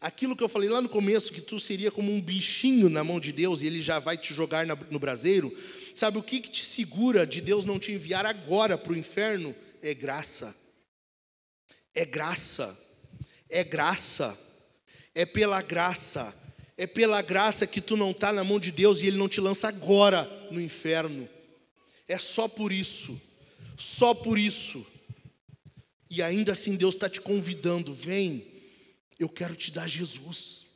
Aquilo 0.00 0.36
que 0.36 0.42
eu 0.42 0.48
falei 0.48 0.68
lá 0.68 0.80
no 0.80 0.88
começo, 0.88 1.32
que 1.32 1.40
tu 1.40 1.60
seria 1.60 1.90
como 1.90 2.12
um 2.12 2.20
bichinho 2.20 2.88
na 2.88 3.04
mão 3.04 3.20
de 3.20 3.32
Deus 3.32 3.60
e 3.60 3.66
ele 3.66 3.82
já 3.82 3.98
vai 3.98 4.16
te 4.16 4.32
jogar 4.32 4.66
no 4.66 4.98
braseiro. 4.98 5.54
Sabe 5.94 6.18
o 6.18 6.22
que, 6.22 6.40
que 6.40 6.50
te 6.50 6.64
segura 6.64 7.26
de 7.26 7.40
Deus 7.40 7.64
não 7.64 7.78
te 7.78 7.92
enviar 7.92 8.26
agora 8.26 8.76
para 8.78 8.92
o 8.92 8.96
inferno? 8.96 9.54
É 9.82 9.94
graça. 9.94 10.56
É 11.94 12.04
graça. 12.04 12.78
É 13.48 13.64
graça. 13.64 14.38
É 15.14 15.24
pela 15.24 15.60
graça. 15.62 16.34
É 16.76 16.86
pela 16.86 17.20
graça 17.20 17.66
que 17.66 17.80
tu 17.80 17.96
não 17.96 18.10
está 18.10 18.32
na 18.32 18.42
mão 18.42 18.58
de 18.58 18.72
Deus 18.72 19.00
e 19.00 19.06
Ele 19.06 19.18
não 19.18 19.28
te 19.28 19.40
lança 19.40 19.68
agora 19.68 20.24
no 20.50 20.60
inferno. 20.60 21.28
É 22.08 22.18
só 22.18 22.48
por 22.48 22.72
isso. 22.72 23.20
Só 23.76 24.14
por 24.14 24.38
isso. 24.38 24.86
E 26.10 26.22
ainda 26.22 26.52
assim 26.52 26.76
Deus 26.76 26.94
está 26.94 27.08
te 27.08 27.20
convidando, 27.20 27.94
vem, 27.94 28.44
eu 29.18 29.28
quero 29.28 29.54
te 29.54 29.70
dar 29.70 29.88
Jesus. 29.88 30.66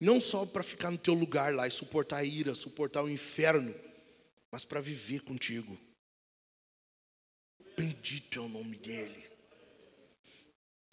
Não 0.00 0.20
só 0.20 0.44
para 0.44 0.62
ficar 0.62 0.90
no 0.90 0.98
teu 0.98 1.14
lugar 1.14 1.54
lá 1.54 1.68
e 1.68 1.70
suportar 1.70 2.16
a 2.16 2.24
ira, 2.24 2.54
suportar 2.54 3.04
o 3.04 3.08
inferno, 3.08 3.72
mas 4.54 4.64
para 4.64 4.80
viver 4.80 5.20
contigo. 5.22 5.76
Bendito 7.76 8.38
é 8.38 8.40
o 8.40 8.48
nome 8.48 8.76
dele. 8.76 9.28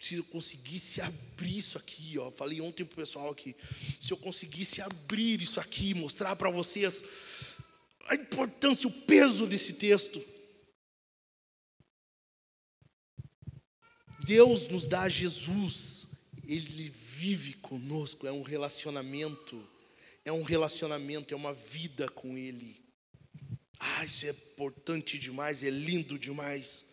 Se 0.00 0.16
eu 0.16 0.24
conseguisse 0.24 1.00
abrir 1.00 1.58
isso 1.58 1.78
aqui, 1.78 2.18
ó, 2.18 2.28
falei 2.32 2.60
ontem 2.60 2.84
pro 2.84 2.96
pessoal 2.96 3.30
aqui, 3.30 3.54
se 4.02 4.10
eu 4.10 4.16
conseguisse 4.16 4.82
abrir 4.82 5.40
isso 5.40 5.60
aqui, 5.60 5.94
mostrar 5.94 6.34
para 6.34 6.50
vocês 6.50 7.04
a 8.08 8.16
importância, 8.16 8.88
o 8.88 9.02
peso 9.02 9.46
desse 9.46 9.74
texto, 9.74 10.20
Deus 14.24 14.66
nos 14.70 14.88
dá 14.88 15.08
Jesus, 15.08 16.08
Ele 16.48 16.90
vive 16.90 17.52
conosco, 17.58 18.26
é 18.26 18.32
um 18.32 18.42
relacionamento, 18.42 19.64
é 20.24 20.32
um 20.32 20.42
relacionamento, 20.42 21.32
é 21.32 21.36
uma 21.36 21.54
vida 21.54 22.08
com 22.08 22.36
Ele. 22.36 22.81
Ah, 23.84 24.04
isso 24.04 24.26
é 24.26 24.30
importante 24.30 25.18
demais, 25.18 25.64
é 25.64 25.70
lindo 25.70 26.16
demais, 26.16 26.90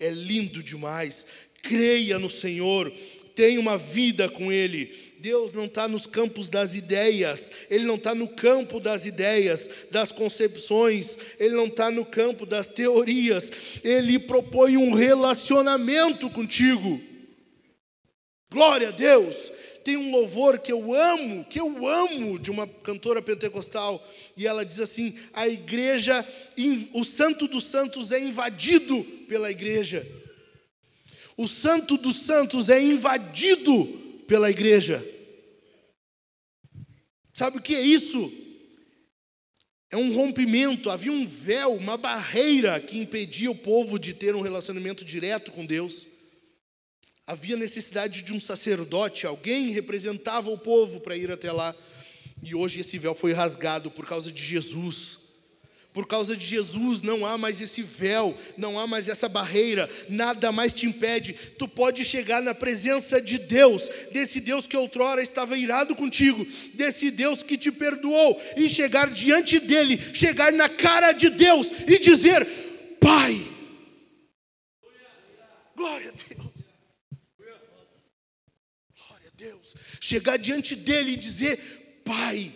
é 0.00 0.10
lindo 0.10 0.60
demais. 0.60 1.24
Creia 1.62 2.18
no 2.18 2.28
Senhor, 2.28 2.92
tenha 3.36 3.60
uma 3.60 3.78
vida 3.78 4.28
com 4.28 4.50
Ele. 4.50 4.92
Deus 5.20 5.52
não 5.52 5.66
está 5.66 5.86
nos 5.86 6.04
campos 6.04 6.48
das 6.48 6.74
ideias, 6.74 7.52
Ele 7.70 7.84
não 7.84 7.94
está 7.94 8.12
no 8.12 8.26
campo 8.26 8.80
das 8.80 9.06
ideias, 9.06 9.70
das 9.88 10.10
concepções, 10.10 11.16
Ele 11.38 11.54
não 11.54 11.66
está 11.66 11.92
no 11.92 12.04
campo 12.04 12.44
das 12.44 12.66
teorias, 12.70 13.52
Ele 13.84 14.18
propõe 14.18 14.76
um 14.76 14.92
relacionamento 14.92 16.28
contigo. 16.28 17.00
Glória 18.50 18.88
a 18.88 18.90
Deus! 18.90 19.52
Tem 19.84 19.96
um 19.96 20.10
louvor 20.10 20.58
que 20.58 20.72
eu 20.72 20.94
amo, 20.94 21.44
que 21.44 21.58
eu 21.58 21.86
amo, 21.86 22.38
de 22.38 22.50
uma 22.50 22.66
cantora 22.66 23.20
pentecostal, 23.20 24.02
e 24.36 24.46
ela 24.46 24.64
diz 24.64 24.80
assim: 24.80 25.14
a 25.32 25.48
igreja, 25.48 26.26
o 26.92 27.04
santo 27.04 27.48
dos 27.48 27.64
santos 27.64 28.12
é 28.12 28.20
invadido 28.20 29.02
pela 29.28 29.50
igreja. 29.50 30.06
O 31.36 31.48
santo 31.48 31.96
dos 31.96 32.16
santos 32.20 32.68
é 32.68 32.80
invadido 32.80 33.84
pela 34.28 34.50
igreja. 34.50 35.04
Sabe 37.32 37.58
o 37.58 37.62
que 37.62 37.74
é 37.74 37.80
isso? 37.80 38.32
É 39.90 39.96
um 39.96 40.14
rompimento, 40.14 40.90
havia 40.90 41.12
um 41.12 41.26
véu, 41.26 41.74
uma 41.74 41.96
barreira 41.96 42.80
que 42.80 42.98
impedia 42.98 43.50
o 43.50 43.54
povo 43.54 43.98
de 43.98 44.14
ter 44.14 44.34
um 44.34 44.40
relacionamento 44.40 45.04
direto 45.04 45.52
com 45.52 45.66
Deus. 45.66 46.06
Havia 47.26 47.56
necessidade 47.56 48.22
de 48.22 48.32
um 48.32 48.40
sacerdote, 48.40 49.26
alguém 49.26 49.70
representava 49.70 50.50
o 50.50 50.58
povo 50.58 51.00
para 51.00 51.16
ir 51.16 51.30
até 51.30 51.52
lá. 51.52 51.74
E 52.42 52.54
hoje 52.54 52.80
esse 52.80 52.98
véu 52.98 53.14
foi 53.14 53.32
rasgado 53.32 53.90
por 53.90 54.06
causa 54.06 54.32
de 54.32 54.44
Jesus. 54.44 55.22
Por 55.92 56.06
causa 56.06 56.34
de 56.34 56.44
Jesus 56.44 57.02
não 57.02 57.24
há 57.24 57.36
mais 57.36 57.60
esse 57.60 57.82
véu, 57.82 58.36
não 58.56 58.78
há 58.78 58.86
mais 58.86 59.08
essa 59.08 59.28
barreira, 59.28 59.88
nada 60.08 60.50
mais 60.50 60.72
te 60.72 60.86
impede. 60.86 61.34
Tu 61.58 61.68
pode 61.68 62.02
chegar 62.02 62.40
na 62.40 62.54
presença 62.54 63.20
de 63.20 63.38
Deus, 63.38 63.88
desse 64.10 64.40
Deus 64.40 64.66
que 64.66 64.76
outrora 64.76 65.22
estava 65.22 65.56
irado 65.56 65.94
contigo, 65.94 66.46
desse 66.74 67.10
Deus 67.10 67.42
que 67.42 67.58
te 67.58 67.70
perdoou, 67.70 68.40
e 68.56 68.70
chegar 68.70 69.10
diante 69.10 69.60
dele, 69.60 69.98
chegar 70.14 70.50
na 70.50 70.68
cara 70.68 71.12
de 71.12 71.28
Deus 71.28 71.70
e 71.86 71.98
dizer: 71.98 72.44
Pai, 72.98 73.38
glória 75.76 76.08
a 76.08 76.34
Deus, 76.34 76.51
Deus, 79.42 79.74
chegar 80.00 80.36
diante 80.36 80.76
dele 80.76 81.12
e 81.12 81.16
dizer: 81.16 81.58
Pai, 82.04 82.52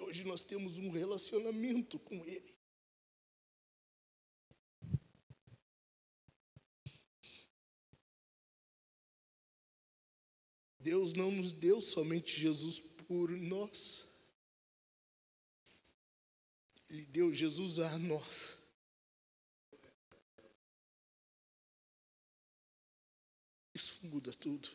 hoje 0.00 0.24
nós 0.24 0.42
temos 0.42 0.76
um 0.76 0.90
relacionamento 0.90 2.00
com 2.00 2.16
Ele. 2.26 2.52
Deus 10.80 11.12
não 11.12 11.30
nos 11.30 11.52
deu 11.52 11.80
somente 11.80 12.40
Jesus 12.40 12.80
por 13.06 13.30
nós. 13.30 14.12
Ele 16.90 17.06
deu 17.06 17.32
Jesus 17.32 17.78
a 17.78 17.96
nós. 17.98 18.61
Isso 24.02 24.08
muda 24.08 24.32
tudo. 24.32 24.68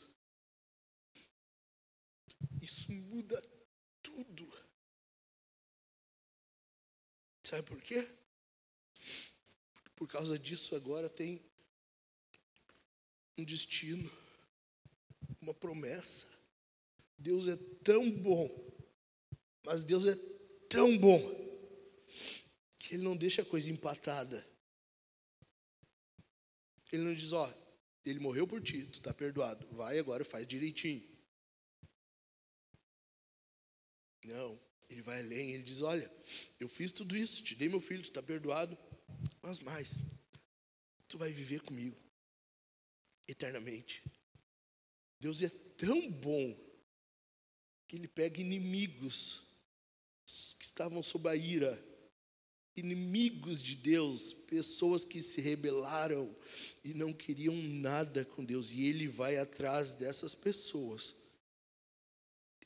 Isso 2.62 2.92
muda 2.94 3.42
tudo. 4.02 4.50
Sabe 7.44 7.68
por 7.68 7.82
quê? 7.82 8.08
Por 9.98 10.08
causa 10.08 10.40
disso, 10.40 10.78
agora 10.78 11.10
tem 11.10 11.42
um 13.38 13.44
destino, 13.44 14.10
uma 15.42 15.54
promessa. 15.54 16.28
Deus 17.18 17.48
é 17.48 17.58
tão 17.84 18.10
bom, 18.10 18.50
mas 19.64 19.84
Deus 19.84 20.06
é 20.06 20.16
tão 20.70 20.98
bom, 20.98 21.20
que 22.80 22.96
Ele 22.96 23.04
não 23.04 23.18
deixa 23.18 23.42
a 23.42 23.46
coisa 23.46 23.70
empatada. 23.70 24.48
Ele 26.94 27.04
não 27.04 27.14
diz: 27.14 27.34
Ó, 27.34 27.67
ele 28.10 28.20
morreu 28.20 28.48
por 28.48 28.62
ti, 28.62 28.86
tu 28.86 29.00
está 29.00 29.14
perdoado, 29.14 29.66
vai 29.76 30.00
agora, 30.00 30.24
faz 30.24 30.48
direitinho. 30.48 31.04
Não, 34.24 34.60
ele 34.90 35.02
vai 35.02 35.20
além, 35.20 35.52
ele 35.52 35.64
diz: 35.64 35.82
Olha, 35.82 36.12
eu 36.60 36.68
fiz 36.68 36.92
tudo 36.92 37.16
isso, 37.16 37.44
te 37.44 37.56
dei 37.56 37.70
meu 37.70 37.80
filho, 37.80 38.02
tu 38.02 38.10
está 38.10 38.22
perdoado, 38.22 38.78
mas 39.42 39.60
mais, 39.60 40.00
tu 41.08 41.18
vai 41.18 41.32
viver 41.32 41.62
comigo 41.62 41.98
eternamente. 43.28 44.04
Deus 45.20 45.42
é 45.42 45.50
tão 45.50 46.12
bom 46.12 46.56
que 47.88 47.96
ele 47.96 48.08
pega 48.08 48.42
inimigos 48.42 49.48
que 50.60 50.66
estavam 50.66 51.02
sob 51.02 51.30
a 51.30 51.36
ira, 51.36 51.74
inimigos 52.78 53.62
de 53.62 53.76
Deus, 53.76 54.34
pessoas 54.34 55.04
que 55.04 55.22
se 55.22 55.42
rebelaram 55.42 56.34
e 56.84 56.94
não 56.94 57.12
queriam 57.12 57.56
nada 57.56 58.24
com 58.24 58.46
Deus, 58.46 58.72
e 58.72 58.86
ele 58.86 59.08
vai 59.08 59.38
atrás 59.38 59.96
dessas 59.96 60.34
pessoas 60.34 61.28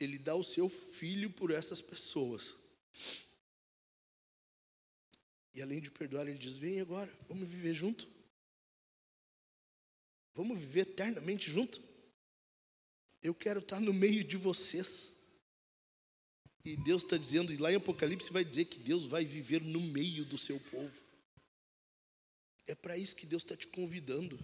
ele 0.04 0.18
dá 0.18 0.36
o 0.36 0.44
seu 0.44 0.68
filho 0.68 1.30
por 1.30 1.52
essas 1.52 1.80
pessoas. 1.80 2.56
E 5.54 5.62
além 5.62 5.80
de 5.80 5.92
perdoar, 5.92 6.28
ele 6.28 6.38
diz: 6.38 6.58
Vem 6.58 6.82
agora, 6.82 7.12
vamos 7.28 7.48
viver 7.48 7.74
junto. 7.74 8.08
Vamos 10.34 10.58
viver 10.58 10.82
eternamente 10.82 11.52
junto. 11.52 11.80
Eu 13.22 13.36
quero 13.36 13.60
estar 13.60 13.80
no 13.80 13.94
meio 13.94 14.24
de 14.24 14.38
vocês. 14.38 15.21
E 16.64 16.76
Deus 16.78 17.04
está 17.04 17.18
dizendo, 17.18 17.52
e 17.52 17.58
lá 17.58 17.72
em 17.72 17.76
Apocalipse 17.76 18.32
vai 18.32 18.46
dizer 18.46 18.66
que 18.66 18.80
Deus 18.80 19.06
vai 19.06 19.26
viver 19.26 19.62
no 19.62 19.82
meio 19.82 20.24
do 20.26 20.38
seu 20.38 20.60
povo. 20.60 21.04
É 22.68 22.76
para 22.76 22.98
isso 22.98 23.16
que 23.16 23.26
Deus 23.26 23.42
está 23.44 23.58
te 23.58 23.68
convidando. 23.68 24.40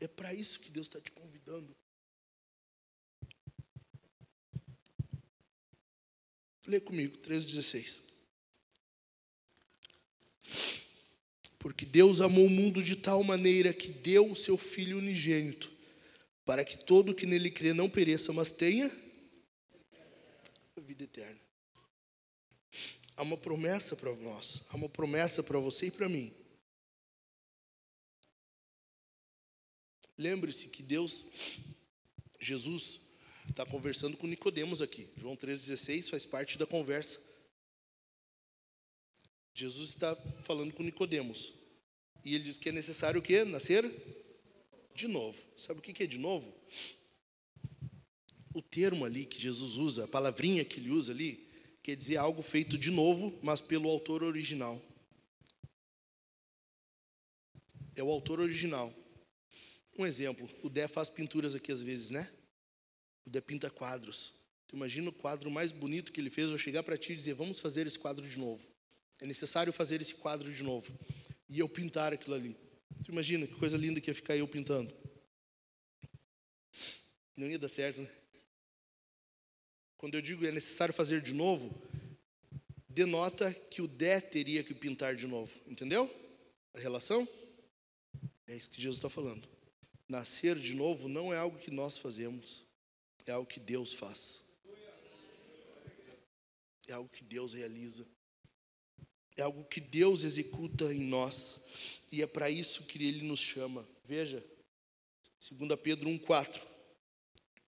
É 0.00 0.08
para 0.08 0.34
isso 0.34 0.58
que 0.60 0.70
Deus 0.70 0.88
está 0.88 1.00
te 1.00 1.12
convidando. 1.12 1.74
Lê 6.66 6.80
comigo, 6.80 7.16
3,16. 7.18 8.08
Porque 11.58 11.86
Deus 11.86 12.20
amou 12.20 12.46
o 12.46 12.50
mundo 12.50 12.82
de 12.82 12.96
tal 12.96 13.22
maneira 13.22 13.72
que 13.72 13.88
deu 13.88 14.30
o 14.30 14.36
seu 14.36 14.58
Filho 14.58 14.98
unigênito, 14.98 15.70
para 16.44 16.64
que 16.64 16.84
todo 16.84 17.14
que 17.14 17.26
nele 17.26 17.50
crê 17.50 17.72
não 17.72 17.88
pereça, 17.88 18.32
mas 18.32 18.52
tenha 18.52 18.90
a 20.78 20.82
vida 20.82 21.04
eterna. 21.04 21.40
Há 23.16 23.22
uma 23.22 23.36
promessa 23.36 23.96
para 23.96 24.14
nós, 24.16 24.64
há 24.70 24.76
uma 24.76 24.88
promessa 24.88 25.42
para 25.42 25.58
você 25.58 25.86
e 25.86 25.90
para 25.90 26.08
mim. 26.08 26.32
Lembre-se 30.16 30.68
que 30.68 30.82
Deus, 30.82 31.26
Jesus, 32.40 33.08
está 33.48 33.64
conversando 33.64 34.16
com 34.16 34.26
Nicodemos 34.26 34.82
aqui. 34.82 35.08
João 35.16 35.36
3,16 35.36 36.10
faz 36.10 36.26
parte 36.26 36.58
da 36.58 36.66
conversa. 36.66 37.20
Jesus 39.54 39.90
está 39.90 40.14
falando 40.42 40.72
com 40.72 40.82
Nicodemos. 40.82 41.54
E 42.24 42.34
ele 42.34 42.44
diz 42.44 42.58
que 42.58 42.68
é 42.68 42.72
necessário 42.72 43.20
o 43.20 43.22
quê? 43.22 43.44
Nascer 43.44 43.84
de 44.94 45.08
novo. 45.08 45.40
Sabe 45.56 45.80
o 45.80 45.82
que 45.82 46.02
é 46.02 46.06
de 46.06 46.18
novo? 46.18 46.52
O 48.58 48.62
termo 48.62 49.04
ali 49.04 49.24
que 49.24 49.40
Jesus 49.40 49.76
usa, 49.76 50.02
a 50.02 50.08
palavrinha 50.08 50.64
que 50.64 50.80
ele 50.80 50.90
usa 50.90 51.12
ali, 51.12 51.48
quer 51.80 51.94
dizer 51.94 52.16
algo 52.16 52.42
feito 52.42 52.76
de 52.76 52.90
novo, 52.90 53.38
mas 53.40 53.60
pelo 53.60 53.88
autor 53.88 54.24
original. 54.24 54.82
É 57.94 58.02
o 58.02 58.10
autor 58.10 58.40
original. 58.40 58.92
Um 59.96 60.04
exemplo, 60.04 60.50
o 60.64 60.68
Dé 60.68 60.88
faz 60.88 61.08
pinturas 61.08 61.54
aqui 61.54 61.70
às 61.70 61.82
vezes, 61.82 62.10
né? 62.10 62.28
O 63.24 63.30
Dé 63.30 63.40
pinta 63.40 63.70
quadros. 63.70 64.32
Tu 64.66 64.74
imagina 64.74 65.08
o 65.10 65.12
quadro 65.12 65.52
mais 65.52 65.70
bonito 65.70 66.10
que 66.10 66.20
ele 66.20 66.28
fez, 66.28 66.50
eu 66.50 66.58
chegar 66.58 66.82
para 66.82 66.98
ti 66.98 67.12
e 67.12 67.16
dizer, 67.16 67.34
vamos 67.34 67.60
fazer 67.60 67.86
esse 67.86 67.96
quadro 67.96 68.28
de 68.28 68.38
novo. 68.40 68.66
É 69.20 69.26
necessário 69.26 69.72
fazer 69.72 70.00
esse 70.00 70.16
quadro 70.16 70.52
de 70.52 70.64
novo. 70.64 70.92
E 71.48 71.60
eu 71.60 71.68
pintar 71.68 72.12
aquilo 72.12 72.34
ali. 72.34 72.56
Tu 73.04 73.12
imagina 73.12 73.46
que 73.46 73.54
coisa 73.54 73.76
linda 73.76 74.00
que 74.00 74.10
ia 74.10 74.14
ficar 74.16 74.36
eu 74.36 74.48
pintando. 74.48 74.92
Não 77.36 77.46
ia 77.46 77.56
dar 77.56 77.68
certo, 77.68 78.00
né? 78.00 78.10
Quando 79.98 80.14
eu 80.14 80.22
digo 80.22 80.46
é 80.46 80.52
necessário 80.52 80.94
fazer 80.94 81.20
de 81.20 81.34
novo, 81.34 81.76
denota 82.88 83.52
que 83.52 83.82
o 83.82 83.88
Dé 83.88 84.20
teria 84.20 84.62
que 84.62 84.72
pintar 84.72 85.14
de 85.16 85.26
novo. 85.26 85.52
Entendeu? 85.66 86.08
A 86.72 86.78
relação? 86.78 87.28
É 88.46 88.56
isso 88.56 88.70
que 88.70 88.80
Jesus 88.80 88.96
está 88.96 89.10
falando. 89.10 89.46
Nascer 90.08 90.56
de 90.56 90.74
novo 90.74 91.08
não 91.08 91.34
é 91.34 91.36
algo 91.36 91.58
que 91.58 91.70
nós 91.70 91.98
fazemos, 91.98 92.64
é 93.26 93.32
algo 93.32 93.48
que 93.48 93.60
Deus 93.60 93.92
faz. 93.92 94.44
É 96.86 96.92
algo 96.92 97.10
que 97.10 97.22
Deus 97.22 97.52
realiza. 97.52 98.06
É 99.36 99.42
algo 99.42 99.64
que 99.64 99.80
Deus 99.80 100.22
executa 100.22 100.92
em 100.94 101.02
nós. 101.02 101.66
E 102.10 102.22
é 102.22 102.26
para 102.26 102.48
isso 102.48 102.84
que 102.84 103.04
Ele 103.06 103.22
nos 103.22 103.40
chama. 103.40 103.86
Veja, 104.06 104.42
2 105.50 105.78
Pedro 105.80 106.08
1,4. 106.08 106.62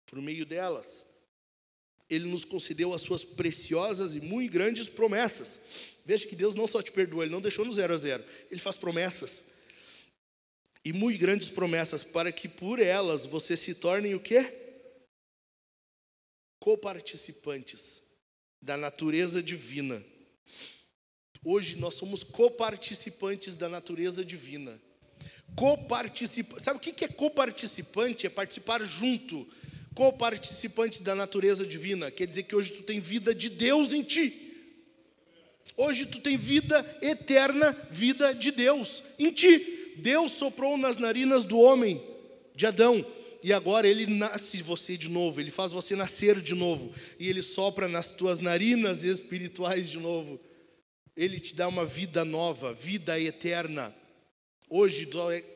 Por 0.07 0.19
meio 0.19 0.45
delas, 0.45 1.05
Ele 2.10 2.26
nos 2.26 2.45
concedeu 2.45 2.93
as 2.93 3.01
suas 3.01 3.24
preciosas 3.24 4.16
e 4.16 4.22
muito 4.22 4.51
grandes 4.51 4.88
promessas. 4.88 5.93
Veja 6.06 6.28
que 6.28 6.36
Deus 6.36 6.56
não 6.56 6.68
só 6.68 6.82
te 6.82 6.91
perdoa, 6.91 7.24
Ele 7.24 7.32
não 7.32 7.41
deixou 7.41 7.66
no 7.66 7.74
zero 7.74 7.93
a 7.93 7.97
zero. 7.97 8.24
Ele 8.51 8.60
faz 8.60 8.78
promessas 8.78 9.54
e 10.86 10.91
muito 10.91 11.20
grandes 11.20 11.49
promessas 11.49 12.04
para 12.04 12.32
que 12.32 12.47
por 12.47 12.80
elas 12.80 13.26
você 13.26 13.56
se 13.56 13.76
tornem 13.76 14.16
o 14.16 14.20
quê? 14.20 14.45
Coparticipantes 16.60 18.04
da 18.62 18.78
natureza 18.78 19.41
divina. 19.41 20.04
Hoje 21.43 21.76
nós 21.76 21.95
somos 21.95 22.24
coparticipantes 22.24 23.58
da 23.58 23.68
natureza 23.68 24.24
divina. 24.24 24.80
Coparticipante. 25.56 26.64
Sabe 26.64 26.78
o 26.78 26.82
que 26.82 27.04
é 27.04 27.08
coparticipante? 27.08 28.26
É 28.26 28.30
participar 28.30 28.82
junto. 28.84 29.47
Coparticipante 29.94 31.04
da 31.04 31.14
natureza 31.16 31.66
divina. 31.66 32.10
Quer 32.10 32.28
dizer 32.28 32.44
que 32.44 32.56
hoje 32.56 32.72
tu 32.72 32.84
tem 32.84 33.00
vida 33.00 33.34
de 33.34 33.50
Deus 33.50 33.94
em 33.94 34.02
ti. 34.02 34.52
Hoje 35.78 36.06
tu 36.06 36.20
tem 36.20 36.38
vida 36.38 36.86
eterna, 37.02 37.72
vida 37.91 38.34
de 38.34 38.52
Deus 38.52 39.04
em 39.18 39.32
ti. 39.32 39.94
Deus 39.98 40.32
soprou 40.32 40.78
nas 40.78 40.98
narinas 40.98 41.44
do 41.44 41.60
homem, 41.60 42.02
de 42.56 42.66
Adão, 42.66 43.06
e 43.44 43.52
agora 43.52 43.88
ele 43.88 44.08
nasce 44.08 44.62
você 44.62 44.96
de 44.98 45.10
novo, 45.10 45.39
ele 45.39 45.52
faz 45.52 45.72
você 45.72 45.96
nascer 45.96 46.39
de 46.41 46.56
novo, 46.56 46.94
e 47.20 47.30
ele 47.30 47.41
sopra 47.41 47.88
nas 47.88 48.12
tuas 48.12 48.39
narinas 48.39 49.04
espirituais 49.04 49.89
de 49.89 50.00
novo. 50.00 50.39
Ele 51.16 51.39
te 51.39 51.56
dá 51.56 51.68
uma 51.68 51.86
vida 51.86 52.26
nova, 52.26 52.74
vida 52.74 53.20
eterna. 53.20 53.94
Hoje 54.70 55.08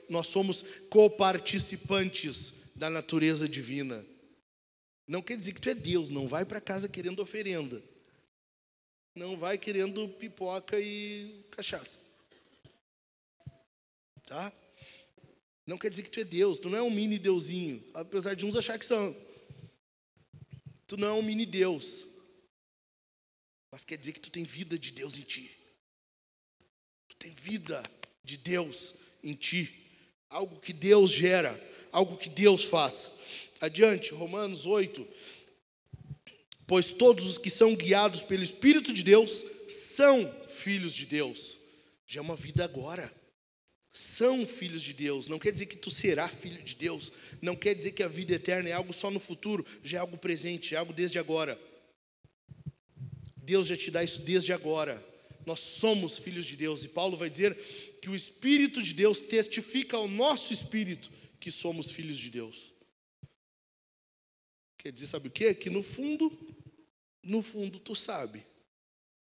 nós 0.10 0.28
somos 0.28 0.64
coparticipantes 0.90 2.54
da 2.76 2.90
natureza 2.90 3.48
divina. 3.48 4.06
Não 5.08 5.22
quer 5.22 5.38
dizer 5.38 5.54
que 5.54 5.62
tu 5.62 5.70
é 5.70 5.74
Deus, 5.74 6.10
não 6.10 6.28
vai 6.28 6.44
para 6.44 6.60
casa 6.60 6.90
querendo 6.90 7.22
oferenda. 7.22 7.82
Não 9.16 9.38
vai 9.38 9.58
querendo 9.58 10.08
pipoca 10.10 10.80
e 10.80 11.46
cachaça. 11.50 12.06
Tá? 14.26 14.52
Não 15.66 15.78
quer 15.78 15.90
dizer 15.90 16.04
que 16.04 16.12
tu 16.12 16.20
é 16.20 16.26
Deus, 16.26 16.60
tu 16.60 16.70
não 16.70 16.78
é 16.78 16.82
um 16.82 16.90
mini 16.90 17.18
deusinho, 17.18 17.84
apesar 17.94 18.36
de 18.36 18.46
uns 18.46 18.56
achar 18.56 18.78
que 18.78 18.86
são. 18.86 19.16
Tu 20.86 20.98
não 20.98 21.08
é 21.08 21.14
um 21.14 21.22
mini 21.22 21.46
Deus. 21.46 22.06
Mas 23.72 23.84
quer 23.84 23.98
dizer 23.98 24.14
que 24.14 24.20
tu 24.20 24.30
tem 24.30 24.44
vida 24.44 24.78
de 24.78 24.92
Deus 24.92 25.18
em 25.18 25.24
ti. 25.24 25.52
Tu 27.08 27.16
tem 27.18 27.32
vida 27.32 27.84
de 28.24 28.38
Deus 28.38 28.96
em 29.24 29.34
ti. 29.34 29.86
Algo 30.30 30.60
que 30.60 30.74
Deus 30.74 31.12
gera, 31.12 31.58
algo 31.92 32.18
que 32.18 32.30
Deus 32.30 32.66
faz. 32.66 33.17
Adiante, 33.62 34.14
Romanos 34.14 34.66
8. 34.66 35.08
Pois 36.66 36.92
todos 36.92 37.26
os 37.26 37.38
que 37.38 37.50
são 37.50 37.76
guiados 37.76 38.24
pelo 38.24 38.44
Espírito 38.44 38.92
de 38.92 39.04
Deus 39.04 39.46
são 39.68 40.30
filhos 40.48 40.94
de 40.94 41.06
Deus. 41.06 41.58
Já 42.06 42.20
é 42.20 42.22
uma 42.22 42.36
vida 42.36 42.64
agora 42.64 43.14
são 43.98 44.46
filhos 44.46 44.84
de 44.84 44.94
Deus. 44.94 45.28
Não 45.28 45.40
quer 45.40 45.52
dizer 45.52 45.66
que 45.66 45.76
tu 45.76 45.90
será 45.90 46.28
filho 46.30 46.62
de 46.62 46.76
Deus. 46.76 47.12
Não 47.42 47.56
quer 47.56 47.74
dizer 47.74 47.92
que 47.92 48.04
a 48.04 48.08
vida 48.08 48.36
eterna 48.36 48.70
é 48.70 48.74
algo 48.74 48.94
só 48.94 49.10
no 49.10 49.20
futuro, 49.20 49.66
já 49.84 49.98
é 49.98 50.02
algo 50.02 50.18
presente, 50.18 50.76
é 50.76 50.78
algo 50.78 50.94
desde 50.94 51.18
agora. 51.18 51.60
Deus 53.36 53.68
já 53.68 53.76
te 53.76 53.90
dá 53.90 54.04
isso 54.04 54.22
desde 54.22 54.54
agora. 54.54 55.04
Nós 55.46 55.60
somos 55.60 56.20
filhos 56.20 56.46
de 56.46 56.56
Deus. 56.56 56.84
E 56.84 56.90
Paulo 56.90 57.18
vai 57.18 57.30
dizer 57.30 57.56
que 58.02 58.10
o 58.10 58.16
Espírito 58.16 58.84
de 58.84 58.94
Deus 58.94 59.20
testifica 59.20 59.98
ao 59.98 60.08
nosso 60.08 60.54
espírito 60.54 61.10
que 61.40 61.50
somos 61.50 61.90
filhos 61.90 62.18
de 62.18 62.30
Deus. 62.30 62.74
Quer 64.78 64.92
dizer, 64.92 65.08
sabe 65.08 65.28
o 65.28 65.32
quê? 65.32 65.54
Que 65.54 65.70
no 65.70 65.84
fundo, 65.84 66.32
no 67.24 67.42
fundo 67.42 67.80
tu 67.80 67.96
sabe 67.96 68.46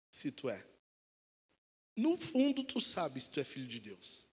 se 0.10 0.32
tu 0.32 0.50
é. 0.50 0.66
No 1.96 2.18
fundo 2.18 2.64
tu 2.64 2.82
sabe 2.82 3.22
se 3.22 3.32
tu 3.32 3.40
é 3.40 3.44
filho 3.44 3.68
de 3.68 3.80
Deus. 3.80 4.28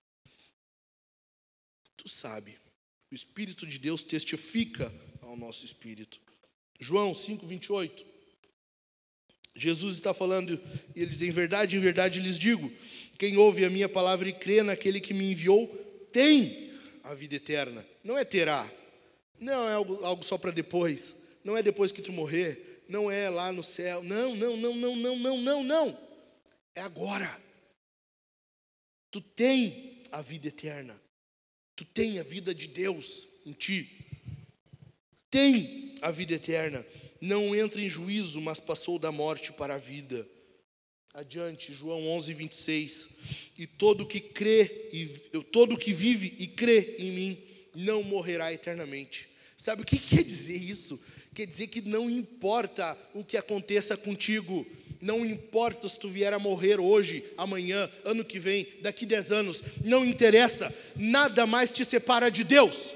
Tu 1.97 2.09
sabe. 2.09 2.59
O 3.11 3.15
Espírito 3.15 3.67
de 3.67 3.79
Deus 3.79 4.03
testifica 4.03 4.93
ao 5.21 5.37
nosso 5.37 5.65
espírito. 5.65 6.21
João 6.81 7.15
5, 7.15 7.47
28. 7.47 8.13
Jesus 9.55 9.97
está 9.97 10.15
falando, 10.15 10.59
e 10.97 11.01
ele 11.01 11.11
diz: 11.11 11.23
Em 11.23 11.31
verdade, 11.31 11.77
em 11.77 11.81
verdade 11.81 12.21
lhes 12.21 12.39
digo: 12.39 12.73
quem 13.19 13.37
ouve 13.37 13.65
a 13.65 13.71
minha 13.71 13.89
palavra 13.89 14.29
e 14.29 14.33
crê 14.33 14.63
naquele 14.63 15.01
que 15.01 15.13
me 15.15 15.31
enviou, 15.31 15.69
tem 16.13 16.73
a 17.05 17.15
vida 17.15 17.37
eterna. 17.37 17.87
Não 18.03 18.17
é 18.17 18.25
terá, 18.25 18.69
não 19.43 19.69
é 19.69 19.73
algo, 19.73 20.05
algo 20.05 20.25
só 20.25 20.39
para 20.39 20.51
depois, 20.51 21.23
não 21.45 21.57
é 21.57 21.63
depois 21.63 21.91
que 21.91 22.01
tu 22.01 22.13
morrer, 22.13 22.85
não 22.89 23.11
é 23.11 23.29
lá 23.29 23.53
no 23.53 23.63
céu. 23.63 24.03
Não, 24.03 24.37
não, 24.37 24.57
não, 24.57 24.77
não, 24.77 24.97
não, 24.97 25.19
não, 25.19 25.39
não, 25.39 25.65
não. 25.65 25.99
É 26.75 26.81
agora. 26.81 27.41
Tu 29.11 29.21
tem 29.21 30.03
a 30.13 30.23
vida 30.23 30.49
eterna. 30.49 31.01
Tu 31.75 31.85
tem 31.85 32.19
a 32.19 32.23
vida 32.23 32.55
de 32.55 32.69
Deus 32.69 33.29
em 33.45 33.53
ti. 33.53 33.91
Tem 35.31 35.97
a 36.03 36.11
vida 36.11 36.35
eterna. 36.35 36.85
Não 37.21 37.55
entra 37.55 37.81
em 37.81 37.89
juízo, 37.89 38.41
mas 38.41 38.61
passou 38.61 38.99
da 38.99 39.11
morte 39.11 39.53
para 39.53 39.75
a 39.75 39.79
vida. 39.79 40.27
Adiante, 41.15 41.75
João 41.75 42.07
11, 42.09 42.35
26. 42.35 43.19
E 43.59 43.67
todo 43.67 44.07
que 44.07 44.21
crê, 44.21 44.91
e 44.93 45.07
todo 45.51 45.79
que 45.79 45.93
vive 45.93 46.37
e 46.39 46.47
crê 46.47 46.97
em 46.99 47.13
mim, 47.13 47.43
não 47.75 48.03
morrerá 48.03 48.53
eternamente. 48.53 49.32
Sabe 49.63 49.83
o 49.83 49.85
que 49.85 49.97
quer 49.97 50.25
dizer 50.25 50.57
isso? 50.57 51.01
Quer 51.37 51.47
dizer 51.47 51.69
que 51.69 51.81
não 51.83 52.11
importa 52.11 52.99
o 53.15 53.23
que 53.23 53.37
aconteça 53.37 53.97
contigo, 53.97 54.67
não 55.01 55.25
importa 55.25 55.89
se 55.89 56.01
tu 56.01 56.09
vier 56.09 56.35
a 56.35 56.39
morrer 56.41 56.81
hoje, 56.81 57.25
amanhã, 57.39 57.89
ano 58.05 58.25
que 58.25 58.41
vem, 58.41 58.67
daqui 58.81 59.07
10 59.07 59.31
anos, 59.31 59.63
não 59.85 60.05
interessa, 60.05 60.75
nada 60.97 61.47
mais 61.47 61.73
te 61.73 61.85
separa 61.85 62.29
de 62.29 62.43
Deus. 62.43 62.93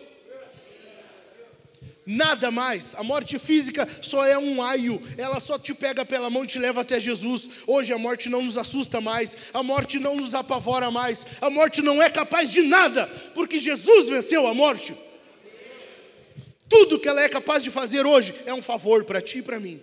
Nada 2.04 2.50
mais. 2.50 2.96
A 2.96 3.04
morte 3.04 3.38
física 3.38 3.88
só 4.02 4.26
é 4.26 4.36
um 4.36 4.60
aio. 4.60 5.00
Ela 5.16 5.38
só 5.38 5.60
te 5.60 5.72
pega 5.72 6.04
pela 6.04 6.28
mão 6.28 6.42
e 6.42 6.48
te 6.48 6.58
leva 6.58 6.80
até 6.80 6.98
Jesus. 6.98 7.48
Hoje 7.64 7.92
a 7.92 7.98
morte 7.98 8.28
não 8.28 8.42
nos 8.42 8.58
assusta 8.58 9.00
mais. 9.00 9.36
A 9.54 9.62
morte 9.62 10.00
não 10.00 10.16
nos 10.16 10.34
apavora 10.34 10.90
mais. 10.90 11.26
A 11.40 11.48
morte 11.48 11.80
não 11.80 12.02
é 12.02 12.10
capaz 12.10 12.50
de 12.50 12.62
nada, 12.62 13.06
porque 13.34 13.60
Jesus 13.60 14.08
venceu 14.08 14.48
a 14.48 14.54
morte. 14.54 15.05
Tudo 16.68 16.98
que 16.98 17.08
ela 17.08 17.22
é 17.22 17.28
capaz 17.28 17.62
de 17.62 17.70
fazer 17.70 18.04
hoje 18.04 18.34
é 18.44 18.52
um 18.52 18.62
favor 18.62 19.04
para 19.04 19.20
ti 19.20 19.38
e 19.38 19.42
para 19.42 19.60
mim. 19.60 19.80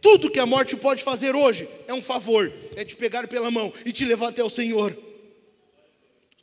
Tudo 0.00 0.30
que 0.30 0.38
a 0.38 0.46
morte 0.46 0.76
pode 0.76 1.02
fazer 1.02 1.34
hoje 1.34 1.68
é 1.86 1.92
um 1.92 2.00
favor, 2.00 2.50
é 2.74 2.84
te 2.84 2.96
pegar 2.96 3.28
pela 3.28 3.50
mão 3.50 3.72
e 3.84 3.92
te 3.92 4.04
levar 4.04 4.28
até 4.28 4.42
o 4.42 4.48
Senhor. 4.48 4.96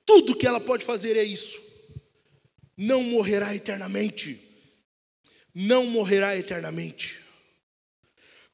Tudo 0.05 0.35
que 0.35 0.45
ela 0.45 0.59
pode 0.59 0.85
fazer 0.85 1.17
é 1.17 1.23
isso. 1.23 1.59
Não 2.77 3.01
morrerá 3.01 3.55
eternamente 3.55 4.47
não 5.59 5.87
morrerá 5.87 6.37
eternamente. 6.37 7.19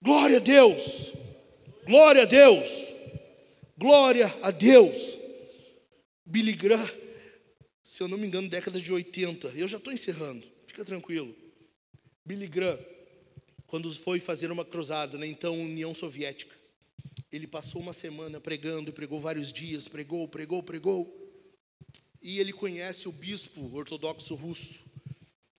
Glória 0.02 0.38
a 0.38 0.40
Deus, 0.40 1.12
glória 1.86 2.22
a 2.22 2.26
Deus, 2.26 2.96
glória 3.78 4.34
a 4.42 4.52
Deus. 4.52 5.20
Billy 6.26 6.54
Graham, 6.54 6.90
se 7.84 8.02
eu 8.02 8.08
não 8.08 8.18
me 8.18 8.26
engano, 8.26 8.48
década 8.48 8.80
de 8.80 8.94
80, 8.94 9.50
eu 9.50 9.68
já 9.68 9.76
estou 9.76 9.92
encerrando, 9.92 10.48
fica 10.74 10.84
tranquilo. 10.84 11.36
Billy 12.26 12.48
Graham, 12.48 12.84
quando 13.68 13.94
foi 13.94 14.20
fazer 14.20 14.52
uma 14.52 14.66
cruzada 14.66 15.20
na 15.20 15.28
então 15.28 15.54
União 15.62 15.94
Soviética, 15.94 16.56
ele 17.32 17.46
passou 17.46 17.80
uma 17.80 17.94
semana 17.94 18.42
pregando, 18.42 18.92
pregou 18.92 19.22
vários 19.22 19.54
dias, 19.54 19.88
pregou, 19.88 20.28
pregou, 20.28 20.64
pregou. 20.64 21.22
E 22.24 22.40
ele 22.40 22.52
conhece 22.52 23.08
o 23.08 23.12
bispo 23.12 23.76
ortodoxo 23.76 24.34
russo. 24.34 24.80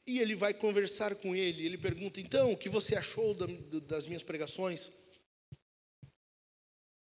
E 0.04 0.18
ele 0.18 0.34
vai 0.34 0.52
conversar 0.52 1.14
com 1.14 1.34
ele. 1.34 1.64
Ele 1.64 1.78
pergunta: 1.78 2.20
então, 2.20 2.52
o 2.52 2.56
que 2.56 2.68
você 2.68 2.96
achou 2.96 3.34
das 3.82 4.06
minhas 4.06 4.22
pregações? 4.22 4.88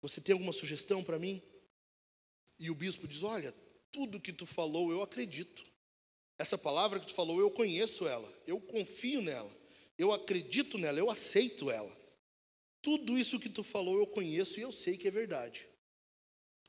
Você 0.01 0.19
tem 0.19 0.33
alguma 0.33 0.51
sugestão 0.51 1.01
para 1.01 1.17
mim? 1.17 1.41
E 2.59 2.69
o 2.69 2.75
bispo 2.75 3.07
diz: 3.07 3.23
olha, 3.23 3.53
tudo 3.89 4.19
que 4.19 4.33
tu 4.33 4.45
falou 4.45 4.91
eu 4.91 5.01
acredito. 5.01 5.70
Essa 6.41 6.57
palavra 6.57 6.99
que 6.99 7.05
tu 7.05 7.13
falou 7.13 7.39
eu 7.39 7.51
conheço 7.51 8.07
ela, 8.07 8.27
eu 8.47 8.59
confio 8.59 9.21
nela, 9.21 9.55
eu 9.95 10.11
acredito 10.11 10.75
nela, 10.75 10.97
eu 10.97 11.07
aceito 11.07 11.69
ela. 11.69 11.95
Tudo 12.81 13.15
isso 13.15 13.39
que 13.39 13.47
tu 13.47 13.63
falou 13.63 13.99
eu 13.99 14.07
conheço 14.07 14.59
e 14.59 14.63
eu 14.63 14.71
sei 14.71 14.97
que 14.97 15.07
é 15.07 15.11
verdade. 15.11 15.67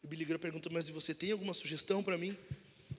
E 0.04 0.06
Billy 0.06 0.26
Graham 0.26 0.38
pergunta: 0.38 0.68
mas 0.68 0.90
você 0.90 1.14
tem 1.14 1.32
alguma 1.32 1.54
sugestão 1.54 2.04
para 2.04 2.18
mim? 2.18 2.36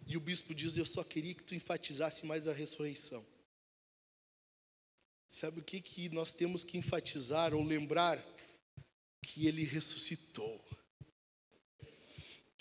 E 0.08 0.18
o 0.18 0.20
bispo 0.20 0.56
diz: 0.56 0.76
Eu 0.76 0.86
só 0.88 1.04
queria 1.04 1.36
que 1.36 1.44
tu 1.44 1.54
enfatizasse 1.54 2.26
mais 2.26 2.48
a 2.48 2.54
ressurreição. 2.54 3.24
Sabe 5.28 5.60
o 5.60 5.64
que, 5.64 5.80
que 5.80 6.10
nós 6.10 6.34
temos 6.34 6.64
que 6.64 6.76
enfatizar 6.76 7.54
ou 7.54 7.64
lembrar? 7.64 8.18
Que 9.22 9.46
ele 9.46 9.64
ressuscitou. 9.64 10.60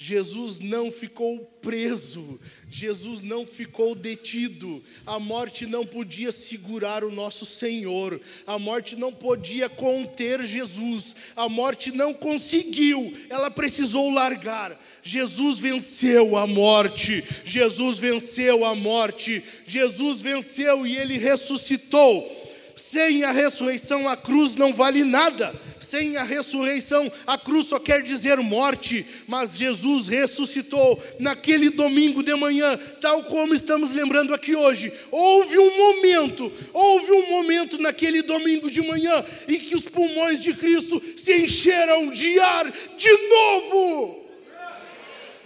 Jesus 0.05 0.59
não 0.59 0.91
ficou 0.91 1.39
preso, 1.63 2.41
Jesus 2.69 3.23
não 3.23 3.47
ficou 3.47 3.95
detido, 3.95 4.83
a 5.07 5.21
morte 5.21 5.65
não 5.65 5.87
podia 5.87 6.33
segurar 6.33 7.05
o 7.05 7.11
nosso 7.13 7.47
Senhor, 7.47 8.21
a 8.45 8.59
morte 8.59 8.97
não 8.97 9.13
podia 9.13 9.69
conter 9.69 10.45
Jesus, 10.45 11.15
a 11.37 11.49
morte 11.49 11.93
não 11.93 12.13
conseguiu, 12.13 13.17
ela 13.31 13.49
precisou 13.49 14.11
largar. 14.11 14.77
Jesus 15.05 15.61
venceu 15.61 16.37
a 16.37 16.49
morte, 16.49 17.23
Jesus 17.45 18.01
venceu 18.01 18.65
a 18.65 18.75
morte, 18.75 19.41
Jesus 19.69 20.21
venceu 20.21 20.85
e 20.85 20.97
ele 20.97 21.17
ressuscitou. 21.17 22.42
Sem 22.75 23.25
a 23.25 23.31
ressurreição, 23.31 24.09
a 24.09 24.17
cruz 24.17 24.55
não 24.55 24.73
vale 24.73 25.05
nada. 25.05 25.55
Sem 25.81 26.17
a 26.17 26.23
ressurreição, 26.23 27.11
a 27.27 27.37
cruz 27.37 27.67
só 27.67 27.79
quer 27.79 28.03
dizer 28.03 28.39
morte, 28.39 29.05
mas 29.27 29.57
Jesus 29.57 30.09
ressuscitou 30.09 31.03
naquele 31.19 31.71
domingo 31.71 32.23
de 32.23 32.35
manhã, 32.35 32.79
tal 33.01 33.23
como 33.25 33.55
estamos 33.55 33.93
lembrando 33.93 34.33
aqui 34.33 34.55
hoje. 34.55 34.93
Houve 35.11 35.59
um 35.59 35.77
momento, 35.77 36.53
houve 36.73 37.13
um 37.13 37.31
momento 37.31 37.79
naquele 37.79 38.23
domingo 38.23 38.71
de 38.71 38.81
manhã 38.81 39.25
em 39.49 39.59
que 39.59 39.75
os 39.75 39.85
pulmões 39.89 40.41
de 40.41 40.55
Cristo 40.55 41.03
se 41.17 41.35
encheram 41.43 42.11
de 42.11 42.39
ar 42.39 42.71
de 42.71 43.29
novo. 43.29 44.23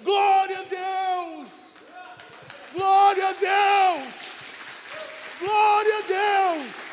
Glória 0.04 0.58
a 0.58 0.62
Deus! 0.62 1.48
Glória 2.74 3.26
a 3.26 3.32
Deus! 3.32 4.14
Glória 5.40 5.94
a 5.98 6.02
Deus! 6.02 6.85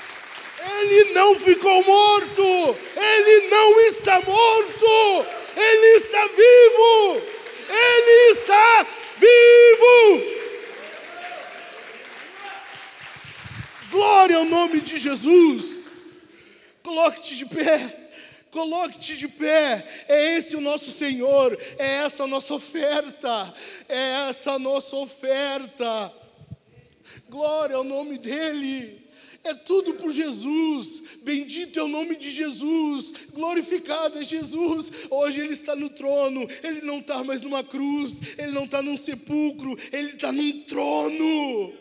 Ele 0.65 1.13
não 1.13 1.35
ficou 1.35 1.83
morto, 1.83 2.77
ele 2.95 3.49
não 3.49 3.81
está 3.81 4.21
morto, 4.21 5.25
ele 5.57 5.87
está 5.97 6.27
vivo, 6.27 7.21
ele 7.69 8.31
está 8.31 8.87
vivo. 9.17 10.33
Glória 13.91 14.37
ao 14.37 14.45
nome 14.45 14.79
de 14.79 14.97
Jesus. 14.97 15.89
Coloque-te 16.81 17.35
de 17.35 17.45
pé. 17.45 17.99
Coloque-te 18.51 19.17
de 19.17 19.27
pé, 19.27 19.83
é 20.07 20.37
esse 20.37 20.55
o 20.55 20.61
nosso 20.61 20.91
Senhor, 20.91 21.57
é 21.79 21.95
essa 22.05 22.25
a 22.25 22.27
nossa 22.27 22.53
oferta, 22.53 23.51
é 23.89 24.27
essa 24.29 24.51
a 24.51 24.59
nossa 24.59 24.95
oferta. 24.95 26.13
Glória 27.29 27.75
ao 27.75 27.83
nome 27.83 28.19
dEle. 28.19 29.02
É 29.43 29.53
tudo 29.53 29.95
por 29.95 30.13
Jesus. 30.13 31.17
Bendito 31.21 31.77
é 31.77 31.83
o 31.83 31.87
nome 31.87 32.15
de 32.15 32.31
Jesus. 32.31 33.13
Glorificado 33.33 34.17
é 34.19 34.23
Jesus. 34.23 35.07
Hoje 35.09 35.41
Ele 35.41 35.53
está 35.53 35.75
no 35.75 35.89
trono. 35.89 36.47
Ele 36.63 36.81
não 36.81 36.99
está 36.99 37.23
mais 37.23 37.41
numa 37.41 37.63
cruz. 37.63 38.37
Ele 38.37 38.53
não 38.53 38.63
está 38.63 38.81
num 38.81 38.97
sepulcro. 38.97 39.77
Ele 39.91 40.11
está 40.11 40.31
num 40.31 40.61
trono. 40.63 41.73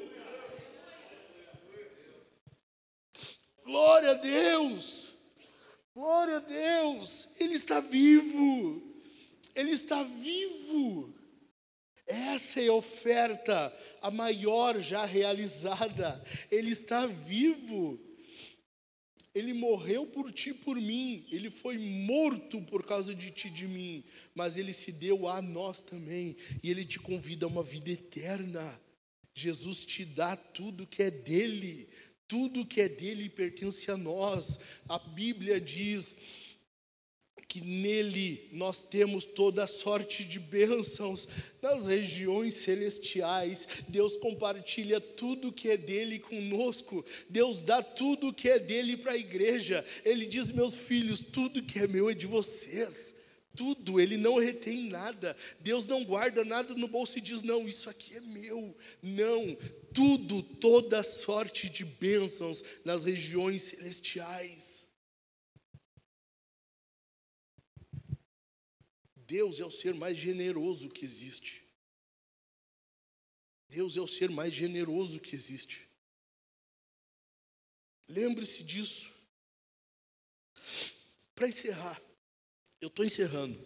Glória 3.65 4.11
a 4.11 4.15
Deus. 4.15 5.13
Glória 5.95 6.39
a 6.39 6.41
Deus. 6.41 7.29
Ele 7.39 7.55
está 7.55 7.79
vivo. 7.79 8.83
Ele 9.55 9.71
está 9.71 10.03
vivo. 10.03 11.12
Essa 12.07 12.61
é 12.61 12.69
a 12.69 12.75
oferta, 12.75 13.73
a 14.01 14.11
maior 14.11 14.81
já 14.81 15.05
realizada. 15.05 16.23
Ele 16.51 16.71
está 16.73 17.07
vivo. 17.07 17.99
Ele 19.35 19.55
morreu 19.55 20.07
por 20.07 20.31
ti 20.31 20.53
por 20.53 20.77
mim. 20.77 21.27
Ele 21.31 21.51
foi 21.51 21.79
morto 21.79 22.61
por 22.63 22.85
causa 22.85 23.15
de 23.15 23.31
ti 23.31 23.49
de 23.49 23.67
mim. 23.67 24.05
Mas 24.35 24.57
ele 24.57 24.73
se 24.73 24.93
deu 24.93 25.27
a 25.29 25.41
nós 25.41 25.81
também. 25.81 26.37
E 26.63 26.71
ele 26.71 26.85
te 26.85 26.99
convida 26.99 27.47
a 27.47 27.49
uma 27.49 27.63
vida 27.63 27.91
eterna. 27.91 28.81
Jesus 29.35 29.87
te 29.87 30.05
dá 30.05 30.37
tudo 30.37 30.87
que 30.87 31.03
é 31.03 31.11
dele. 31.11 31.89
Tudo 32.29 32.67
que 32.67 32.81
é 32.81 32.89
dele 32.89 33.29
pertence 33.29 33.91
a 33.91 33.97
nós. 33.97 34.81
A 34.89 34.99
Bíblia 34.99 35.61
diz 35.61 36.42
que 37.53 37.61
nele 37.61 38.49
nós 38.51 38.83
temos 38.83 39.27
toda 39.27 39.67
sorte 39.67 40.25
de 40.25 40.41
bênçãos 40.41 41.29
nas 41.61 41.85
regiões 41.85 42.55
celestiais. 42.55 43.69
Deus 43.89 44.17
compartilha 44.17 44.99
tudo 44.99 45.53
que 45.53 45.69
é 45.69 45.77
dele 45.77 46.19
conosco. 46.19 47.05
Deus 47.29 47.61
dá 47.61 47.83
tudo 47.83 48.33
que 48.33 48.49
é 48.49 48.59
dele 48.59 48.97
para 48.97 49.13
a 49.13 49.19
igreja. 49.19 49.85
Ele 50.03 50.25
diz: 50.25 50.51
Meus 50.51 50.75
filhos, 50.75 51.21
tudo 51.21 51.63
que 51.63 51.81
é 51.81 51.87
meu 51.87 52.09
é 52.09 52.15
de 52.15 52.27
vocês. 52.27 53.17
Tudo, 53.55 54.01
ele 54.01 54.17
não 54.17 54.39
retém 54.39 54.89
nada. 54.89 55.37
Deus 55.61 55.85
não 55.85 56.03
guarda 56.05 56.47
nada 56.47 56.73
no 56.73 56.89
bolso 56.89 57.19
e 57.19 57.21
diz: 57.21 57.43
Não, 57.43 57.69
isso 57.69 57.91
aqui 57.91 58.17
é 58.17 58.21
meu. 58.21 58.75
Não, 59.03 59.55
tudo, 59.93 60.43
toda 60.43 61.03
sorte 61.03 61.69
de 61.69 61.85
bênçãos 61.85 62.65
nas 62.83 63.05
regiões 63.05 63.63
celestiais. 63.65 64.72
Deus 69.33 69.61
é 69.61 69.65
o 69.65 69.71
ser 69.71 69.95
mais 69.95 70.19
generoso 70.19 70.91
que 70.91 71.07
existe. 71.07 71.63
Deus 73.67 73.97
é 73.97 74.01
o 74.03 74.07
ser 74.07 74.29
mais 74.29 74.53
generoso 74.53 75.21
que 75.21 75.35
existe. 75.35 75.89
Lembre-se 78.07 78.63
disso. 78.63 79.11
Para 81.35 81.49
encerrar, 81.49 81.99
eu 82.79 82.89
estou 82.89 83.07
encerrando. 83.07 83.59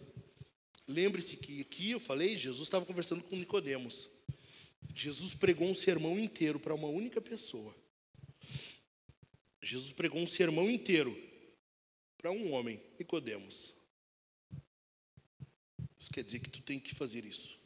Lembre-se 0.87 1.35
que 1.35 1.59
aqui 1.59 1.91
eu 1.91 1.99
falei, 1.99 2.37
Jesus 2.37 2.65
estava 2.65 2.85
conversando 2.85 3.21
com 3.23 3.35
Nicodemos. 3.35 4.09
Jesus 4.95 5.33
pregou 5.33 5.67
um 5.67 5.75
sermão 5.75 6.17
inteiro 6.17 6.61
para 6.61 6.73
uma 6.73 6.87
única 6.87 7.19
pessoa. 7.19 7.75
Jesus 9.61 9.91
pregou 9.91 10.21
um 10.21 10.27
sermão 10.27 10.69
inteiro 10.71 11.13
para 12.17 12.31
um 12.31 12.53
homem, 12.53 12.81
Nicodemos. 12.97 13.76
Isso 15.99 16.11
quer 16.11 16.23
dizer 16.23 16.39
que 16.39 16.49
tu 16.49 16.61
tem 16.61 16.79
que 16.79 16.93
fazer 16.93 17.25
isso. 17.25 17.57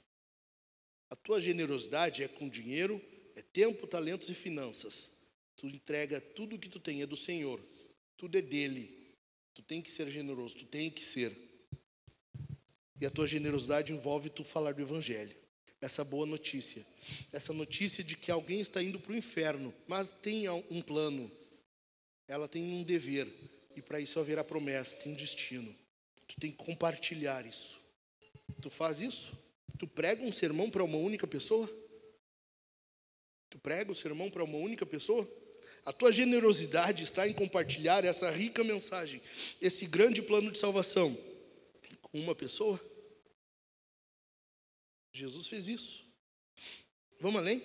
A 1.10 1.16
tua 1.16 1.42
generosidade 1.42 2.24
é 2.24 2.28
com 2.28 2.48
dinheiro, 2.48 3.02
é 3.36 3.42
tempo, 3.42 3.86
talentos 3.86 4.30
e 4.30 4.34
finanças. 4.34 5.22
Tu 5.58 5.68
entrega 5.68 6.22
tudo 6.22 6.56
o 6.56 6.60
que 6.60 6.70
tu 6.70 6.80
tem, 6.80 7.02
é 7.02 7.06
do 7.06 7.18
Senhor. 7.18 7.62
Tudo 8.16 8.38
é 8.38 8.42
dele. 8.42 9.16
Tu 9.54 9.62
tem 9.62 9.82
que 9.82 9.92
ser 9.92 10.10
generoso, 10.10 10.60
tu 10.60 10.66
tem 10.66 10.90
que 10.90 11.04
ser. 11.04 11.36
E 13.00 13.06
a 13.06 13.12
tua 13.12 13.28
generosidade 13.28 13.92
envolve 13.92 14.30
tu 14.30 14.44
falar 14.44 14.74
do 14.74 14.82
evangelho. 14.82 15.36
Essa 15.82 16.04
boa 16.04 16.26
notícia. 16.26 16.86
Essa 17.34 17.52
notícia 17.52 18.04
de 18.04 18.16
que 18.16 18.32
alguém 18.32 18.62
está 18.62 18.82
indo 18.82 19.00
para 19.00 19.12
o 19.12 19.18
inferno, 19.18 19.74
mas 19.88 20.14
tem 20.14 20.48
um 20.48 20.82
plano. 20.82 21.30
Ela 22.28 22.48
tem 22.48 22.64
um 22.64 22.84
dever. 22.84 23.28
E 23.76 23.82
para 23.82 24.00
isso 24.00 24.20
haverá 24.20 24.44
promessa, 24.44 24.98
tem 24.98 25.12
um 25.12 25.16
destino. 25.16 25.76
Tu 26.28 26.36
tem 26.40 26.52
que 26.52 26.58
compartilhar 26.58 27.46
isso. 27.46 27.81
Tu 28.60 28.70
faz 28.70 29.02
isso? 29.02 29.34
Tu 29.78 29.88
prega 29.88 30.24
um 30.24 30.32
sermão 30.32 30.70
para 30.70 30.84
uma 30.84 30.98
única 30.98 31.28
pessoa? 31.28 31.70
Tu 33.50 33.60
prega 33.60 33.92
o 33.92 33.96
sermão 33.96 34.30
para 34.30 34.44
uma 34.44 34.58
única 34.58 34.86
pessoa? 34.86 35.28
A 35.86 35.92
tua 35.92 36.12
generosidade 36.12 37.04
está 37.04 37.28
em 37.28 37.34
compartilhar 37.34 38.06
essa 38.06 38.30
rica 38.30 38.64
mensagem, 38.64 39.22
esse 39.60 39.88
grande 39.88 40.22
plano 40.22 40.52
de 40.52 40.60
salvação 40.60 41.18
com 42.02 42.20
uma 42.20 42.36
pessoa? 42.36 42.80
Jesus 45.12 45.48
fez 45.48 45.68
isso. 45.68 46.06
Vamos 47.20 47.42
além? 47.42 47.62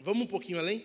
Vamos 0.00 0.24
um 0.24 0.26
pouquinho 0.26 0.58
além? 0.58 0.84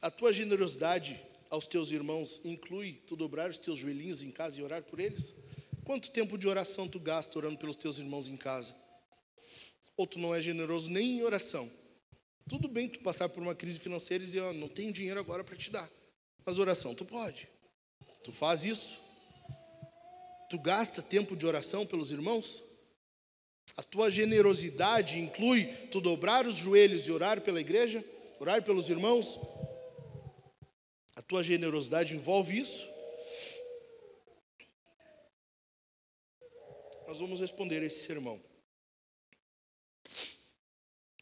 A 0.00 0.10
tua 0.10 0.32
generosidade 0.32 1.20
aos 1.50 1.66
teus 1.66 1.90
irmãos 1.90 2.40
inclui 2.44 2.94
tu 3.06 3.14
dobrar 3.14 3.50
os 3.50 3.58
teus 3.58 3.78
joelhinhos 3.78 4.22
em 4.22 4.30
casa 4.30 4.58
e 4.58 4.62
orar 4.62 4.82
por 4.82 4.98
eles? 4.98 5.34
Quanto 5.84 6.10
tempo 6.10 6.38
de 6.38 6.46
oração 6.46 6.88
tu 6.88 7.00
gasta 7.00 7.36
orando 7.38 7.58
pelos 7.58 7.76
teus 7.76 7.98
irmãos 7.98 8.28
em 8.28 8.36
casa? 8.36 8.74
Ou 9.96 10.06
tu 10.06 10.18
não 10.18 10.34
é 10.34 10.40
generoso 10.40 10.90
nem 10.90 11.18
em 11.18 11.22
oração? 11.22 11.68
Tudo 12.48 12.68
bem 12.68 12.88
tu 12.88 13.00
passar 13.00 13.28
por 13.28 13.42
uma 13.42 13.54
crise 13.54 13.78
financeira 13.78 14.22
e 14.22 14.26
dizer, 14.26 14.40
oh, 14.42 14.52
não 14.52 14.68
tenho 14.68 14.92
dinheiro 14.92 15.18
agora 15.18 15.42
para 15.42 15.56
te 15.56 15.70
dar. 15.70 15.88
Mas 16.44 16.58
oração, 16.58 16.94
tu 16.94 17.04
pode. 17.04 17.48
Tu 18.22 18.32
faz 18.32 18.64
isso. 18.64 19.00
Tu 20.48 20.58
gasta 20.58 21.02
tempo 21.02 21.36
de 21.36 21.46
oração 21.46 21.86
pelos 21.86 22.12
irmãos? 22.12 22.62
A 23.76 23.82
tua 23.82 24.10
generosidade 24.10 25.18
inclui 25.18 25.64
tu 25.90 26.00
dobrar 26.00 26.46
os 26.46 26.56
joelhos 26.56 27.06
e 27.06 27.12
orar 27.12 27.40
pela 27.40 27.60
igreja? 27.60 28.04
Orar 28.38 28.62
pelos 28.62 28.90
irmãos? 28.90 29.38
A 31.16 31.22
tua 31.22 31.42
generosidade 31.42 32.14
envolve 32.14 32.58
isso? 32.58 32.91
Nós 37.12 37.20
vamos 37.20 37.40
responder 37.40 37.82
esse 37.82 38.06
sermão. 38.06 38.42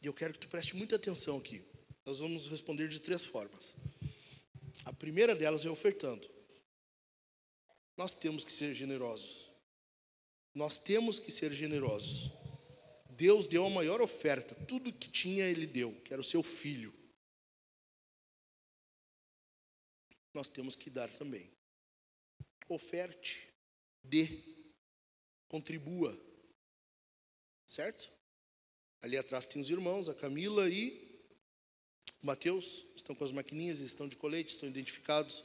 E 0.01 0.05
eu 0.05 0.13
quero 0.13 0.31
que 0.31 0.39
tu 0.39 0.47
preste 0.47 0.73
muita 0.77 0.95
atenção 0.95 1.37
aqui. 1.37 1.61
Nós 2.05 2.19
vamos 2.19 2.47
responder 2.47 2.87
de 2.87 3.01
três 3.01 3.25
formas. 3.25 3.75
A 4.85 4.93
primeira 4.93 5.35
delas 5.35 5.65
é 5.65 5.69
ofertando. 5.69 6.25
Nós 7.97 8.15
temos 8.15 8.45
que 8.45 8.53
ser 8.53 8.73
generosos. 8.73 9.49
Nós 10.55 10.79
temos 10.79 11.19
que 11.19 11.29
ser 11.29 11.51
generosos. 11.51 12.31
Deus 13.09 13.45
deu 13.45 13.65
a 13.65 13.69
maior 13.69 13.99
oferta, 13.99 14.55
tudo 14.63 14.93
que 14.93 15.11
tinha 15.11 15.43
Ele 15.43 15.67
deu, 15.67 15.93
que 16.03 16.13
era 16.13 16.21
o 16.21 16.23
seu 16.23 16.41
filho. 16.41 16.93
Nós 20.33 20.47
temos 20.47 20.73
que 20.73 20.89
dar 20.89 21.09
também. 21.09 21.51
Oferte, 22.69 23.53
dê, 24.01 24.25
contribua. 25.51 26.17
Certo? 27.67 28.09
Ali 29.01 29.17
atrás 29.17 29.45
tem 29.45 29.61
os 29.61 29.69
irmãos, 29.69 30.07
a 30.07 30.15
Camila 30.15 30.69
e 30.69 31.11
o 32.23 32.25
Mateus, 32.25 32.85
estão 32.95 33.13
com 33.13 33.25
as 33.25 33.31
maquininhas, 33.31 33.79
estão 33.79 34.07
de 34.07 34.15
colete, 34.15 34.53
estão 34.53 34.69
identificados. 34.69 35.43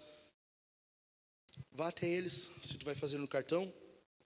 Vá 1.72 1.88
até 1.88 2.09
eles, 2.09 2.50
se 2.62 2.78
tu 2.78 2.84
vai 2.84 2.94
fazer 2.94 3.18
no 3.18 3.26
cartão. 3.26 3.72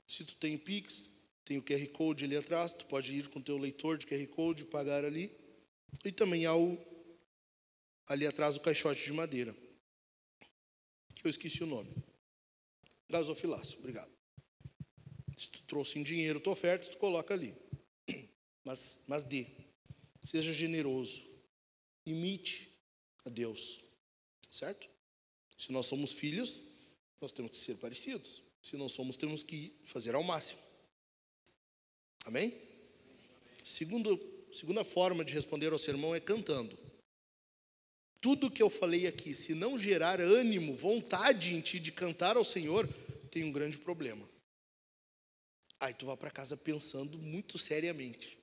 Se 0.06 0.24
tu 0.24 0.34
tem 0.34 0.58
Pix, 0.58 1.10
tem 1.44 1.56
o 1.56 1.62
QR 1.62 1.86
Code 1.92 2.24
ali 2.24 2.36
atrás, 2.36 2.72
tu 2.72 2.84
pode 2.86 3.14
ir 3.14 3.28
com 3.28 3.38
o 3.38 3.42
teu 3.42 3.56
leitor 3.56 3.96
de 3.96 4.06
QR 4.06 4.26
Code, 4.34 4.64
pagar 4.64 5.04
ali. 5.04 5.32
E 6.04 6.12
também 6.12 6.44
há 6.44 6.54
o, 6.54 6.76
ali 8.06 8.26
atrás 8.26 8.56
o 8.56 8.60
caixote 8.60 9.04
de 9.04 9.12
madeira, 9.12 9.54
eu 11.22 11.30
esqueci 11.30 11.62
o 11.62 11.66
nome. 11.66 11.90
Gasofilaço, 13.08 13.78
obrigado. 13.78 14.19
Trouxe 15.70 15.98
em 15.98 16.02
dinheiro 16.02 16.40
tua 16.40 16.52
oferta, 16.52 16.90
tu 16.90 16.98
coloca 16.98 17.32
ali 17.32 17.54
mas, 18.70 19.02
mas 19.08 19.24
dê. 19.24 19.46
Seja 20.24 20.52
generoso. 20.52 21.26
Imite 22.06 22.70
a 23.24 23.28
Deus. 23.28 23.80
Certo? 24.48 24.88
Se 25.58 25.72
nós 25.72 25.86
somos 25.86 26.12
filhos, 26.12 26.60
nós 27.20 27.32
temos 27.32 27.50
que 27.52 27.56
ser 27.56 27.76
parecidos. 27.76 28.42
Se 28.62 28.76
não 28.76 28.88
somos, 28.88 29.16
temos 29.16 29.42
que 29.42 29.76
fazer 29.84 30.14
ao 30.14 30.22
máximo. 30.22 30.60
Amém? 32.26 32.54
Segundo, 33.64 34.18
segunda 34.52 34.84
forma 34.84 35.24
de 35.24 35.32
responder 35.32 35.72
ao 35.72 35.78
sermão 35.78 36.14
é 36.14 36.20
cantando. 36.20 36.78
Tudo 38.20 38.50
que 38.50 38.62
eu 38.62 38.68
falei 38.68 39.06
aqui, 39.06 39.34
se 39.34 39.54
não 39.54 39.78
gerar 39.78 40.20
ânimo, 40.20 40.76
vontade 40.76 41.54
em 41.54 41.60
ti 41.60 41.80
de 41.80 41.90
cantar 41.90 42.36
ao 42.36 42.44
Senhor, 42.44 42.86
tem 43.30 43.44
um 43.44 43.52
grande 43.52 43.78
problema. 43.78 44.28
Aí 45.80 45.94
tu 45.94 46.04
vai 46.04 46.16
para 46.16 46.30
casa 46.30 46.56
pensando 46.58 47.18
muito 47.18 47.58
seriamente. 47.58 48.38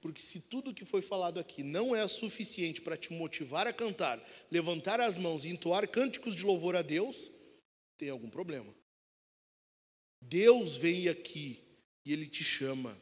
Porque 0.00 0.22
se 0.22 0.40
tudo 0.40 0.74
que 0.74 0.84
foi 0.84 1.02
falado 1.02 1.38
aqui 1.38 1.62
não 1.62 1.94
é 1.94 2.06
suficiente 2.08 2.80
para 2.80 2.96
te 2.96 3.12
motivar 3.12 3.66
a 3.66 3.72
cantar, 3.72 4.18
levantar 4.50 5.00
as 5.00 5.18
mãos 5.18 5.44
e 5.44 5.48
entoar 5.48 5.86
cânticos 5.88 6.34
de 6.34 6.44
louvor 6.44 6.76
a 6.76 6.82
Deus, 6.82 7.30
tem 7.98 8.08
algum 8.08 8.30
problema. 8.30 8.72
Deus 10.20 10.76
vem 10.76 11.08
aqui 11.08 11.60
e 12.04 12.12
Ele 12.12 12.26
te 12.26 12.42
chama. 12.42 12.96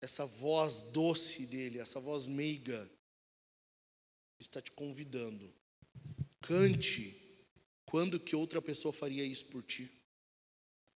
Essa 0.00 0.26
voz 0.26 0.90
doce 0.92 1.46
dele, 1.46 1.78
essa 1.78 2.00
voz 2.00 2.26
meiga, 2.26 2.90
está 4.38 4.60
te 4.60 4.70
convidando. 4.72 5.52
Cante. 6.40 7.22
Quando 7.84 8.18
que 8.18 8.34
outra 8.34 8.60
pessoa 8.60 8.92
faria 8.92 9.24
isso 9.24 9.46
por 9.46 9.62
ti? 9.62 9.90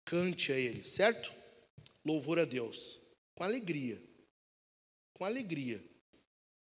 Cante 0.04 0.52
a 0.52 0.58
Ele, 0.58 0.82
certo? 0.82 1.39
Louvor 2.04 2.38
a 2.38 2.44
Deus, 2.44 2.98
com 3.34 3.44
alegria 3.44 4.10
com 5.20 5.26
alegria. 5.26 5.78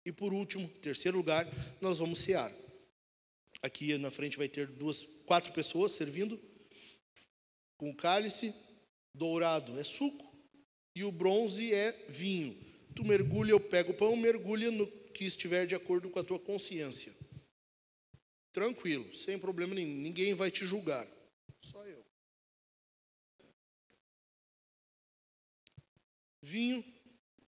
E 0.06 0.12
por 0.12 0.34
último, 0.34 0.68
terceiro 0.82 1.16
lugar, 1.16 1.48
nós 1.80 2.00
vamos 2.00 2.20
cear. 2.20 2.52
Aqui 3.62 3.98
na 3.98 4.12
frente 4.12 4.38
vai 4.38 4.50
ter 4.50 4.68
duas, 4.68 5.04
quatro 5.26 5.54
pessoas 5.54 5.94
servindo 5.94 6.38
com 7.78 7.96
cálice 7.96 8.54
dourado 9.16 9.80
é 9.80 9.84
suco 9.84 10.30
e 10.96 11.04
o 11.06 11.12
bronze 11.12 11.74
é 11.74 11.92
vinho. 12.10 12.58
Tu 12.94 13.06
mergulha, 13.06 13.52
eu 13.52 13.60
pego 13.60 13.94
o 13.94 13.98
pão, 13.98 14.18
mergulha 14.18 14.70
no 14.70 14.86
que 15.14 15.24
estiver 15.24 15.66
de 15.66 15.74
acordo 15.74 16.10
com 16.10 16.20
a 16.20 16.24
tua 16.24 16.40
consciência. 16.40 17.14
Tranquilo, 18.52 19.16
sem 19.16 19.40
problema 19.40 19.74
nenhum. 19.74 19.96
Ninguém 20.02 20.34
vai 20.34 20.52
te 20.52 20.66
julgar. 20.66 21.08
Só 21.62 21.86
eu. 21.86 22.01
Vinho, 26.52 26.84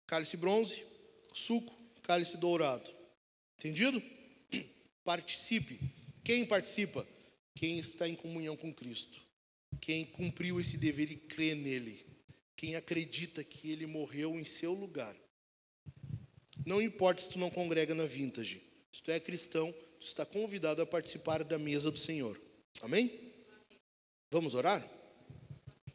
cálice 0.06 0.36
bronze, 0.36 0.84
suco, 1.32 1.74
cálice 2.02 2.36
dourado. 2.36 2.92
Entendido? 3.58 4.02
Participe. 5.02 5.80
Quem 6.22 6.44
participa? 6.44 7.06
Quem 7.54 7.78
está 7.78 8.06
em 8.06 8.14
comunhão 8.14 8.58
com 8.58 8.74
Cristo. 8.74 9.18
Quem 9.80 10.04
cumpriu 10.04 10.60
esse 10.60 10.76
dever 10.76 11.10
e 11.10 11.16
crê 11.16 11.54
nele. 11.54 12.04
Quem 12.54 12.76
acredita 12.76 13.42
que 13.42 13.70
ele 13.70 13.86
morreu 13.86 14.38
em 14.38 14.44
seu 14.44 14.74
lugar. 14.74 15.16
Não 16.66 16.82
importa 16.82 17.22
se 17.22 17.30
tu 17.30 17.38
não 17.38 17.48
congrega 17.48 17.94
na 17.94 18.04
vintage. 18.04 18.62
Se 18.92 19.02
tu 19.02 19.10
é 19.10 19.18
cristão, 19.18 19.72
tu 19.98 20.04
está 20.04 20.26
convidado 20.26 20.82
a 20.82 20.86
participar 20.86 21.42
da 21.42 21.58
mesa 21.58 21.90
do 21.90 21.98
Senhor. 21.98 22.38
Amém? 22.82 23.10
Vamos 24.30 24.54
orar? 24.54 24.86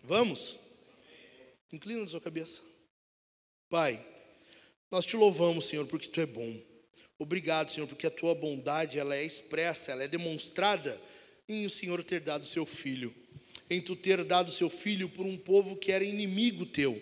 Vamos? 0.01 0.57
Inclina 1.71 2.03
a 2.03 2.07
sua 2.07 2.19
cabeça. 2.19 2.74
Pai, 3.69 3.99
nós 4.91 5.05
te 5.05 5.15
louvamos, 5.15 5.65
Senhor, 5.65 5.85
porque 5.87 6.07
tu 6.07 6.21
é 6.21 6.25
bom. 6.25 6.55
Obrigado, 7.17 7.71
Senhor, 7.71 7.87
porque 7.87 8.07
a 8.07 8.11
tua 8.11 8.35
bondade 8.35 8.99
ela 8.99 9.15
é 9.15 9.23
expressa, 9.23 9.91
ela 9.91 10.03
é 10.03 10.07
demonstrada 10.07 11.01
em 11.47 11.65
o 11.65 11.69
Senhor 11.69 12.03
ter 12.03 12.19
dado 12.19 12.45
seu 12.45 12.65
filho, 12.65 13.13
em 13.69 13.81
tu 13.81 13.95
ter 13.95 14.23
dado 14.23 14.51
seu 14.51 14.69
filho 14.69 15.09
por 15.09 15.25
um 15.25 15.37
povo 15.37 15.77
que 15.77 15.91
era 15.91 16.03
inimigo 16.03 16.65
teu. 16.65 17.01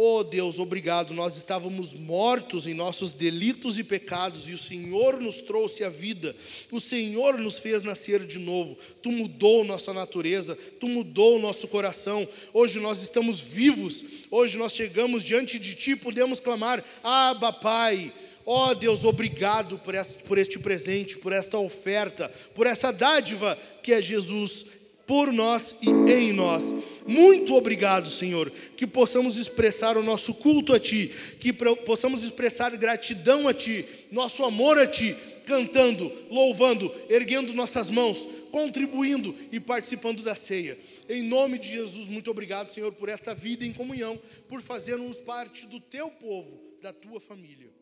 Oh 0.00 0.22
Deus, 0.22 0.60
obrigado. 0.60 1.12
Nós 1.12 1.36
estávamos 1.36 1.92
mortos 1.92 2.68
em 2.68 2.74
nossos 2.74 3.14
delitos 3.14 3.78
e 3.78 3.84
pecados 3.84 4.48
e 4.48 4.52
o 4.52 4.58
Senhor 4.58 5.20
nos 5.20 5.40
trouxe 5.40 5.82
a 5.82 5.90
vida. 5.90 6.36
O 6.70 6.78
Senhor 6.78 7.36
nos 7.38 7.58
fez 7.58 7.82
nascer 7.82 8.24
de 8.24 8.38
novo. 8.38 8.78
Tu 9.02 9.10
mudou 9.10 9.64
nossa 9.64 9.92
natureza, 9.92 10.56
tu 10.78 10.86
mudou 10.86 11.34
o 11.34 11.40
nosso 11.40 11.66
coração. 11.66 12.28
Hoje 12.52 12.78
nós 12.78 13.02
estamos 13.02 13.40
vivos. 13.40 14.17
Hoje 14.30 14.58
nós 14.58 14.74
chegamos 14.74 15.24
diante 15.24 15.58
de 15.58 15.74
ti, 15.74 15.96
podemos 15.96 16.40
clamar: 16.40 16.84
"Abba, 17.02 17.52
Pai". 17.52 18.12
Ó 18.44 18.70
oh, 18.70 18.74
Deus, 18.74 19.04
obrigado 19.04 19.78
por 19.78 19.94
por 20.26 20.38
este 20.38 20.58
presente, 20.58 21.18
por 21.18 21.32
esta 21.32 21.58
oferta, 21.58 22.32
por 22.54 22.66
essa 22.66 22.90
dádiva 22.90 23.58
que 23.82 23.92
é 23.92 24.00
Jesus 24.00 24.78
por 25.08 25.32
nós 25.32 25.76
e 25.80 25.88
em 26.12 26.32
nós. 26.34 26.74
Muito 27.06 27.54
obrigado, 27.54 28.10
Senhor, 28.10 28.52
que 28.76 28.86
possamos 28.86 29.38
expressar 29.38 29.96
o 29.96 30.02
nosso 30.02 30.34
culto 30.34 30.74
a 30.74 30.78
Ti, 30.78 31.10
que 31.40 31.50
possamos 31.52 32.22
expressar 32.22 32.76
gratidão 32.76 33.48
a 33.48 33.54
Ti, 33.54 33.82
nosso 34.12 34.44
amor 34.44 34.78
a 34.78 34.86
Ti, 34.86 35.16
cantando, 35.46 36.12
louvando, 36.30 36.94
erguendo 37.08 37.54
nossas 37.54 37.88
mãos, 37.88 38.18
contribuindo 38.50 39.34
e 39.50 39.58
participando 39.58 40.22
da 40.22 40.34
ceia. 40.34 40.76
Em 41.08 41.22
nome 41.22 41.58
de 41.58 41.68
Jesus, 41.68 42.06
muito 42.06 42.30
obrigado, 42.30 42.70
Senhor, 42.70 42.92
por 42.92 43.08
esta 43.08 43.34
vida 43.34 43.64
em 43.64 43.72
comunhão, 43.72 44.16
por 44.48 44.60
fazermos 44.60 45.18
parte 45.18 45.66
do 45.66 45.80
Teu 45.80 46.10
povo, 46.10 46.78
da 46.82 46.92
Tua 46.92 47.18
família. 47.18 47.72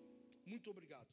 Muito 0.47 0.71
obrigado. 0.71 1.06